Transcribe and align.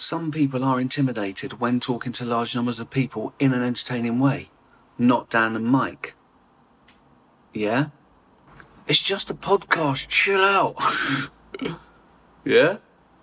Some 0.00 0.32
people 0.32 0.64
are 0.64 0.80
intimidated 0.80 1.60
when 1.60 1.78
talking 1.78 2.10
to 2.12 2.24
large 2.24 2.54
numbers 2.56 2.80
of 2.80 2.88
people 2.88 3.34
in 3.38 3.52
an 3.52 3.62
entertaining 3.62 4.18
way. 4.18 4.48
Not 4.96 5.28
Dan 5.28 5.54
and 5.54 5.66
Mike. 5.66 6.14
Yeah? 7.52 7.88
It's 8.86 8.98
just 8.98 9.28
a 9.28 9.34
podcast. 9.34 10.08
Chill 10.08 10.40
out. 10.42 10.74
yeah? 12.46 12.78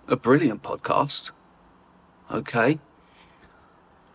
A 0.06 0.14
brilliant 0.14 0.62
podcast. 0.62 1.32
Okay. 2.30 2.78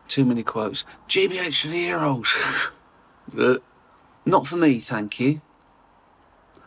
Too 0.07 0.23
many 0.23 0.41
quotes. 0.41 0.85
GBH 1.09 1.63
for 1.63 1.67
the 1.67 1.73
heroes. 1.73 2.33
Uh, 3.37 3.55
Not 4.25 4.47
for 4.47 4.57
me, 4.57 4.79
thank 4.79 5.17
you. 5.17 5.41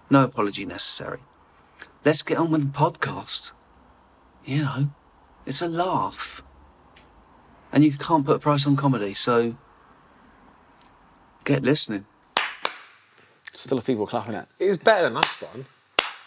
No 0.09 0.25
apology 0.25 0.65
necessary. 0.65 1.21
Let's 2.03 2.23
get 2.23 2.39
on 2.39 2.51
with 2.51 2.73
the 2.73 2.79
podcast. 2.79 3.53
You 4.45 4.63
know, 4.63 4.89
it's 5.47 5.63
a 5.63 5.69
laugh. 5.69 6.43
And 7.73 7.85
you 7.85 7.93
can't 7.93 8.25
put 8.25 8.37
a 8.37 8.39
price 8.39 8.67
on 8.67 8.77
comedy, 8.77 9.15
so 9.15 9.55
get 11.45 11.63
listening. 11.63 12.07
Still 13.53 13.79
a 13.79 13.81
feeble 13.81 14.07
clapping 14.07 14.35
it. 14.35 14.47
It's 14.59 14.77
better 14.77 15.05
than 15.05 15.15
last 15.15 15.43
one. 15.43 15.65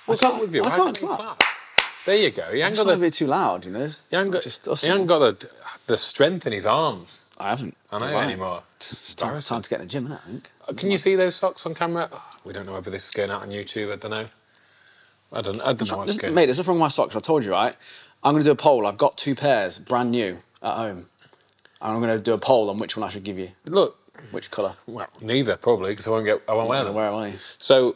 What's 0.05 0.23
up 0.23 0.39
with 0.41 0.53
you? 0.53 0.61
I 0.63 0.69
Why 0.69 0.75
can't 0.75 0.85
can't 0.87 1.01
you 1.01 1.07
clap. 1.07 1.19
clap? 1.19 1.41
There 2.05 2.15
you 2.15 2.31
go. 2.31 2.43
He 2.51 2.61
I'm 2.63 2.67
ain't 2.67 2.75
just 2.75 2.87
got 2.87 2.93
a 2.93 2.95
the, 2.95 3.01
bit 3.01 3.13
too 3.13 3.27
loud, 3.27 3.65
you 3.65 3.71
know. 3.71 3.83
It's 3.83 4.05
he 4.09 4.15
ain't 4.17 4.31
got, 4.31 4.41
just 4.41 4.67
us. 4.67 4.83
he 4.83 4.91
ain't 4.91 5.07
got 5.07 5.19
the, 5.19 5.49
the 5.85 5.97
strength 5.97 6.47
in 6.47 6.53
his 6.53 6.65
arms. 6.65 7.21
I 7.37 7.49
haven't. 7.49 7.77
I 7.91 7.99
know 7.99 8.05
You're 8.07 8.15
right. 8.15 8.25
anymore. 8.25 8.63
It's 8.77 9.13
time, 9.15 9.39
time 9.41 9.61
to 9.61 9.69
get 9.69 9.79
in 9.81 9.87
the 9.87 9.91
gym, 9.91 10.05
isn't 10.05 10.15
it, 10.17 10.21
I 10.25 10.27
think. 10.31 10.51
Uh, 10.67 10.73
can 10.73 10.91
you 10.91 10.97
see 10.97 11.15
those 11.15 11.35
socks 11.35 11.65
on 11.65 11.73
camera? 11.75 12.09
Oh, 12.11 12.29
we 12.43 12.51
don't 12.53 12.65
know 12.65 12.73
whether 12.73 12.89
this 12.89 13.05
is 13.05 13.11
going 13.11 13.29
out 13.29 13.43
on 13.43 13.49
YouTube. 13.49 13.93
I 13.93 13.95
don't 13.97 14.11
know. 14.11 14.25
I 15.31 15.41
don't. 15.41 15.61
I 15.61 15.73
don't 15.73 15.91
know 15.91 15.97
what's 15.97 16.07
Listen, 16.07 16.21
going. 16.21 16.33
mate, 16.35 16.45
there's 16.47 16.57
nothing 16.57 16.71
wrong 16.71 16.77
with 16.79 16.85
my 16.85 16.87
socks. 16.89 17.15
I 17.15 17.19
told 17.19 17.43
you, 17.45 17.51
right? 17.51 17.75
I'm 18.23 18.33
going 18.33 18.43
to 18.43 18.47
do 18.47 18.51
a 18.51 18.55
poll. 18.55 18.85
I've 18.85 18.97
got 18.97 19.17
two 19.17 19.35
pairs, 19.35 19.79
brand 19.79 20.11
new, 20.11 20.39
at 20.61 20.75
home. 20.75 21.05
And 21.81 21.93
I'm 21.93 22.01
going 22.01 22.15
to 22.17 22.21
do 22.21 22.33
a 22.33 22.37
poll 22.37 22.69
on 22.69 22.77
which 22.77 22.97
one 22.97 23.05
I 23.05 23.09
should 23.09 23.23
give 23.23 23.39
you. 23.39 23.51
Look, 23.67 23.95
Which 24.31 24.51
colour? 24.51 24.73
well, 24.87 25.07
neither 25.21 25.55
probably 25.55 25.91
because 25.91 26.07
I 26.07 26.11
won't 26.11 26.25
get. 26.25 26.41
I 26.47 26.53
won't 26.53 26.67
wear 26.69 26.83
them. 26.83 26.93
Where 26.95 27.07
am 27.07 27.15
I? 27.15 27.33
So 27.57 27.95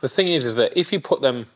the 0.00 0.08
thing 0.08 0.28
is, 0.28 0.44
is 0.44 0.56
that 0.56 0.76
if 0.78 0.92
you 0.92 0.98
put 1.00 1.22
them 1.22 1.46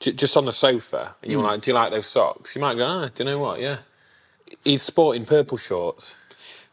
j- 0.00 0.12
just 0.12 0.36
on 0.36 0.44
the 0.44 0.52
sofa 0.52 1.14
and 1.22 1.32
you're 1.32 1.42
like, 1.42 1.62
"Do 1.62 1.70
you 1.70 1.74
like 1.74 1.90
those 1.90 2.06
socks?" 2.06 2.54
You 2.54 2.60
might 2.60 2.76
go, 2.76 2.86
"Ah, 2.86 3.08
do 3.14 3.22
you 3.22 3.30
know 3.30 3.38
what? 3.38 3.58
Yeah." 3.60 3.78
He's 4.64 4.82
sporting 4.82 5.24
purple 5.24 5.56
shorts. 5.56 6.16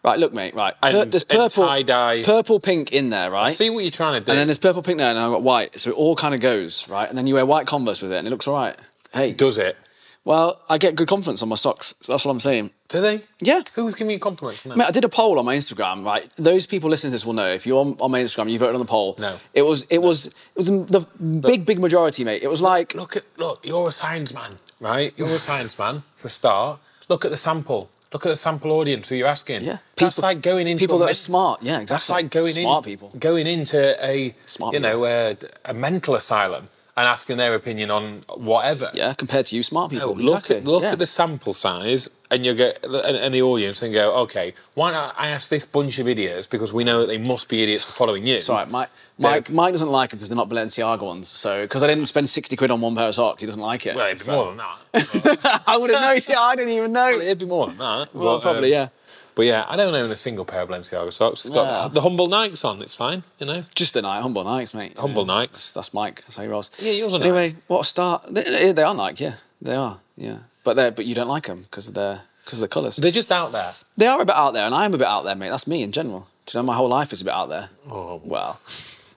Right, 0.03 0.19
look, 0.19 0.33
mate, 0.33 0.53
right. 0.53 0.73
And- 0.83 1.11
there's 1.11 1.23
and 1.23 1.29
purple, 1.29 1.65
tie-dye. 1.65 2.23
purple, 2.23 2.59
pink 2.59 2.91
in 2.91 3.09
there, 3.09 3.31
right? 3.31 3.45
I 3.47 3.49
see 3.49 3.69
what 3.69 3.79
you're 3.83 3.89
trying 3.91 4.19
to 4.21 4.25
do. 4.25 4.31
And 4.33 4.39
then 4.39 4.47
there's 4.47 4.59
purple, 4.59 4.83
pink 4.83 4.97
there, 4.99 5.09
and 5.09 5.17
I've 5.17 5.31
got 5.31 5.41
white. 5.41 5.79
So 5.79 5.89
it 5.89 5.95
all 5.95 6.15
kind 6.15 6.35
of 6.35 6.41
goes, 6.41 6.87
right? 6.89 7.07
And 7.09 7.17
then 7.17 7.25
you 7.25 7.33
wear 7.35 7.45
white 7.45 7.65
Converse 7.67 8.01
with 8.01 8.11
it, 8.11 8.17
and 8.17 8.27
it 8.27 8.29
looks 8.29 8.47
all 8.47 8.53
right. 8.53 8.75
Hey, 9.13 9.31
Does 9.33 9.57
it? 9.57 9.77
Well, 10.25 10.59
I 10.67 10.79
get 10.79 10.95
good 10.95 11.07
confidence 11.07 11.43
on 11.43 11.49
my 11.49 11.55
socks. 11.55 11.93
So 12.01 12.11
that's 12.11 12.25
what 12.25 12.31
I'm 12.31 12.39
saying. 12.39 12.71
Do 12.87 12.99
they? 12.99 13.21
Yeah. 13.41 13.61
Who's 13.75 13.93
giving 13.93 14.11
you 14.11 14.19
compliments? 14.19 14.65
Mate, 14.65 14.79
I 14.87 14.91
did 14.91 15.03
a 15.05 15.09
poll 15.09 15.37
on 15.37 15.45
my 15.45 15.55
Instagram, 15.55 16.03
right? 16.03 16.27
Those 16.35 16.65
people 16.65 16.89
listening 16.89 17.11
to 17.11 17.15
this 17.15 17.25
will 17.25 17.33
know. 17.33 17.53
If 17.53 17.65
you're 17.67 17.79
on, 17.79 17.95
on 17.99 18.11
my 18.11 18.21
Instagram, 18.21 18.49
you 18.49 18.57
voted 18.57 18.75
on 18.75 18.79
the 18.79 18.85
poll. 18.85 19.15
No. 19.19 19.37
It 19.53 19.61
was 19.61 19.83
it 19.83 19.99
was 19.99 20.27
it 20.27 20.33
was 20.55 20.67
the 20.67 21.07
big 21.41 21.65
big 21.65 21.79
majority, 21.79 22.23
mate. 22.23 22.41
It 22.41 22.49
was 22.49 22.61
like 22.61 22.95
Look 22.95 23.15
at 23.15 23.23
look. 23.37 23.65
You're 23.65 23.87
a 23.87 23.91
science 23.91 24.33
man, 24.33 24.55
right? 24.79 25.13
You're 25.15 25.27
a 25.27 25.39
science 25.39 25.77
man 25.77 26.03
for 26.15 26.27
a 26.27 26.31
start. 26.31 26.79
Look 27.07 27.23
at 27.23 27.29
the 27.29 27.37
sample. 27.37 27.89
Look 28.11 28.25
at 28.25 28.29
the 28.29 28.37
sample 28.37 28.71
audience 28.71 29.09
who 29.09 29.15
you're 29.15 29.27
asking. 29.27 29.63
yeah, 29.63 29.77
that's 29.97 30.19
like 30.19 30.41
going 30.41 30.67
into 30.67 30.81
people 30.81 30.97
that 30.99 31.09
are 31.09 31.13
smart. 31.13 31.61
Yeah, 31.61 31.81
exactly. 31.81 31.93
That's 31.93 32.09
like 32.09 32.31
going 32.31 32.45
smart 32.45 32.85
in, 32.85 32.91
people. 32.91 33.11
going 33.19 33.45
into 33.45 34.03
a 34.03 34.33
Smart 34.45 34.73
you 34.73 34.79
know 34.79 35.05
a, 35.05 35.37
a 35.65 35.73
mental 35.73 36.15
asylum 36.15 36.69
and 36.97 37.07
asking 37.07 37.37
their 37.37 37.53
opinion 37.55 37.91
on 37.91 38.21
whatever. 38.37 38.89
Yeah, 38.93 39.13
compared 39.13 39.47
to 39.47 39.55
you, 39.55 39.63
smart 39.63 39.91
No, 39.91 39.99
people. 40.13 40.15
look 40.15 40.39
exactly. 40.39 40.55
at 40.57 40.63
look 40.63 40.83
yeah. 40.83 40.91
at 40.93 40.99
the 40.99 41.05
sample 41.05 41.53
size, 41.53 42.07
and 42.31 42.45
you 42.45 42.53
get 42.53 42.83
and, 42.85 42.95
and 43.17 43.33
the 43.33 43.41
audience, 43.41 43.81
and 43.81 43.93
go, 43.93 44.13
okay, 44.21 44.53
why 44.75 44.91
not 44.91 45.13
I 45.17 45.29
ask 45.29 45.49
this 45.49 45.65
bunch 45.65 45.99
of 45.99 46.07
idiots 46.07 46.47
because 46.47 46.71
we 46.73 46.83
know 46.83 47.01
that 47.01 47.07
they 47.07 47.17
must 47.17 47.49
be 47.49 47.63
idiots 47.63 47.89
for 47.89 47.97
following 47.97 48.25
you. 48.25 48.39
Right, 48.49 48.69
Mike. 48.69 48.89
Mike, 49.17 49.49
Mike 49.49 49.71
doesn't 49.73 49.89
like 49.89 50.09
them 50.09 50.19
because 50.19 50.29
they're 50.29 50.35
not 50.35 50.49
Balenciaga 50.49 51.01
ones. 51.01 51.27
So, 51.29 51.61
because 51.63 51.83
I 51.83 51.87
didn't 51.87 52.05
spend 52.07 52.29
60 52.29 52.55
quid 52.57 52.69
on 52.69 52.81
one 52.81 52.95
pair 52.97 53.07
of 53.07 53.15
socks, 53.15 53.41
he 53.41 53.47
doesn't 53.47 53.61
like 53.61 53.85
it. 53.85 53.95
Well, 53.95 54.07
it'd 54.07 54.17
be 54.17 54.23
So- 54.23 54.35
more 54.35 54.45
than 54.47 54.57
that. 54.57 55.63
I 55.67 55.77
wouldn't 55.77 56.01
know. 56.01 56.17
See, 56.19 56.33
I 56.37 56.55
didn't 56.57 56.73
even 56.73 56.91
know. 56.91 57.11
well, 57.11 57.21
it'd 57.21 57.39
be 57.39 57.45
more 57.45 57.67
than 57.67 57.77
that. 57.77 58.09
Well, 58.13 58.35
but, 58.37 58.41
probably, 58.41 58.75
um, 58.75 58.81
yeah. 58.83 58.89
But 59.35 59.45
yeah, 59.45 59.65
I 59.67 59.75
don't 59.75 59.93
own 59.93 60.11
a 60.11 60.15
single 60.15 60.45
pair 60.45 60.61
of 60.61 60.69
Balenciaga 60.69 61.11
socks. 61.11 61.45
It's 61.45 61.53
got 61.53 61.93
the 61.93 62.01
humble 62.01 62.27
Nikes 62.27 62.63
on. 62.63 62.81
It's 62.81 62.95
fine, 62.95 63.23
you 63.39 63.45
know. 63.45 63.63
Just 63.75 63.95
a 63.97 64.01
night, 64.01 64.21
humble 64.21 64.43
Nikes, 64.45 64.73
mate. 64.73 64.97
Humble 64.97 65.27
Yeah. 65.27 65.33
Nikes. 65.45 65.73
That's 65.73 65.93
Mike. 65.93 66.21
That's 66.21 66.37
how 66.37 66.43
he 66.43 66.49
rolls. 66.49 66.71
Yeah, 66.79 66.93
yours 66.93 67.13
are 67.15 67.21
Anyway, 67.21 67.55
what 67.67 67.81
a 67.81 67.83
start. 67.83 68.25
They, 68.33 68.71
they 68.71 68.83
are 68.83 68.95
Nike, 68.95 69.25
yeah. 69.25 69.33
They 69.61 69.75
are, 69.75 69.99
yeah. 70.15 70.37
But 70.63 70.75
they 70.77 70.89
but 70.89 71.05
you 71.05 71.15
don't 71.15 71.27
like 71.27 71.47
them 71.47 71.61
because 71.63 71.87
of 71.89 71.93
their 71.95 72.21
because 72.43 72.59
of 72.61 72.69
the 72.69 72.73
colours. 72.73 72.95
They're 72.95 73.11
just 73.11 73.31
out 73.31 73.51
there. 73.51 73.71
They 73.97 74.07
are 74.07 74.21
a 74.21 74.25
bit 74.25 74.35
out 74.35 74.51
there, 74.53 74.65
and 74.65 74.73
I 74.73 74.85
am 74.85 74.93
a 74.93 74.97
bit 74.97 75.07
out 75.07 75.23
there, 75.25 75.35
mate. 75.35 75.49
That's 75.49 75.67
me 75.67 75.83
in 75.83 75.91
general. 75.91 76.27
Do 76.45 76.57
you 76.57 76.61
know 76.63 76.67
my 76.67 76.75
whole 76.75 76.89
life 76.89 77.11
is 77.11 77.21
a 77.21 77.25
bit 77.25 77.33
out 77.33 77.49
there? 77.49 77.69
Oh, 77.89 78.21
Well, 78.23 78.59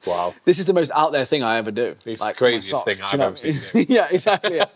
wow. 0.06 0.34
this 0.46 0.58
is 0.58 0.64
the 0.66 0.72
most 0.72 0.90
out 0.94 1.12
there 1.12 1.24
thing 1.26 1.42
I 1.42 1.58
ever 1.58 1.70
do. 1.70 1.94
It's 2.06 2.20
the 2.22 2.26
my 2.28 2.32
craziest 2.32 2.84
thing 2.84 2.96
I've 3.02 3.20
ever 3.20 3.36
seen 3.36 3.56
yeah, 3.88 4.08
exactly. 4.10 4.56
Yeah. 4.56 4.66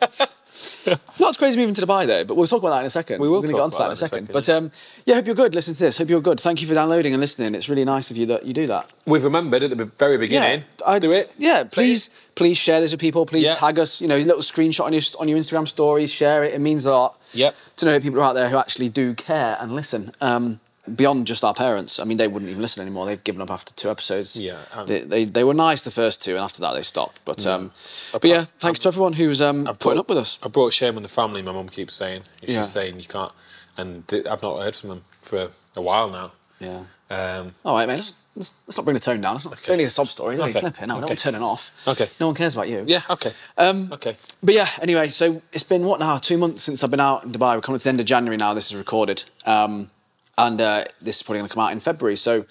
Not 1.20 1.30
as 1.30 1.36
crazy 1.36 1.58
moving 1.58 1.74
to 1.74 1.82
Dubai 1.86 2.06
though, 2.06 2.24
but 2.24 2.36
we'll 2.36 2.46
talk 2.46 2.60
about 2.60 2.70
that 2.70 2.80
in 2.80 2.86
a 2.86 2.90
second. 2.90 3.20
We 3.20 3.28
will 3.28 3.36
We're 3.40 3.48
going 3.48 3.48
to 3.48 3.52
talk 3.52 3.58
get 3.58 3.64
onto 3.64 3.78
that 3.78 3.84
in 3.84 3.92
a 3.92 3.94
that 3.94 4.00
in 4.00 4.04
a 4.04 4.08
second. 4.08 4.26
second, 4.26 4.32
But 4.32 4.48
um, 4.48 4.70
yeah, 5.06 5.14
hope 5.16 5.26
you're 5.26 5.34
good. 5.34 5.54
Listen 5.54 5.74
to 5.74 5.80
this. 5.80 5.98
Hope 5.98 6.08
you're 6.08 6.20
good. 6.20 6.40
Thank 6.40 6.62
you 6.62 6.68
for 6.68 6.74
downloading 6.74 7.12
and 7.12 7.20
listening. 7.20 7.54
It's 7.54 7.68
really 7.68 7.84
nice 7.84 8.10
of 8.10 8.16
you 8.16 8.26
that 8.26 8.44
you 8.46 8.52
do 8.52 8.66
that. 8.68 8.88
We've 9.06 9.24
remembered 9.24 9.62
at 9.62 9.76
the 9.76 9.84
very 9.98 10.16
beginning. 10.18 10.64
I 10.86 10.98
do 10.98 11.12
it. 11.12 11.32
Yeah, 11.38 11.64
please, 11.70 12.10
please 12.34 12.56
share 12.56 12.80
this 12.80 12.90
with 12.92 13.00
people. 13.00 13.26
Please 13.26 13.46
Yeah. 13.48 13.52
tag 13.52 13.78
us. 13.78 14.00
You 14.00 14.08
know, 14.08 14.16
a 14.16 14.24
little 14.24 14.40
screenshot 14.42 14.84
on 14.84 14.92
your 14.92 15.02
on 15.18 15.28
your 15.28 15.38
Instagram 15.38 15.66
stories. 15.68 16.12
Share 16.12 16.44
it. 16.44 16.54
It 16.54 16.60
means 16.60 16.86
a 16.86 16.90
lot. 16.92 17.20
Yep. 17.34 17.54
To 17.76 17.86
know 17.86 18.00
people 18.00 18.20
are 18.20 18.24
out 18.24 18.34
there 18.34 18.48
who 18.48 18.56
actually 18.56 18.88
do 18.88 19.14
care 19.14 19.56
and 19.60 19.74
listen. 19.74 20.12
Um, 20.20 20.60
beyond 20.96 21.26
just 21.26 21.44
our 21.44 21.54
parents. 21.54 21.98
I 22.00 22.04
mean, 22.04 22.18
they 22.18 22.28
wouldn't 22.28 22.50
even 22.50 22.62
listen 22.62 22.82
anymore. 22.82 23.06
They've 23.06 23.22
given 23.22 23.40
up 23.42 23.50
after 23.50 23.72
two 23.74 23.90
episodes. 23.90 24.36
Yeah, 24.38 24.58
um, 24.72 24.86
they, 24.86 25.00
they 25.00 25.24
they 25.24 25.44
were 25.44 25.54
nice 25.54 25.82
the 25.82 25.90
first 25.90 26.22
two, 26.22 26.32
and 26.34 26.40
after 26.42 26.60
that 26.62 26.74
they 26.74 26.82
stopped. 26.82 27.20
But 27.24 27.46
um, 27.46 27.70
but 28.12 28.24
yeah, 28.24 28.44
thanks 28.58 28.78
to 28.80 28.88
everyone 28.88 29.12
who's 29.14 29.40
um 29.40 29.64
putting 29.78 29.98
up 29.98 30.08
with 30.08 30.18
us. 30.18 30.38
I 30.42 30.48
brought 30.48 30.72
shame 30.72 30.96
on 30.96 31.02
the 31.02 31.08
family. 31.08 31.42
My 31.42 31.52
mum 31.52 31.68
keeps 31.68 31.94
saying. 31.94 32.22
She's 32.40 32.54
Yeah. 32.54 32.60
saying 32.62 32.98
you 33.00 33.06
can't, 33.06 33.32
and 33.76 34.06
th- 34.08 34.26
I've 34.26 34.42
not 34.42 34.60
heard 34.60 34.76
from 34.76 34.88
them 34.90 35.02
for 35.20 35.50
a 35.76 35.82
while 35.82 36.10
now. 36.10 36.32
Yeah. 36.60 36.82
Um, 37.10 37.50
All 37.64 37.76
right, 37.76 37.86
mate. 37.88 37.96
Let's, 37.96 38.14
let's, 38.36 38.52
let's 38.66 38.78
not 38.78 38.84
bring 38.84 38.94
the 38.94 39.00
tone 39.00 39.20
down. 39.20 39.36
It's 39.36 39.44
not 39.44 39.54
it's 39.54 39.68
only 39.68 39.84
a 39.84 39.90
sob 39.90 40.08
story. 40.08 40.36
Don't 40.36 40.48
Okay. 40.48 40.58
okay. 40.60 40.68
flipping. 40.70 40.88
No, 40.88 40.96
Okay. 40.98 41.06
don't 41.06 41.18
turn 41.18 41.34
it 41.34 41.42
off. 41.42 41.70
Okay. 41.86 42.08
No 42.20 42.26
one 42.28 42.34
cares 42.36 42.54
about 42.54 42.68
you. 42.68 42.84
yeah. 42.86 43.02
Okay. 43.10 43.32
Um, 43.58 43.92
okay. 43.92 44.16
But 44.42 44.54
yeah, 44.54 44.68
anyway, 44.80 45.08
so 45.08 45.42
it's 45.52 45.64
been 45.64 45.84
what 45.84 45.98
now? 46.00 46.16
Two 46.18 46.38
months 46.38 46.62
since 46.62 46.82
I've 46.84 46.90
been 46.90 47.00
out 47.00 47.24
in 47.24 47.32
Dubai. 47.32 47.56
We're 47.56 47.60
coming 47.60 47.78
to 47.80 47.84
the 47.84 47.88
end 47.90 48.00
of 48.00 48.06
January 48.06 48.36
now. 48.38 48.54
This 48.54 48.70
is 48.70 48.76
recorded, 48.78 49.24
um, 49.44 49.90
and 50.38 50.60
uh, 50.60 50.84
this 51.00 51.16
is 51.16 51.22
probably 51.22 51.40
going 51.40 51.48
to 51.48 51.54
come 51.54 51.64
out 51.64 51.72
in 51.72 51.80
February. 51.80 52.16
So 52.16 52.44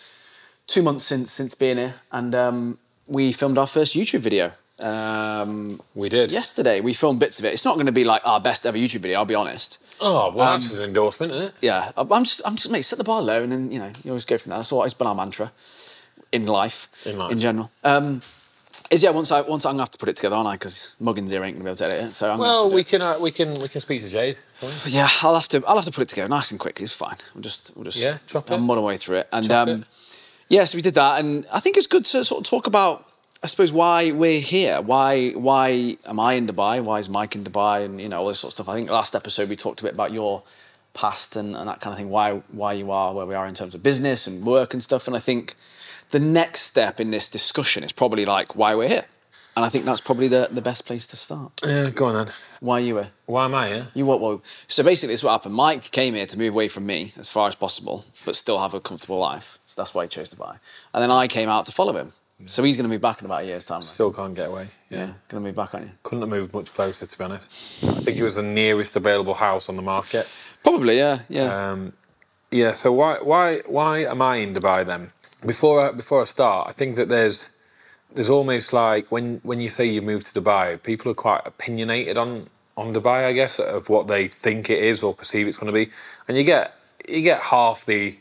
two 0.68 0.82
months 0.84 1.06
since 1.06 1.32
since 1.32 1.56
being 1.56 1.78
here, 1.78 1.96
and 2.12 2.34
um, 2.36 2.78
we 3.08 3.32
filmed 3.32 3.58
our 3.58 3.68
first 3.68 3.96
YouTube 3.96 4.20
video 4.20 4.52
um, 4.80 5.82
We 5.96 6.10
did. 6.10 6.32
yesterday. 6.32 6.80
We 6.82 6.94
filmed 6.94 7.20
bits 7.20 7.40
of 7.40 7.46
it. 7.46 7.54
It's 7.54 7.66
not 7.66 7.76
going 7.76 7.86
to 7.88 7.92
be 7.92 8.04
like 8.04 8.22
our 8.26 8.40
best 8.40 8.66
ever 8.66 8.78
YouTube 8.78 9.02
video. 9.02 9.20
I'll 9.20 9.26
be 9.26 9.36
honest. 9.36 9.78
Oh 10.00 10.32
well, 10.34 10.54
that's 10.54 10.70
Um, 10.72 10.78
an 10.78 10.84
endorsement, 10.84 11.32
isn't 11.34 11.48
it? 11.50 11.54
Yeah, 11.62 11.92
I'm 11.98 12.24
just, 12.24 12.42
I'm 12.46 12.56
just, 12.56 12.72
mate, 12.72 12.84
set 12.84 12.98
the 12.98 13.04
bar 13.04 13.22
low, 13.22 13.44
and 13.44 13.52
then 13.52 13.72
you 13.72 13.80
know 13.80 13.92
you 14.04 14.12
always 14.12 14.26
go 14.26 14.38
from 14.38 14.50
there. 14.52 14.60
That's 14.60 14.72
always 14.72 14.94
been 14.94 15.08
our 15.08 15.16
mantra 15.16 15.52
in 16.32 16.46
life, 16.46 16.88
In 17.06 17.18
life. 17.18 17.32
in 17.32 17.38
general. 17.38 17.72
Um, 17.84 18.22
is 18.92 19.02
yeah, 19.02 19.10
once 19.12 19.32
I 19.32 19.42
once 19.42 19.66
I'm 19.66 19.74
gonna 19.74 19.84
have 19.84 19.92
to 19.92 19.98
put 19.98 20.10
it 20.10 20.18
together, 20.18 20.36
aren't 20.36 20.50
I? 20.50 20.54
Because 20.54 20.94
Muggins 21.02 21.30
here 21.32 21.44
ain't 21.44 21.56
gonna 21.56 21.64
be 21.64 21.70
able 21.70 21.78
to 21.78 21.86
edit 21.86 22.10
it. 22.10 22.14
So 22.14 22.32
I'm 22.32 22.40
Well, 22.40 22.70
we 22.70 22.84
can 22.84 23.02
uh, 23.02 23.18
we 23.20 23.32
can 23.32 23.54
we 23.56 23.68
can 23.70 23.82
speak 23.82 24.02
to 24.04 24.10
Jade. 24.10 24.38
can't 24.60 24.84
we? 24.86 24.92
Yeah, 24.92 25.10
I'll 25.22 25.36
have 25.36 25.48
to. 25.50 25.64
I'll 25.66 25.78
have 25.78 25.86
to 25.86 25.92
put 25.92 26.02
it 26.04 26.10
together 26.10 26.30
nice 26.30 26.52
and 26.52 26.60
quick. 26.60 26.80
It's 26.82 26.94
fine. 26.94 27.16
We'll 27.34 27.42
just. 27.42 27.72
We'll 27.76 27.86
just. 27.86 27.98
Yeah, 27.98 28.18
chop 28.28 28.52
I'll 28.52 28.58
it. 28.58 28.62
mod 28.62 28.78
our 28.78 28.84
way 28.84 28.98
through 28.98 29.18
it, 29.18 29.30
and 29.32 29.48
Chop 29.48 29.68
um, 29.68 29.82
it. 29.82 29.84
yeah, 30.50 30.66
so 30.66 30.76
we 30.78 30.82
did 30.82 30.94
that, 30.96 31.20
and 31.20 31.46
I 31.54 31.60
think 31.62 31.78
it's 31.78 31.88
good 31.88 32.06
to 32.06 32.24
sort 32.26 32.42
of 32.42 32.50
talk 32.50 32.68
about. 32.68 33.08
I 33.44 33.48
suppose 33.48 33.72
why 33.74 34.12
we're 34.12 34.40
here. 34.40 34.82
Why 34.82 35.32
why 35.32 35.98
am 36.06 36.20
I 36.20 36.34
in 36.34 36.46
Dubai? 36.46 36.84
Why 36.84 37.00
is 37.00 37.10
Mike 37.10 37.36
in 37.36 37.44
Dubai? 37.44 37.86
And 37.86 38.00
you 38.00 38.10
know 38.10 38.20
all 38.20 38.28
this 38.28 38.40
sort 38.40 38.50
of 38.50 38.58
stuff. 38.58 38.70
I 38.70 38.76
think 38.76 38.92
last 38.92 39.16
episode 39.16 39.50
we 39.50 39.56
talked 39.56 39.80
a 39.80 39.84
bit 39.84 39.94
about 39.94 40.12
your 40.12 40.44
past 40.94 41.36
and, 41.38 41.56
and 41.56 41.68
that 41.68 41.80
kind 41.80 41.94
of 41.94 41.98
thing. 41.98 42.10
Why 42.10 42.42
why 42.52 42.74
you 42.74 42.92
are 42.92 43.16
where 43.16 43.26
we 43.26 43.34
are 43.34 43.48
in 43.48 43.56
terms 43.56 43.74
of 43.74 43.82
business 43.82 44.28
and 44.28 44.46
work 44.46 44.74
and 44.74 44.84
stuff. 44.84 45.08
And 45.08 45.16
I 45.16 45.20
think 45.20 45.56
the 46.12 46.20
next 46.20 46.62
step 46.62 47.00
in 47.00 47.12
this 47.12 47.30
discussion 47.30 47.84
is 47.84 47.92
probably 47.92 48.26
like 48.26 48.56
why 48.56 48.76
we're 48.76 48.88
here. 48.90 49.06
And 49.56 49.66
I 49.66 49.70
think 49.70 49.84
that's 49.84 50.00
probably 50.00 50.30
the, 50.30 50.48
the 50.50 50.62
best 50.62 50.86
place 50.86 51.06
to 51.08 51.18
start. 51.18 51.52
Yeah, 51.66 51.90
go 51.90 52.06
on 52.06 52.14
then. 52.16 52.34
Why 52.62 52.80
you 52.80 52.96
were. 52.96 53.08
Why 53.26 53.44
am 53.46 53.54
I 53.54 53.68
here? 53.68 53.88
You 53.94 54.06
what? 54.06 54.22
Well, 54.22 54.42
so 54.68 54.82
basically, 54.82 55.12
this 55.14 55.20
is 55.20 55.24
what 55.26 55.32
happened. 55.32 55.56
Mike 55.56 55.92
came 55.92 56.14
here 56.14 56.26
to 56.26 56.38
move 56.38 56.54
away 56.54 56.70
from 56.70 56.86
me 56.86 57.12
as 57.18 57.30
far 57.30 57.50
as 57.50 57.56
possible, 57.56 58.06
but 58.26 58.38
still 58.38 58.60
have 58.60 58.74
a 58.74 58.80
comfortable 58.80 59.20
life. 59.20 59.60
So 59.66 59.82
that's 59.82 59.94
why 59.94 60.04
he 60.06 60.08
chose 60.10 60.30
Dubai. 60.34 60.58
And 60.94 61.04
then 61.04 61.12
I 61.12 61.28
came 61.28 61.50
out 61.50 61.66
to 61.66 61.74
follow 61.74 61.94
him. 61.98 62.14
So 62.46 62.64
he's 62.64 62.76
going 62.76 62.86
to 62.86 62.90
move 62.90 63.02
back 63.02 63.20
in 63.20 63.26
about 63.26 63.44
a 63.44 63.46
year's 63.46 63.66
time. 63.66 63.82
Still 63.84 64.12
can't 64.12 64.34
get 64.34 64.48
away. 64.48 64.68
yeah, 64.90 64.98
Yeah. 65.00 65.06
going 65.28 65.44
to 65.44 65.48
move 65.50 65.56
back, 65.56 65.76
aren't 65.76 65.86
you? 65.88 65.92
Couldn't 66.02 66.22
have 66.24 66.30
moved 66.30 66.54
much 66.56 66.74
closer, 66.74 67.06
to 67.06 67.18
be 67.18 67.24
honest. 67.24 67.84
I 67.84 67.88
think 68.02 68.18
it 68.18 68.24
was 68.24 68.38
the 68.38 68.42
nearest 68.44 68.96
available 68.96 69.36
house 69.36 69.70
on 69.70 69.76
the 69.76 69.84
market. 69.84 70.28
Probably, 70.64 70.98
yeah, 70.98 71.20
yeah. 71.30 71.70
Um, 71.72 71.94
yeah. 72.52 72.72
So 72.72 72.94
why 72.94 73.18
why 73.22 73.60
why 73.68 74.00
am 74.06 74.22
I 74.24 74.38
in 74.38 74.54
Dubai 74.56 74.84
then? 74.86 75.12
Before 75.46 75.82
I, 75.82 75.92
before 75.92 76.22
I 76.22 76.26
start, 76.26 76.70
I 76.70 76.72
think 76.72 76.96
that 76.96 77.10
there's 77.10 77.52
there's 78.14 78.30
almost 78.30 78.74
like 78.74 79.12
when 79.12 79.40
when 79.44 79.60
you 79.60 79.70
say 79.70 79.86
you 79.86 80.02
move 80.02 80.24
to 80.26 80.42
Dubai, 80.42 80.82
people 80.84 81.12
are 81.12 81.16
quite 81.16 81.42
opinionated 81.46 82.18
on 82.18 82.50
on 82.78 82.94
Dubai, 82.94 83.26
I 83.26 83.34
guess, 83.34 83.60
of 83.60 83.90
what 83.90 84.08
they 84.08 84.28
think 84.28 84.70
it 84.70 84.80
is 84.80 85.04
or 85.04 85.14
perceive 85.14 85.48
it's 85.48 85.58
going 85.58 85.74
to 85.74 85.86
be, 85.86 85.92
and 86.28 86.38
you 86.38 86.44
get 86.44 86.76
you 87.08 87.22
get 87.22 87.42
half 87.42 87.86
the 87.86 88.18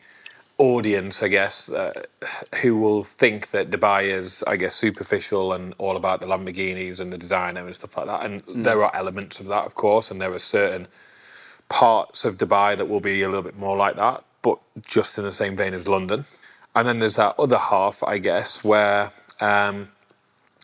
audience, 0.60 1.22
I 1.22 1.28
guess, 1.28 1.70
uh, 1.70 1.92
who 2.60 2.78
will 2.78 3.02
think 3.02 3.50
that 3.50 3.70
Dubai 3.70 4.04
is, 4.04 4.44
I 4.46 4.56
guess, 4.56 4.74
superficial 4.76 5.54
and 5.54 5.74
all 5.78 5.96
about 5.96 6.20
the 6.20 6.26
Lamborghinis 6.26 7.00
and 7.00 7.10
the 7.10 7.16
designer 7.16 7.66
and 7.66 7.74
stuff 7.74 7.96
like 7.96 8.06
that. 8.06 8.24
And 8.24 8.42
there 8.64 8.84
are 8.84 8.94
elements 8.94 9.40
of 9.40 9.46
that, 9.46 9.64
of 9.64 9.74
course, 9.74 10.10
and 10.10 10.20
there 10.20 10.32
are 10.32 10.38
certain 10.38 10.86
parts 11.70 12.26
of 12.26 12.36
Dubai 12.36 12.76
that 12.76 12.88
will 12.90 13.00
be 13.00 13.22
a 13.22 13.28
little 13.28 13.42
bit 13.42 13.56
more 13.56 13.74
like 13.74 13.96
that, 13.96 14.22
but 14.42 14.58
just 14.86 15.16
in 15.16 15.24
the 15.24 15.32
same 15.32 15.56
vein 15.56 15.72
as 15.72 15.88
London. 15.88 16.24
And 16.74 16.86
then 16.86 16.98
there's 17.00 17.16
that 17.16 17.34
other 17.38 17.58
half, 17.58 18.02
I 18.04 18.18
guess, 18.18 18.62
where 18.62 19.10
um, 19.40 19.88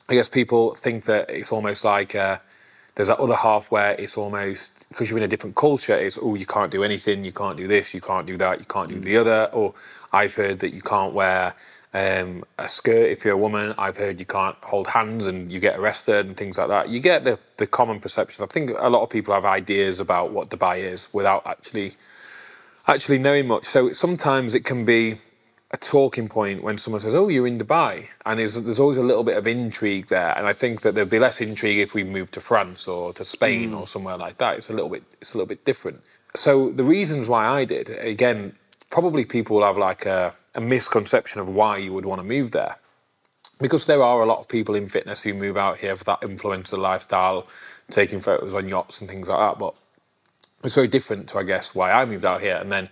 I 0.08 0.14
guess 0.14 0.28
people 0.28 0.74
think 0.74 1.04
that 1.04 1.28
it's 1.28 1.50
almost 1.50 1.84
like 1.84 2.14
uh, 2.14 2.38
there's 2.94 3.08
that 3.08 3.18
other 3.18 3.34
half 3.34 3.70
where 3.70 3.92
it's 3.92 4.16
almost 4.16 4.88
because 4.88 5.10
you're 5.10 5.18
in 5.18 5.24
a 5.24 5.28
different 5.28 5.56
culture. 5.56 5.94
It's 5.94 6.18
oh, 6.20 6.34
you 6.34 6.46
can't 6.46 6.70
do 6.70 6.84
anything, 6.84 7.24
you 7.24 7.32
can't 7.32 7.56
do 7.56 7.66
this, 7.66 7.92
you 7.92 8.00
can't 8.00 8.26
do 8.26 8.36
that, 8.36 8.58
you 8.58 8.64
can't 8.64 8.88
do 8.88 9.00
the 9.00 9.16
other. 9.16 9.50
Or 9.52 9.74
I've 10.12 10.34
heard 10.34 10.60
that 10.60 10.72
you 10.72 10.80
can't 10.80 11.12
wear 11.12 11.54
um, 11.92 12.44
a 12.58 12.68
skirt 12.68 13.10
if 13.10 13.24
you're 13.24 13.34
a 13.34 13.38
woman. 13.38 13.74
I've 13.76 13.96
heard 13.96 14.20
you 14.20 14.26
can't 14.26 14.56
hold 14.62 14.86
hands 14.86 15.26
and 15.26 15.50
you 15.50 15.60
get 15.60 15.78
arrested 15.78 16.26
and 16.26 16.36
things 16.36 16.56
like 16.56 16.68
that. 16.68 16.88
You 16.88 17.00
get 17.00 17.24
the 17.24 17.38
the 17.56 17.66
common 17.66 18.00
perception. 18.00 18.44
I 18.44 18.46
think 18.46 18.70
a 18.78 18.88
lot 18.88 19.02
of 19.02 19.10
people 19.10 19.34
have 19.34 19.44
ideas 19.44 19.98
about 19.98 20.30
what 20.30 20.50
Dubai 20.50 20.78
is 20.78 21.08
without 21.12 21.46
actually 21.46 21.94
actually 22.86 23.18
knowing 23.18 23.48
much. 23.48 23.64
So 23.64 23.92
sometimes 23.92 24.54
it 24.54 24.64
can 24.64 24.84
be 24.84 25.16
a 25.72 25.76
talking 25.76 26.28
point 26.28 26.62
when 26.62 26.78
someone 26.78 27.00
says, 27.00 27.14
"Oh, 27.14 27.28
you're 27.28 27.46
in 27.46 27.58
Dubai," 27.58 28.06
and 28.24 28.38
there's 28.38 28.54
there's 28.54 28.78
always 28.78 28.98
a 28.98 29.02
little 29.02 29.24
bit 29.24 29.36
of 29.36 29.46
intrigue 29.46 30.06
there. 30.06 30.36
And 30.36 30.46
I 30.46 30.52
think 30.52 30.82
that 30.82 30.94
there'd 30.94 31.10
be 31.10 31.18
less 31.18 31.40
intrigue 31.40 31.78
if 31.78 31.92
we 31.92 32.04
moved 32.04 32.34
to 32.34 32.40
France 32.40 32.86
or 32.86 33.12
to 33.14 33.24
Spain 33.24 33.70
hmm. 33.70 33.78
or 33.78 33.86
somewhere 33.86 34.16
like 34.16 34.38
that. 34.38 34.58
It's 34.58 34.68
a 34.68 34.72
little 34.72 34.88
bit 34.88 35.02
it's 35.20 35.34
a 35.34 35.36
little 35.36 35.48
bit 35.48 35.64
different. 35.64 36.02
So 36.34 36.70
the 36.70 36.84
reasons 36.84 37.28
why 37.28 37.46
I 37.46 37.64
did 37.64 37.88
again, 37.88 38.54
probably 38.90 39.24
people 39.24 39.62
have 39.64 39.76
like 39.76 40.06
a, 40.06 40.34
a 40.54 40.60
misconception 40.60 41.40
of 41.40 41.48
why 41.48 41.78
you 41.78 41.92
would 41.92 42.06
want 42.06 42.20
to 42.20 42.26
move 42.26 42.52
there. 42.52 42.76
Because 43.58 43.86
there 43.86 44.02
are 44.02 44.20
a 44.20 44.26
lot 44.26 44.38
of 44.38 44.48
people 44.48 44.74
in 44.74 44.86
fitness 44.86 45.22
who 45.22 45.32
move 45.32 45.56
out 45.56 45.78
here 45.78 45.96
for 45.96 46.04
that 46.04 46.20
influencer 46.20 46.78
lifestyle, 46.78 47.48
taking 47.90 48.20
photos 48.20 48.54
on 48.54 48.68
yachts 48.68 49.00
and 49.00 49.08
things 49.08 49.28
like 49.28 49.38
that. 49.38 49.58
But 49.58 49.74
it's 50.62 50.74
very 50.74 50.88
different 50.88 51.28
to, 51.30 51.38
I 51.38 51.42
guess, 51.42 51.74
why 51.74 51.90
I 51.90 52.04
moved 52.04 52.26
out 52.26 52.42
here. 52.42 52.56
And 52.56 52.70
then 52.70 52.90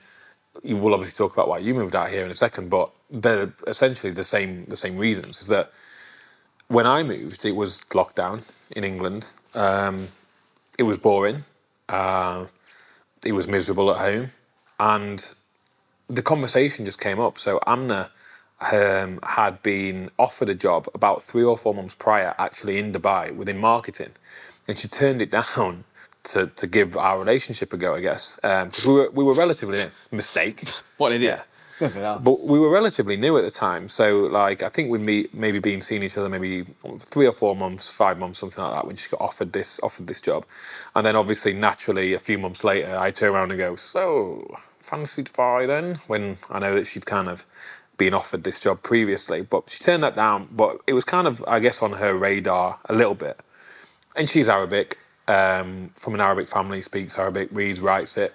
you 0.62 0.76
will 0.76 0.94
obviously 0.94 1.16
talk 1.22 1.32
about 1.34 1.48
why 1.48 1.58
you 1.58 1.74
moved 1.74 1.96
out 1.96 2.10
here 2.10 2.24
in 2.24 2.30
a 2.30 2.34
second, 2.34 2.70
but 2.70 2.90
they're 3.10 3.52
essentially 3.66 4.12
the 4.12 4.24
same 4.24 4.64
the 4.66 4.76
same 4.76 4.96
reasons. 4.96 5.40
Is 5.42 5.48
that 5.48 5.72
when 6.68 6.86
I 6.86 7.02
moved, 7.02 7.44
it 7.44 7.56
was 7.56 7.80
lockdown 7.90 8.38
in 8.70 8.84
England. 8.84 9.32
Um, 9.54 10.08
it 10.78 10.84
was 10.84 10.98
boring. 10.98 11.42
Uh, 11.88 12.46
it 13.24 13.32
was 13.32 13.48
miserable 13.48 13.90
at 13.90 13.98
home, 13.98 14.28
and 14.78 15.34
the 16.08 16.22
conversation 16.22 16.84
just 16.84 17.00
came 17.00 17.20
up. 17.20 17.38
So 17.38 17.60
Amna 17.66 18.10
um, 18.72 19.20
had 19.22 19.62
been 19.62 20.08
offered 20.18 20.48
a 20.48 20.54
job 20.54 20.88
about 20.94 21.22
three 21.22 21.44
or 21.44 21.56
four 21.56 21.74
months 21.74 21.94
prior, 21.94 22.34
actually 22.38 22.78
in 22.78 22.92
Dubai 22.92 23.34
within 23.34 23.58
marketing, 23.58 24.12
and 24.68 24.78
she 24.78 24.88
turned 24.88 25.20
it 25.22 25.30
down 25.56 25.84
to, 26.24 26.46
to 26.46 26.66
give 26.66 26.96
our 26.96 27.18
relationship 27.18 27.72
a 27.72 27.76
go, 27.76 27.94
I 27.94 28.00
guess, 28.00 28.38
um, 28.42 28.68
because 28.68 28.86
we 28.86 28.94
were 28.94 29.10
we 29.10 29.24
were 29.24 29.34
relatively 29.34 29.78
new. 29.78 29.90
mistake. 30.10 30.62
What 30.96 31.12
an 31.12 31.16
idiot. 31.16 31.42
Yeah. 31.80 32.18
But 32.22 32.46
we 32.46 32.60
were 32.60 32.70
relatively 32.70 33.16
new 33.16 33.36
at 33.36 33.44
the 33.44 33.50
time, 33.50 33.88
so 33.88 34.20
like 34.26 34.62
I 34.62 34.68
think 34.68 34.90
we'd 34.90 35.00
meet, 35.00 35.34
maybe 35.34 35.58
been 35.58 35.80
seeing 35.80 36.04
each 36.04 36.16
other 36.16 36.28
maybe 36.28 36.64
three 37.00 37.26
or 37.26 37.32
four 37.32 37.56
months, 37.56 37.90
five 37.90 38.16
months, 38.16 38.38
something 38.38 38.62
like 38.62 38.72
that, 38.74 38.86
when 38.86 38.94
she 38.94 39.08
got 39.10 39.20
offered 39.20 39.52
this 39.52 39.80
offered 39.82 40.06
this 40.06 40.20
job, 40.20 40.46
and 40.94 41.04
then 41.04 41.16
obviously 41.16 41.52
naturally 41.52 42.14
a 42.14 42.20
few 42.20 42.38
months 42.38 42.62
later, 42.62 42.96
I 42.96 43.10
turn 43.10 43.34
around 43.34 43.50
and 43.50 43.58
go, 43.58 43.74
so 43.74 44.56
fancy 44.78 45.24
Dubai 45.24 45.66
then? 45.66 45.96
When 46.06 46.36
I 46.48 46.60
know 46.60 46.74
that 46.74 46.86
she'd 46.86 47.06
kind 47.06 47.28
of 47.28 47.44
been 47.96 48.14
offered 48.14 48.44
this 48.44 48.60
job 48.60 48.82
previously, 48.82 49.42
but 49.42 49.68
she 49.68 49.82
turned 49.82 50.02
that 50.04 50.14
down. 50.14 50.48
But 50.52 50.78
it 50.86 50.92
was 50.94 51.04
kind 51.04 51.26
of 51.26 51.42
I 51.48 51.58
guess 51.58 51.82
on 51.82 51.92
her 51.94 52.16
radar 52.16 52.78
a 52.88 52.94
little 52.94 53.16
bit, 53.16 53.40
and 54.14 54.28
she's 54.28 54.48
Arabic, 54.48 54.96
um, 55.28 55.90
from 55.94 56.14
an 56.14 56.20
Arabic 56.20 56.48
family, 56.48 56.82
speaks 56.82 57.18
Arabic, 57.18 57.48
reads, 57.52 57.80
writes 57.80 58.16
it. 58.16 58.34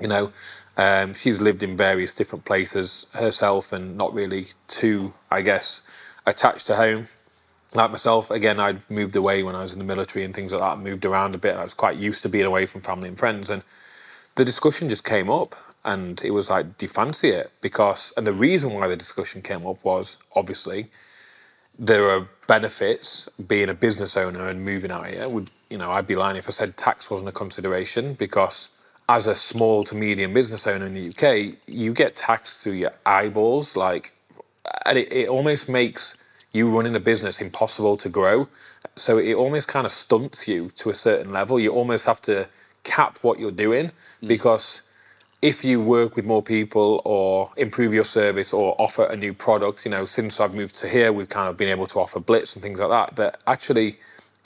You 0.00 0.08
know, 0.08 0.32
um, 0.76 1.12
she's 1.12 1.40
lived 1.40 1.62
in 1.62 1.76
various 1.76 2.14
different 2.14 2.44
places 2.44 3.06
herself 3.14 3.72
and 3.72 3.96
not 3.96 4.14
really 4.14 4.46
too, 4.68 5.12
I 5.30 5.42
guess, 5.42 5.82
attached 6.26 6.66
to 6.66 6.76
home. 6.76 7.06
Like 7.74 7.90
myself, 7.90 8.30
again, 8.30 8.60
I'd 8.60 8.88
moved 8.90 9.16
away 9.16 9.42
when 9.42 9.54
I 9.54 9.62
was 9.62 9.72
in 9.72 9.80
the 9.80 9.84
military 9.84 10.24
and 10.24 10.34
things 10.34 10.52
like 10.52 10.60
that, 10.60 10.72
I 10.72 10.76
moved 10.76 11.04
around 11.04 11.34
a 11.34 11.38
bit. 11.38 11.56
I 11.56 11.64
was 11.64 11.74
quite 11.74 11.96
used 11.96 12.22
to 12.22 12.28
being 12.28 12.46
away 12.46 12.64
from 12.64 12.80
family 12.80 13.08
and 13.08 13.18
friends. 13.18 13.50
And 13.50 13.62
the 14.36 14.44
discussion 14.44 14.88
just 14.88 15.04
came 15.04 15.28
up 15.28 15.56
and 15.84 16.22
it 16.22 16.30
was 16.30 16.48
like, 16.48 16.78
do 16.78 16.86
you 16.86 16.90
fancy 16.90 17.28
it? 17.30 17.50
Because, 17.60 18.12
and 18.16 18.26
the 18.26 18.32
reason 18.32 18.72
why 18.72 18.88
the 18.88 18.96
discussion 18.96 19.42
came 19.42 19.66
up 19.66 19.84
was 19.84 20.16
obviously 20.34 20.86
there 21.78 22.08
are 22.10 22.28
benefits 22.46 23.28
being 23.46 23.68
a 23.68 23.74
business 23.74 24.16
owner 24.16 24.48
and 24.48 24.64
moving 24.64 24.90
out 24.90 25.06
here. 25.06 25.28
Would 25.28 25.50
you 25.70 25.78
know? 25.78 25.90
I'd 25.90 26.06
be 26.06 26.16
lying 26.16 26.36
if 26.36 26.46
I 26.48 26.50
said 26.50 26.76
tax 26.76 27.10
wasn't 27.10 27.28
a 27.28 27.32
consideration 27.32 28.14
because 28.14 28.70
as 29.08 29.26
a 29.26 29.34
small 29.34 29.84
to 29.84 29.94
medium 29.94 30.34
business 30.34 30.66
owner 30.66 30.84
in 30.84 30.94
the 30.94 31.08
UK, 31.08 31.56
you 31.66 31.92
get 31.92 32.14
taxed 32.14 32.62
through 32.62 32.74
your 32.74 32.92
eyeballs. 33.06 33.76
Like, 33.76 34.12
and 34.84 34.98
it, 34.98 35.12
it 35.12 35.28
almost 35.28 35.68
makes 35.68 36.16
you 36.52 36.74
running 36.74 36.94
a 36.94 37.00
business 37.00 37.40
impossible 37.40 37.96
to 37.96 38.08
grow. 38.08 38.48
So 38.96 39.18
it 39.18 39.34
almost 39.34 39.68
kind 39.68 39.86
of 39.86 39.92
stunts 39.92 40.46
you 40.48 40.70
to 40.70 40.90
a 40.90 40.94
certain 40.94 41.32
level. 41.32 41.58
You 41.58 41.70
almost 41.70 42.06
have 42.06 42.20
to 42.22 42.48
cap 42.84 43.18
what 43.22 43.38
you're 43.38 43.50
doing 43.50 43.90
hmm. 44.20 44.26
because 44.26 44.82
if 45.40 45.64
you 45.64 45.80
work 45.80 46.16
with 46.16 46.26
more 46.26 46.42
people 46.42 47.00
or 47.04 47.52
improve 47.56 47.94
your 47.94 48.04
service 48.04 48.52
or 48.52 48.74
offer 48.80 49.04
a 49.04 49.16
new 49.16 49.32
product, 49.32 49.84
you 49.84 49.90
know, 49.90 50.04
since 50.04 50.40
I've 50.40 50.54
moved 50.54 50.74
to 50.80 50.88
here, 50.88 51.12
we've 51.12 51.28
kind 51.28 51.48
of 51.48 51.56
been 51.56 51.68
able 51.68 51.86
to 51.86 52.00
offer 52.00 52.18
Blitz 52.18 52.54
and 52.54 52.62
things 52.62 52.80
like 52.80 52.90
that. 52.90 53.16
That 53.16 53.42
actually, 53.46 53.98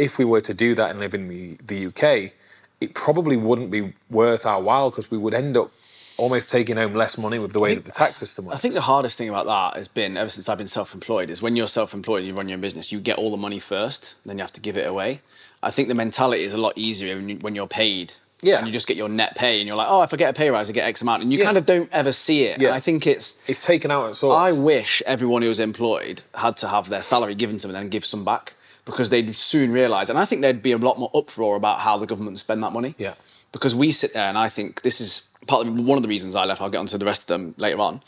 if 0.02 0.18
we 0.18 0.24
were 0.24 0.40
to 0.42 0.54
do 0.54 0.74
that 0.74 0.90
and 0.90 0.98
live 1.00 1.14
in 1.14 1.28
the, 1.28 1.56
the 1.64 1.86
UK, 1.86 2.32
it 2.80 2.94
probably 2.94 3.36
wouldn't 3.36 3.70
be 3.70 3.92
worth 4.10 4.44
our 4.46 4.60
while 4.60 4.90
because 4.90 5.10
we 5.10 5.18
would 5.18 5.34
end 5.34 5.56
up 5.56 5.70
almost 6.18 6.50
taking 6.50 6.76
home 6.76 6.94
less 6.94 7.16
money 7.16 7.38
with 7.38 7.52
the 7.52 7.60
way 7.60 7.74
that 7.74 7.84
the 7.84 7.90
tax 7.90 8.18
system 8.18 8.44
works. 8.44 8.56
I 8.58 8.60
think 8.60 8.74
the 8.74 8.80
hardest 8.82 9.16
thing 9.16 9.28
about 9.28 9.46
that 9.46 9.76
has 9.78 9.88
been 9.88 10.16
ever 10.16 10.28
since 10.28 10.48
I've 10.48 10.58
been 10.58 10.68
self-employed 10.68 11.30
is 11.30 11.40
when 11.40 11.56
you're 11.56 11.66
self-employed 11.66 12.18
and 12.18 12.26
you 12.28 12.34
run 12.34 12.48
your 12.48 12.56
own 12.56 12.60
business, 12.60 12.92
you 12.92 13.00
get 13.00 13.16
all 13.18 13.30
the 13.30 13.36
money 13.36 13.58
first, 13.58 14.14
then 14.26 14.36
you 14.38 14.42
have 14.42 14.52
to 14.52 14.60
give 14.60 14.76
it 14.76 14.86
away. 14.86 15.20
I 15.62 15.70
think 15.70 15.88
the 15.88 15.94
mentality 15.94 16.42
is 16.42 16.52
a 16.54 16.58
lot 16.60 16.74
easier 16.76 17.18
when 17.40 17.54
you're 17.54 17.66
paid. 17.68 18.14
Yeah. 18.42 18.58
And 18.58 18.66
you 18.66 18.72
just 18.72 18.88
get 18.88 18.96
your 18.96 19.08
net 19.08 19.36
pay 19.36 19.60
and 19.60 19.68
you're 19.68 19.76
like, 19.76 19.86
oh, 19.88 20.02
if 20.02 20.12
I 20.12 20.16
get 20.16 20.30
a 20.30 20.32
pay 20.32 20.50
rise, 20.50 20.68
I 20.68 20.72
get 20.72 20.86
X 20.88 21.00
amount. 21.00 21.22
And 21.22 21.32
you 21.32 21.38
Yeah. 21.38 21.44
kind 21.44 21.56
of 21.56 21.64
don't 21.64 21.88
ever 21.92 22.10
see 22.10 22.42
it. 22.44 22.60
Yeah. 22.60 22.68
And 22.68 22.76
I 22.76 22.80
think 22.80 23.06
it's, 23.06 23.36
it's 23.46 23.64
taken 23.64 23.92
out 23.92 24.08
at 24.08 24.16
source. 24.16 24.36
I 24.36 24.50
wish 24.50 25.00
everyone 25.06 25.42
who 25.42 25.48
was 25.48 25.60
employed 25.60 26.24
had 26.34 26.56
to 26.58 26.68
have 26.68 26.88
their 26.88 27.02
salary 27.02 27.36
given 27.36 27.58
to 27.58 27.68
them 27.68 27.76
and 27.76 27.84
then 27.84 27.88
give 27.90 28.04
some 28.04 28.24
back 28.24 28.54
because 28.84 29.10
they'd 29.10 29.34
soon 29.34 29.72
realise. 29.72 30.08
And 30.08 30.18
I 30.18 30.24
think 30.24 30.42
there'd 30.42 30.62
be 30.62 30.72
a 30.72 30.78
lot 30.78 30.98
more 30.98 31.10
uproar 31.14 31.56
about 31.56 31.80
how 31.80 31.96
the 31.96 32.06
government 32.06 32.38
spend 32.38 32.62
that 32.62 32.72
money. 32.72 32.94
Yeah. 32.98 33.14
Because 33.52 33.74
we 33.74 33.90
sit 33.90 34.14
there 34.14 34.28
and 34.28 34.38
I 34.38 34.48
think 34.48 34.82
this 34.82 35.00
is 35.00 35.26
part 35.46 35.66
of 35.66 35.80
one 35.80 35.98
of 35.98 36.02
the 36.02 36.08
reasons 36.08 36.34
I 36.34 36.44
left. 36.44 36.60
I'll 36.60 36.70
get 36.70 36.78
onto 36.78 36.98
the 36.98 37.04
rest 37.04 37.22
of 37.22 37.26
them 37.28 37.54
later 37.58 37.80
on. 37.80 38.00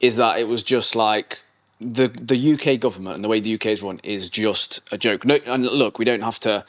Is 0.00 0.16
that 0.16 0.38
it 0.38 0.48
was 0.48 0.62
just 0.62 0.96
like 0.96 1.40
the 1.80 2.08
the 2.08 2.54
UK 2.54 2.80
government 2.80 3.16
and 3.16 3.24
the 3.24 3.28
way 3.28 3.40
the 3.40 3.54
UK 3.54 3.66
is 3.66 3.82
run 3.82 4.00
is 4.02 4.30
just 4.30 4.80
a 4.92 4.98
joke. 4.98 5.24
No, 5.24 5.38
and 5.46 5.64
look, 5.64 5.98
we 5.98 6.04
don't 6.04 6.22
have 6.22 6.38
to 6.40 6.64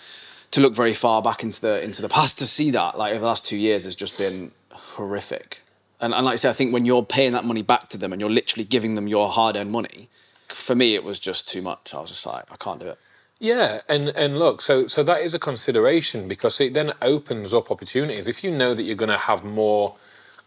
to 0.51 0.61
look 0.61 0.73
very 0.73 0.93
far 0.93 1.21
back 1.21 1.43
into 1.43 1.61
the 1.61 1.83
into 1.83 2.01
the 2.01 2.09
past 2.09 2.37
to 2.39 2.47
see 2.47 2.71
that. 2.71 2.97
Like 2.97 3.11
over 3.11 3.21
the 3.21 3.27
last 3.27 3.45
two 3.45 3.57
years 3.57 3.85
has 3.85 3.95
just 3.95 4.17
been 4.17 4.51
horrific. 4.71 5.61
And, 6.01 6.13
and 6.13 6.25
like 6.25 6.33
I 6.33 6.35
said, 6.35 6.49
I 6.49 6.53
think 6.53 6.73
when 6.73 6.85
you're 6.85 7.03
paying 7.03 7.31
that 7.31 7.45
money 7.45 7.61
back 7.61 7.87
to 7.89 7.97
them 7.97 8.11
and 8.11 8.19
you're 8.19 8.29
literally 8.29 8.65
giving 8.65 8.95
them 8.95 9.07
your 9.07 9.29
hard 9.29 9.55
earned 9.55 9.71
money, 9.71 10.09
for 10.49 10.75
me 10.75 10.93
it 10.93 11.03
was 11.03 11.19
just 11.19 11.47
too 11.47 11.61
much. 11.61 11.93
I 11.93 11.99
was 11.99 12.09
just 12.09 12.25
like, 12.25 12.43
I 12.51 12.57
can't 12.57 12.79
do 12.79 12.89
it. 12.89 12.99
Yeah, 13.39 13.81
and 13.89 14.09
and 14.09 14.39
look, 14.39 14.61
so 14.61 14.87
so 14.87 15.03
that 15.03 15.21
is 15.21 15.33
a 15.33 15.39
consideration 15.39 16.27
because 16.27 16.59
it 16.61 16.73
then 16.73 16.93
opens 17.01 17.53
up 17.53 17.69
opportunities. 17.69 18.27
If 18.27 18.43
you 18.43 18.51
know 18.51 18.73
that 18.73 18.83
you're 18.83 18.95
going 18.95 19.09
to 19.09 19.17
have 19.17 19.43
more 19.43 19.95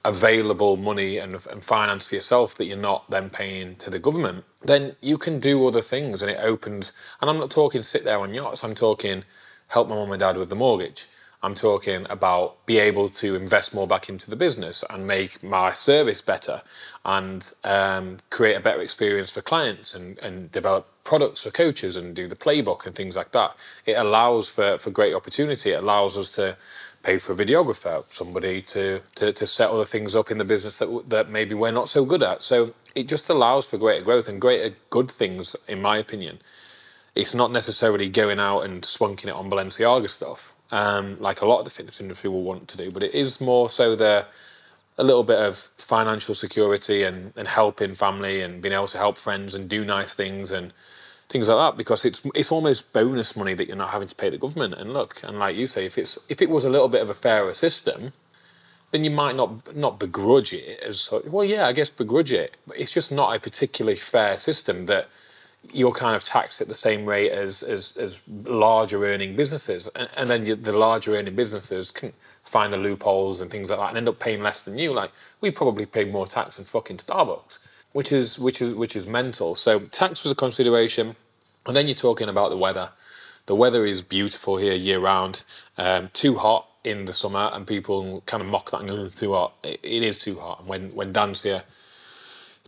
available 0.04 0.76
money 0.76 1.18
and, 1.18 1.34
and 1.50 1.62
finance 1.62 2.08
for 2.08 2.14
yourself 2.14 2.54
that 2.54 2.64
you're 2.64 2.78
not 2.78 3.10
then 3.10 3.28
paying 3.28 3.74
to 3.76 3.90
the 3.90 3.98
government, 3.98 4.44
then 4.62 4.96
you 5.02 5.18
can 5.18 5.38
do 5.38 5.66
other 5.66 5.82
things, 5.82 6.22
and 6.22 6.30
it 6.30 6.38
opens. 6.40 6.92
And 7.20 7.28
I'm 7.28 7.38
not 7.38 7.50
talking 7.50 7.82
sit 7.82 8.04
there 8.04 8.20
on 8.20 8.32
yachts. 8.32 8.64
I'm 8.64 8.74
talking 8.74 9.24
help 9.68 9.88
my 9.88 9.94
mum 9.94 10.12
and 10.12 10.20
dad 10.20 10.38
with 10.38 10.48
the 10.48 10.56
mortgage. 10.56 11.06
I'm 11.42 11.54
talking 11.54 12.06
about 12.10 12.66
be 12.66 12.78
able 12.78 13.08
to 13.10 13.36
invest 13.36 13.72
more 13.72 13.86
back 13.86 14.08
into 14.08 14.28
the 14.30 14.36
business 14.36 14.82
and 14.90 15.06
make 15.06 15.42
my 15.42 15.72
service 15.72 16.20
better 16.20 16.62
and 17.04 17.52
um, 17.64 18.16
create 18.30 18.54
a 18.54 18.60
better 18.60 18.80
experience 18.80 19.30
for 19.30 19.40
clients 19.40 19.94
and, 19.94 20.18
and 20.18 20.50
develop 20.50 20.88
products 21.10 21.42
for 21.44 21.50
coaches 21.50 21.96
and 21.96 22.14
do 22.20 22.26
the 22.28 22.36
playbook 22.46 22.86
and 22.86 22.94
things 22.94 23.16
like 23.16 23.32
that. 23.32 23.50
It 23.86 23.96
allows 24.04 24.44
for, 24.56 24.78
for 24.82 24.90
great 24.90 25.14
opportunity. 25.14 25.68
It 25.72 25.80
allows 25.84 26.16
us 26.22 26.28
to 26.38 26.56
pay 27.02 27.16
for 27.18 27.32
a 27.32 27.36
videographer, 27.44 28.04
somebody 28.10 28.56
to, 28.74 29.00
to, 29.18 29.32
to 29.32 29.46
set 29.46 29.70
other 29.70 29.88
things 29.94 30.14
up 30.14 30.30
in 30.32 30.38
the 30.38 30.44
business 30.54 30.78
that, 30.80 30.90
that 31.14 31.26
maybe 31.30 31.54
we're 31.54 31.78
not 31.80 31.88
so 31.88 32.04
good 32.04 32.22
at. 32.22 32.42
So 32.42 32.56
it 32.94 33.08
just 33.14 33.30
allows 33.30 33.64
for 33.66 33.78
greater 33.78 34.04
growth 34.04 34.28
and 34.28 34.40
greater 34.40 34.74
good 34.90 35.10
things, 35.10 35.56
in 35.66 35.80
my 35.82 35.96
opinion 35.98 36.38
it's 37.14 37.34
not 37.34 37.50
necessarily 37.50 38.08
going 38.08 38.38
out 38.38 38.60
and 38.60 38.84
swunking 38.84 39.28
it 39.28 39.34
on 39.34 39.50
Balenciaga 39.50 40.08
stuff. 40.08 40.54
um, 40.70 41.16
like 41.20 41.40
a 41.40 41.46
lot 41.46 41.58
of 41.58 41.64
the 41.64 41.70
fitness 41.70 42.00
industry 42.00 42.30
will 42.30 42.42
want 42.42 42.68
to 42.68 42.76
do, 42.76 42.90
but 42.90 43.02
it 43.02 43.14
is 43.14 43.40
more 43.40 43.68
so 43.68 43.96
the 43.96 44.26
a 45.00 45.04
little 45.04 45.22
bit 45.22 45.38
of 45.38 45.56
financial 45.78 46.34
security 46.34 47.04
and, 47.04 47.32
and 47.36 47.46
helping 47.46 47.94
family 47.94 48.40
and 48.40 48.60
being 48.60 48.74
able 48.74 48.88
to 48.88 48.98
help 48.98 49.16
friends 49.16 49.54
and 49.54 49.68
do 49.68 49.84
nice 49.84 50.12
things 50.12 50.50
and 50.50 50.72
things 51.28 51.48
like 51.48 51.58
that 51.58 51.76
because 51.76 52.04
it's 52.04 52.24
it's 52.34 52.50
almost 52.50 52.92
bonus 52.92 53.36
money 53.36 53.54
that 53.54 53.66
you're 53.68 53.76
not 53.76 53.90
having 53.90 54.08
to 54.08 54.14
pay 54.14 54.30
the 54.30 54.38
government. 54.38 54.74
And 54.74 54.92
look, 54.92 55.22
and 55.22 55.38
like 55.38 55.56
you 55.56 55.66
say, 55.66 55.84
if 55.86 55.98
it's 55.98 56.18
if 56.28 56.42
it 56.42 56.50
was 56.50 56.64
a 56.64 56.70
little 56.70 56.88
bit 56.88 57.02
of 57.02 57.10
a 57.10 57.14
fairer 57.14 57.54
system, 57.54 58.12
then 58.90 59.04
you 59.04 59.10
might 59.10 59.36
not 59.36 59.76
not 59.76 60.00
begrudge 60.00 60.52
it 60.52 60.80
as 60.80 61.10
well. 61.26 61.44
Yeah, 61.44 61.66
I 61.66 61.72
guess 61.72 61.90
begrudge 61.90 62.32
it, 62.32 62.56
but 62.66 62.78
it's 62.78 62.92
just 62.92 63.12
not 63.12 63.34
a 63.34 63.40
particularly 63.40 63.96
fair 63.96 64.36
system 64.36 64.86
that 64.86 65.08
you're 65.72 65.92
kind 65.92 66.14
of 66.14 66.22
taxed 66.24 66.60
at 66.60 66.68
the 66.68 66.74
same 66.74 67.04
rate 67.04 67.30
as 67.30 67.62
as, 67.62 67.96
as 67.96 68.20
larger 68.44 69.04
earning 69.04 69.36
businesses, 69.36 69.88
and, 69.96 70.08
and 70.16 70.30
then 70.30 70.46
you, 70.46 70.54
the 70.54 70.72
larger 70.72 71.16
earning 71.16 71.34
businesses 71.34 71.90
can 71.90 72.12
find 72.44 72.72
the 72.72 72.78
loopholes 72.78 73.40
and 73.42 73.50
things 73.50 73.70
like 73.70 73.78
that, 73.78 73.88
and 73.90 73.98
end 73.98 74.08
up 74.08 74.18
paying 74.18 74.42
less 74.42 74.62
than 74.62 74.78
you. 74.78 74.94
Like 74.94 75.12
we 75.42 75.50
probably 75.50 75.84
pay 75.84 76.04
more 76.06 76.26
tax 76.26 76.56
than 76.56 76.64
fucking 76.64 76.98
Starbucks, 76.98 77.58
which 77.92 78.12
is 78.12 78.38
which 78.38 78.62
is 78.62 78.74
which 78.74 78.96
is 78.96 79.06
mental. 79.06 79.54
So 79.54 79.80
tax 79.80 80.24
was 80.24 80.32
a 80.32 80.34
consideration, 80.34 81.16
and 81.66 81.76
then 81.76 81.86
you're 81.86 81.94
talking 81.94 82.28
about 82.28 82.50
the 82.50 82.56
weather. 82.56 82.90
The 83.46 83.54
weather 83.54 83.86
is 83.86 84.02
beautiful 84.02 84.56
here 84.56 84.74
year 84.74 85.00
round. 85.00 85.44
Um, 85.76 86.10
too 86.12 86.36
hot 86.36 86.68
in 86.84 87.06
the 87.06 87.12
summer, 87.12 87.50
and 87.52 87.66
people 87.66 88.22
kind 88.26 88.42
of 88.42 88.48
mock 88.48 88.70
that. 88.70 88.88
"Oh, 88.88 89.08
too 89.08 89.32
hot. 89.32 89.54
It, 89.62 89.80
it 89.82 90.02
is 90.02 90.18
too 90.18 90.38
hot. 90.38 90.60
And 90.60 90.68
when 90.68 90.90
when 90.90 91.12
Dan's 91.12 91.42
here 91.42 91.64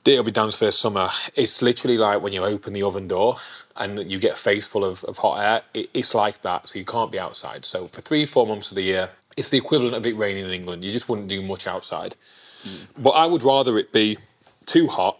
it'll 0.06 0.24
be 0.24 0.32
Dan's 0.32 0.56
first 0.56 0.80
summer. 0.80 1.08
It's 1.34 1.62
literally 1.62 1.98
like 1.98 2.22
when 2.22 2.32
you 2.32 2.44
open 2.44 2.72
the 2.72 2.82
oven 2.82 3.08
door 3.08 3.36
and 3.76 4.10
you 4.10 4.18
get 4.18 4.32
a 4.32 4.36
face 4.36 4.66
full 4.66 4.84
of, 4.84 5.04
of 5.04 5.18
hot 5.18 5.40
air. 5.40 5.62
It, 5.74 5.90
it's 5.94 6.14
like 6.14 6.42
that, 6.42 6.68
so 6.68 6.78
you 6.78 6.84
can't 6.84 7.10
be 7.10 7.18
outside. 7.18 7.64
So 7.64 7.86
for 7.86 8.00
three, 8.00 8.24
four 8.24 8.46
months 8.46 8.70
of 8.70 8.76
the 8.76 8.82
year, 8.82 9.10
it's 9.36 9.50
the 9.50 9.58
equivalent 9.58 9.94
of 9.94 10.06
it 10.06 10.16
raining 10.16 10.44
in 10.44 10.50
England. 10.50 10.84
You 10.84 10.92
just 10.92 11.08
wouldn't 11.08 11.28
do 11.28 11.42
much 11.42 11.66
outside. 11.66 12.16
But 12.98 13.10
I 13.10 13.26
would 13.26 13.42
rather 13.42 13.78
it 13.78 13.92
be 13.92 14.18
too 14.66 14.86
hot 14.86 15.18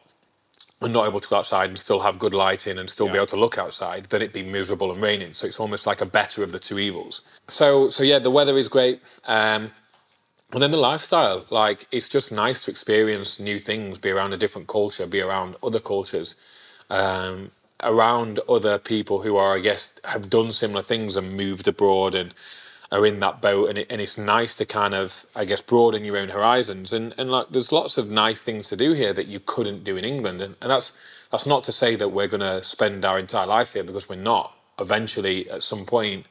and 0.82 0.92
not 0.92 1.06
able 1.06 1.20
to 1.20 1.28
go 1.28 1.36
outside 1.36 1.68
and 1.68 1.78
still 1.78 2.00
have 2.00 2.18
good 2.18 2.32
lighting 2.32 2.78
and 2.78 2.88
still 2.88 3.08
be 3.08 3.16
able 3.16 3.26
to 3.26 3.36
look 3.36 3.58
outside 3.58 4.04
than 4.06 4.22
it 4.22 4.32
be 4.32 4.42
miserable 4.42 4.90
and 4.90 5.02
raining. 5.02 5.34
So 5.34 5.46
it's 5.46 5.60
almost 5.60 5.86
like 5.86 6.00
a 6.00 6.06
better 6.06 6.42
of 6.42 6.52
the 6.52 6.58
two 6.58 6.78
evils. 6.78 7.20
So 7.48 7.90
so 7.90 8.02
yeah, 8.02 8.18
the 8.18 8.30
weather 8.30 8.56
is 8.56 8.68
great. 8.68 9.00
Um, 9.26 9.72
and 10.52 10.62
then 10.62 10.70
the 10.70 10.78
lifestyle, 10.78 11.44
like 11.50 11.86
it's 11.92 12.08
just 12.08 12.32
nice 12.32 12.64
to 12.64 12.70
experience 12.70 13.38
new 13.38 13.58
things, 13.58 13.98
be 13.98 14.10
around 14.10 14.32
a 14.32 14.36
different 14.36 14.68
culture, 14.68 15.06
be 15.06 15.20
around 15.20 15.56
other 15.62 15.78
cultures, 15.78 16.34
um, 16.88 17.50
around 17.82 18.40
other 18.48 18.78
people 18.78 19.22
who 19.22 19.36
are, 19.36 19.54
I 19.56 19.60
guess, 19.60 19.92
have 20.04 20.28
done 20.28 20.50
similar 20.50 20.82
things 20.82 21.16
and 21.16 21.36
moved 21.36 21.68
abroad 21.68 22.14
and 22.14 22.34
are 22.92 23.06
in 23.06 23.20
that 23.20 23.40
boat. 23.40 23.68
And, 23.68 23.78
it, 23.78 23.92
and 23.92 24.00
it's 24.00 24.18
nice 24.18 24.56
to 24.58 24.64
kind 24.64 24.94
of, 24.94 25.26
I 25.34 25.44
guess, 25.44 25.62
broaden 25.62 26.04
your 26.04 26.16
own 26.16 26.30
horizons. 26.30 26.92
And 26.92 27.14
and 27.18 27.30
like, 27.30 27.50
there's 27.50 27.72
lots 27.72 27.98
of 27.98 28.10
nice 28.10 28.42
things 28.42 28.68
to 28.68 28.76
do 28.76 28.92
here 28.92 29.12
that 29.12 29.26
you 29.26 29.40
couldn't 29.40 29.84
do 29.84 29.96
in 29.96 30.04
England. 30.04 30.40
And, 30.40 30.56
and 30.60 30.70
that's 30.70 30.92
that's 31.30 31.46
not 31.46 31.64
to 31.64 31.72
say 31.72 31.96
that 31.96 32.08
we're 32.08 32.28
going 32.28 32.40
to 32.40 32.62
spend 32.62 33.04
our 33.04 33.18
entire 33.18 33.46
life 33.46 33.74
here 33.74 33.84
because 33.84 34.08
we're 34.08 34.16
not. 34.16 34.56
Eventually, 34.80 35.48
at 35.50 35.62
some 35.62 35.84
point, 35.84 36.26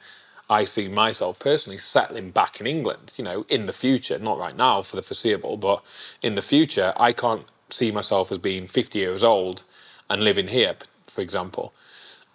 I 0.49 0.65
see 0.65 0.87
myself 0.87 1.39
personally 1.39 1.77
settling 1.77 2.31
back 2.31 2.59
in 2.59 2.65
England, 2.65 3.13
you 3.17 3.23
know, 3.23 3.45
in 3.49 3.67
the 3.67 3.73
future, 3.73 4.17
not 4.17 4.39
right 4.39 4.57
now 4.57 4.81
for 4.81 4.95
the 4.95 5.03
foreseeable, 5.03 5.57
but 5.57 5.85
in 6.21 6.35
the 6.35 6.41
future, 6.41 6.91
I 6.97 7.13
can't 7.13 7.45
see 7.69 7.91
myself 7.91 8.31
as 8.31 8.39
being 8.39 8.65
50 8.65 8.97
years 8.97 9.23
old 9.23 9.63
and 10.09 10.23
living 10.23 10.47
here, 10.47 10.75
for 11.03 11.21
example, 11.21 11.73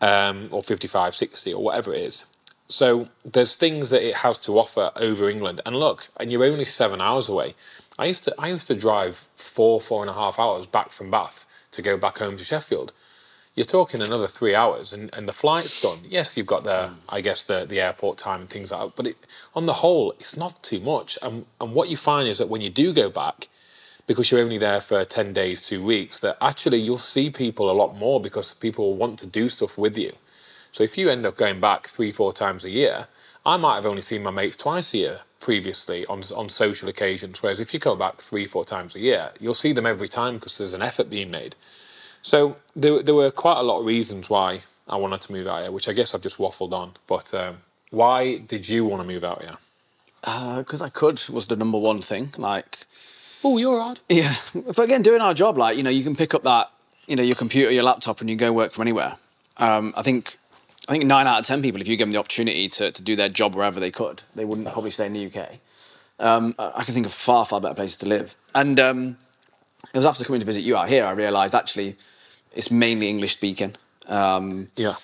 um, 0.01 0.49
or 0.53 0.63
55, 0.63 1.15
60, 1.15 1.53
or 1.53 1.63
whatever 1.63 1.93
it 1.93 2.03
is. 2.03 2.25
So 2.69 3.09
there's 3.25 3.55
things 3.55 3.91
that 3.91 4.03
it 4.03 4.17
has 4.17 4.39
to 4.41 4.59
offer 4.59 4.91
over 4.97 5.29
England. 5.29 5.61
And 5.67 5.77
look, 5.77 6.09
and 6.19 6.33
you're 6.33 6.45
only 6.45 6.65
seven 6.65 7.01
hours 7.01 7.29
away. 7.29 7.55
I 7.99 8.07
used 8.07 8.25
to 8.25 8.35
I 8.39 8.49
used 8.49 8.67
to 8.69 8.75
drive 8.75 9.29
four, 9.37 9.81
four 9.81 10.03
and 10.03 10.11
a 10.11 10.15
half 10.15 10.39
hours 10.39 10.67
back 10.67 10.91
from 10.91 11.11
Bath 11.11 11.47
to 11.73 11.83
go 11.83 11.97
back 11.97 12.19
home 12.19 12.37
to 12.37 12.45
Sheffield 12.45 12.93
you're 13.55 13.65
talking 13.65 14.03
another 14.03 14.27
three 14.27 14.55
hours 14.55 14.93
and, 14.93 15.15
and 15.15 15.29
the 15.29 15.33
flight's 15.33 15.81
done. 15.81 15.99
Yes, 16.09 16.37
you've 16.37 16.47
got 16.47 16.65
the, 16.65 16.91
I 17.09 17.21
guess, 17.21 17.45
the, 17.45 17.65
the 17.65 17.81
airport 17.81 18.19
time 18.19 18.41
and 18.41 18.51
things 18.51 18.73
like 18.73 18.81
that, 18.81 18.97
but 18.97 19.07
it, 19.07 19.17
on 19.55 19.67
the 19.67 19.75
whole, 19.75 20.13
it's 20.13 20.37
not 20.37 20.61
too 20.63 20.81
much. 20.81 21.19
And, 21.23 21.47
and 21.61 21.73
what 21.73 21.89
you 21.89 21.97
find 21.97 22.29
is 22.29 22.39
that 22.39 22.49
when 22.49 22.61
you 22.61 22.71
do 22.71 22.93
go 22.93 23.11
back, 23.11 23.49
because 24.07 24.31
you're 24.31 24.41
only 24.41 24.59
there 24.59 24.81
for 24.81 25.05
10 25.05 25.33
days, 25.33 25.67
two 25.67 25.83
weeks, 25.83 26.19
that 26.19 26.37
actually 26.41 26.79
you'll 26.79 26.99
see 26.99 27.31
people 27.31 27.71
a 27.71 27.73
lot 27.73 27.97
more 27.97 28.21
because 28.21 28.55
people 28.55 28.97
want 28.97 29.19
to 29.21 29.27
do 29.27 29.49
stuff 29.49 29.79
with 29.79 29.97
you. 29.97 30.13
So 30.75 30.83
if 30.83 30.99
you 30.99 31.09
end 31.09 31.25
up 31.25 31.37
going 31.37 31.61
back 31.61 31.87
three, 31.87 32.11
four 32.11 32.33
times 32.33 32.65
a 32.65 32.71
year, 32.71 33.07
I 33.47 33.57
might 33.57 33.77
have 33.77 33.87
only 33.87 34.03
seen 34.03 34.25
my 34.25 34.33
mates 34.33 34.57
twice 34.57 34.93
a 34.93 34.99
year 34.99 35.21
previously 35.39 36.05
on, 36.07 36.25
on 36.35 36.49
social 36.49 36.89
occasions. 36.89 37.41
Whereas 37.41 37.61
if 37.61 37.73
you 37.73 37.79
go 37.79 37.95
back 37.95 38.17
three, 38.17 38.45
four 38.45 38.65
times 38.65 38.97
a 38.97 39.01
year, 39.01 39.31
you'll 39.39 39.55
see 39.55 39.73
them 39.73 39.87
every 39.87 40.09
time 40.09 40.35
because 40.35 40.59
there's 40.59 40.75
an 40.75 40.83
effort 40.83 41.09
being 41.09 41.31
made. 41.31 41.55
So 42.23 42.57
there, 42.75 43.01
there 43.05 43.15
were 43.15 43.31
quite 43.31 43.61
a 43.61 43.63
lot 43.63 43.79
of 43.79 43.87
reasons 43.87 44.29
why 44.29 44.63
I 44.89 44.97
wanted 44.97 45.21
to 45.21 45.31
move 45.33 45.47
out 45.47 45.63
here, 45.63 45.71
which 45.71 45.89
I 45.89 45.93
guess 45.93 46.13
I've 46.13 46.23
just 46.23 46.39
waffled 46.39 46.73
on. 46.73 46.91
But 47.07 47.33
um, 47.33 47.59
why 47.91 48.39
did 48.39 48.69
you 48.69 48.85
want 48.85 49.01
to 49.01 49.07
move 49.07 49.23
out 49.23 49.43
here? 49.43 49.59
Because 50.59 50.81
I 50.81 50.89
could 50.89 51.23
was 51.29 51.47
the 51.47 51.55
number 51.55 51.79
one 51.79 52.01
thing. 52.01 52.33
Like, 52.37 52.79
Oh, 53.45 53.59
you're 53.59 53.81
hard. 53.81 54.01
yeah, 54.09 54.35
if 54.55 54.79
again 54.79 55.03
doing 55.03 55.21
our 55.21 55.35
job, 55.35 55.57
like 55.57 55.77
you 55.77 55.85
know, 55.85 55.91
you 55.91 56.03
can 56.03 56.17
pick 56.17 56.35
up 56.35 56.43
that 56.43 56.73
you 57.07 57.15
know 57.15 57.23
your 57.23 57.37
computer, 57.37 57.71
your 57.71 57.85
laptop, 57.85 58.21
and 58.21 58.29
you 58.29 58.35
go 58.35 58.53
work 58.53 58.73
from 58.73 58.83
anywhere. 58.83 59.19
Um, 59.59 59.93
I 59.97 60.03
think 60.03 60.37
I 60.89 60.93
think 60.93 61.05
nine 61.07 61.27
out 61.27 61.41
of 61.41 61.47
ten 61.47 61.63
people, 61.63 61.81
if 61.81 61.89
you 61.89 61.97
give 61.97 62.07
them 62.09 62.13
the 62.13 62.19
opportunity 62.19 62.69
to, 62.69 62.91
to 62.93 63.03
do 63.03 63.17
their 63.17 63.29
job 63.31 63.55
wherever 63.55 63.81
they 63.81 63.91
could, 63.91 64.23
they 64.35 64.45
wouldn't 64.45 64.71
probably 64.73 64.91
stay 64.91 65.07
in 65.07 65.15
the 65.15 65.27
UK. 65.27 65.49
Um, 66.21 66.55
I 66.59 66.85
can 66.85 66.95
think 66.95 67.07
of 67.07 67.13
far 67.13 67.45
far 67.47 67.61
better 67.61 67.75
places 67.75 67.97
to 67.99 68.07
live. 68.09 68.37
And 68.55 68.79
um, 68.79 69.17
it 69.93 69.97
was 69.97 70.07
after 70.07 70.25
coming 70.25 70.41
to 70.41 70.47
visit 70.47 70.63
you 70.63 70.77
out 70.77 70.89
here, 70.89 71.05
I 71.07 71.13
realised 71.13 71.55
actually 71.55 71.97
it's 72.53 72.71
mainly 72.71 73.09
English 73.09 73.33
speaking. 73.33 73.75
Um, 74.09 74.69
Yeah. 74.77 74.95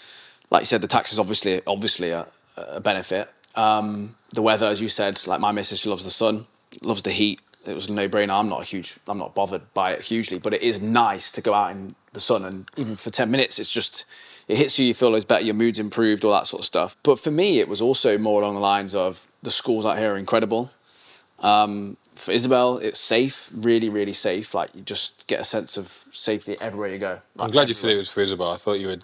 like 0.51 0.63
you 0.63 0.67
said, 0.67 0.83
the 0.83 0.87
tax 0.87 1.13
is 1.13 1.19
obviously 1.19 1.63
obviously 1.67 2.11
a, 2.11 2.27
a 2.57 2.81
benefit. 2.81 3.29
Um, 3.57 4.15
the 4.33 4.43
weather, 4.43 4.67
as 4.67 4.81
you 4.81 4.89
said, 4.89 5.27
like 5.27 5.41
my 5.41 5.51
missus, 5.51 5.81
she 5.81 5.89
loves 5.89 6.05
the 6.05 6.11
sun, 6.11 6.47
loves 6.83 7.03
the 7.03 7.11
heat. 7.11 7.41
It 7.67 7.75
was 7.75 7.89
a 7.89 7.93
no-brainer. 7.93 8.39
I'm 8.39 8.49
not 8.49 8.63
a 8.63 8.65
huge, 8.65 8.97
I'm 9.09 9.19
not 9.19 9.35
bothered 9.35 9.75
by 9.75 9.93
it 9.93 10.03
hugely, 10.03 10.39
but 10.39 10.55
it 10.55 10.63
is 10.63 10.81
nice 10.81 11.31
to 11.33 11.41
go 11.41 11.53
out 11.55 11.73
in 11.73 11.95
the 12.13 12.21
sun 12.21 12.45
and 12.45 12.69
even 12.77 12.95
for 12.97 13.11
ten 13.11 13.31
minutes, 13.31 13.59
it's 13.59 13.71
just 13.73 14.05
it 14.51 14.57
hits 14.57 14.79
you. 14.81 14.87
You 14.87 14.95
feel 14.95 15.15
it's 15.15 15.25
better. 15.25 15.45
Your 15.45 15.55
mood's 15.55 15.79
improved, 15.79 16.25
all 16.25 16.33
that 16.33 16.47
sort 16.47 16.61
of 16.63 16.67
stuff. 16.67 16.97
But 17.05 17.21
for 17.21 17.31
me, 17.31 17.61
it 17.61 17.69
was 17.69 17.81
also 17.81 18.19
more 18.19 18.43
along 18.43 18.55
the 18.55 18.61
lines 18.61 18.97
of 18.97 19.29
the 19.43 19.51
schools 19.51 19.87
out 19.87 19.97
here 19.97 20.15
are 20.15 20.17
incredible. 20.17 20.73
Um, 21.39 21.97
for 22.17 22.33
Isabel, 22.33 22.79
it's 22.79 22.99
safe, 22.99 23.49
really, 23.55 23.89
really 23.89 24.13
safe. 24.13 24.53
Like 24.53 24.75
you 24.75 24.83
just 24.83 25.27
get 25.29 25.41
a 25.41 25.45
sense 25.45 25.77
of 25.77 25.87
safety 26.13 26.57
everywhere 26.61 26.89
you 26.91 26.99
go. 26.99 27.21
I'm 27.39 27.45
Like, 27.45 27.53
glad 27.53 27.69
you 27.69 27.75
said 27.75 27.91
it 27.91 27.97
was 27.97 28.11
for 28.11 28.21
Isabel. 28.23 28.51
I 28.51 28.57
thought 28.57 28.81
you 28.81 28.89
were 28.89 28.99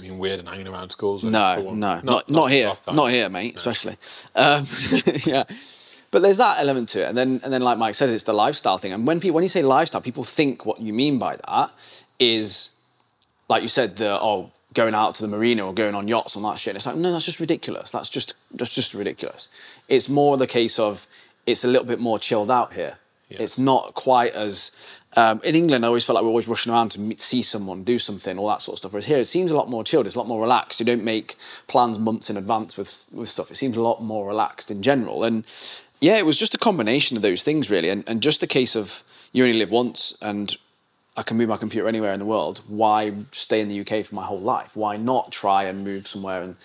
being 0.00 0.18
weird 0.18 0.38
and 0.38 0.48
hanging 0.48 0.68
around 0.68 0.90
schools. 0.90 1.24
No, 1.24 1.72
no, 1.74 2.00
not 2.02 2.30
not, 2.30 2.50
since 2.50 2.86
here, 2.86 2.94
not 2.94 3.10
here, 3.10 3.28
mate. 3.28 3.56
Especially, 3.56 3.96
um, 4.36 4.64
yeah. 5.26 5.44
But 6.12 6.22
there's 6.22 6.38
that 6.38 6.60
element 6.60 6.90
to 6.90 7.02
it, 7.02 7.08
and 7.08 7.18
then 7.18 7.40
and 7.42 7.52
then 7.52 7.62
like 7.62 7.76
Mike 7.76 7.94
says, 7.96 8.12
it's 8.14 8.24
the 8.24 8.32
lifestyle 8.32 8.78
thing. 8.78 8.92
And 8.92 9.06
when 9.06 9.18
people 9.18 9.34
when 9.34 9.42
you 9.42 9.48
say 9.48 9.62
lifestyle, 9.62 10.00
people 10.00 10.24
think 10.24 10.64
what 10.64 10.80
you 10.80 10.92
mean 10.92 11.18
by 11.18 11.36
that 11.48 11.72
is, 12.18 12.70
like 13.48 13.62
you 13.62 13.68
said, 13.68 13.96
the 13.96 14.18
oh 14.20 14.50
going 14.74 14.94
out 14.94 15.14
to 15.16 15.22
the 15.22 15.28
marina 15.28 15.64
or 15.66 15.74
going 15.74 15.94
on 15.94 16.08
yachts 16.08 16.36
and 16.36 16.44
that 16.44 16.58
shit. 16.58 16.72
And 16.72 16.76
it's 16.76 16.86
like 16.86 16.96
no, 16.96 17.12
that's 17.12 17.24
just 17.24 17.40
ridiculous. 17.40 17.90
That's 17.90 18.08
just 18.08 18.34
that's 18.52 18.74
just 18.74 18.94
ridiculous. 18.94 19.48
It's 19.88 20.08
more 20.08 20.36
the 20.36 20.46
case 20.46 20.78
of 20.78 21.06
it's 21.46 21.64
a 21.64 21.68
little 21.68 21.86
bit 21.86 22.00
more 22.00 22.18
chilled 22.18 22.50
out 22.50 22.72
here. 22.72 22.98
It's 23.40 23.58
not 23.58 23.94
quite 23.94 24.34
as 24.34 24.98
um, 25.16 25.40
in 25.44 25.54
England. 25.54 25.84
I 25.84 25.88
always 25.88 26.04
felt 26.04 26.16
like 26.16 26.22
we're 26.22 26.28
always 26.28 26.48
rushing 26.48 26.72
around 26.72 26.90
to 26.90 27.00
meet, 27.00 27.20
see 27.20 27.42
someone, 27.42 27.82
do 27.82 27.98
something, 27.98 28.38
all 28.38 28.48
that 28.48 28.62
sort 28.62 28.74
of 28.74 28.78
stuff. 28.78 28.92
Whereas 28.92 29.06
here, 29.06 29.18
it 29.18 29.26
seems 29.26 29.50
a 29.50 29.56
lot 29.56 29.68
more 29.68 29.84
chilled. 29.84 30.06
It's 30.06 30.14
a 30.14 30.18
lot 30.18 30.28
more 30.28 30.40
relaxed. 30.40 30.80
You 30.80 30.86
don't 30.86 31.04
make 31.04 31.36
plans 31.66 31.98
months 31.98 32.30
in 32.30 32.36
advance 32.36 32.76
with 32.76 33.04
with 33.12 33.28
stuff. 33.28 33.50
It 33.50 33.56
seems 33.56 33.76
a 33.76 33.82
lot 33.82 34.02
more 34.02 34.26
relaxed 34.26 34.70
in 34.70 34.82
general. 34.82 35.24
And 35.24 35.46
yeah, 36.00 36.18
it 36.18 36.26
was 36.26 36.38
just 36.38 36.54
a 36.54 36.58
combination 36.58 37.16
of 37.16 37.22
those 37.22 37.42
things 37.42 37.70
really, 37.70 37.88
and, 37.88 38.04
and 38.06 38.22
just 38.22 38.42
a 38.42 38.46
case 38.46 38.76
of 38.76 39.04
you 39.32 39.44
only 39.44 39.58
live 39.58 39.70
once, 39.70 40.16
and 40.20 40.56
I 41.16 41.22
can 41.22 41.36
move 41.36 41.48
my 41.48 41.58
computer 41.58 41.88
anywhere 41.88 42.12
in 42.12 42.18
the 42.18 42.24
world. 42.24 42.62
Why 42.66 43.12
stay 43.32 43.60
in 43.60 43.68
the 43.68 43.80
UK 43.80 44.04
for 44.04 44.14
my 44.14 44.24
whole 44.24 44.40
life? 44.40 44.76
Why 44.76 44.96
not 44.96 45.30
try 45.30 45.64
and 45.64 45.84
move 45.84 46.06
somewhere 46.06 46.42
and 46.42 46.56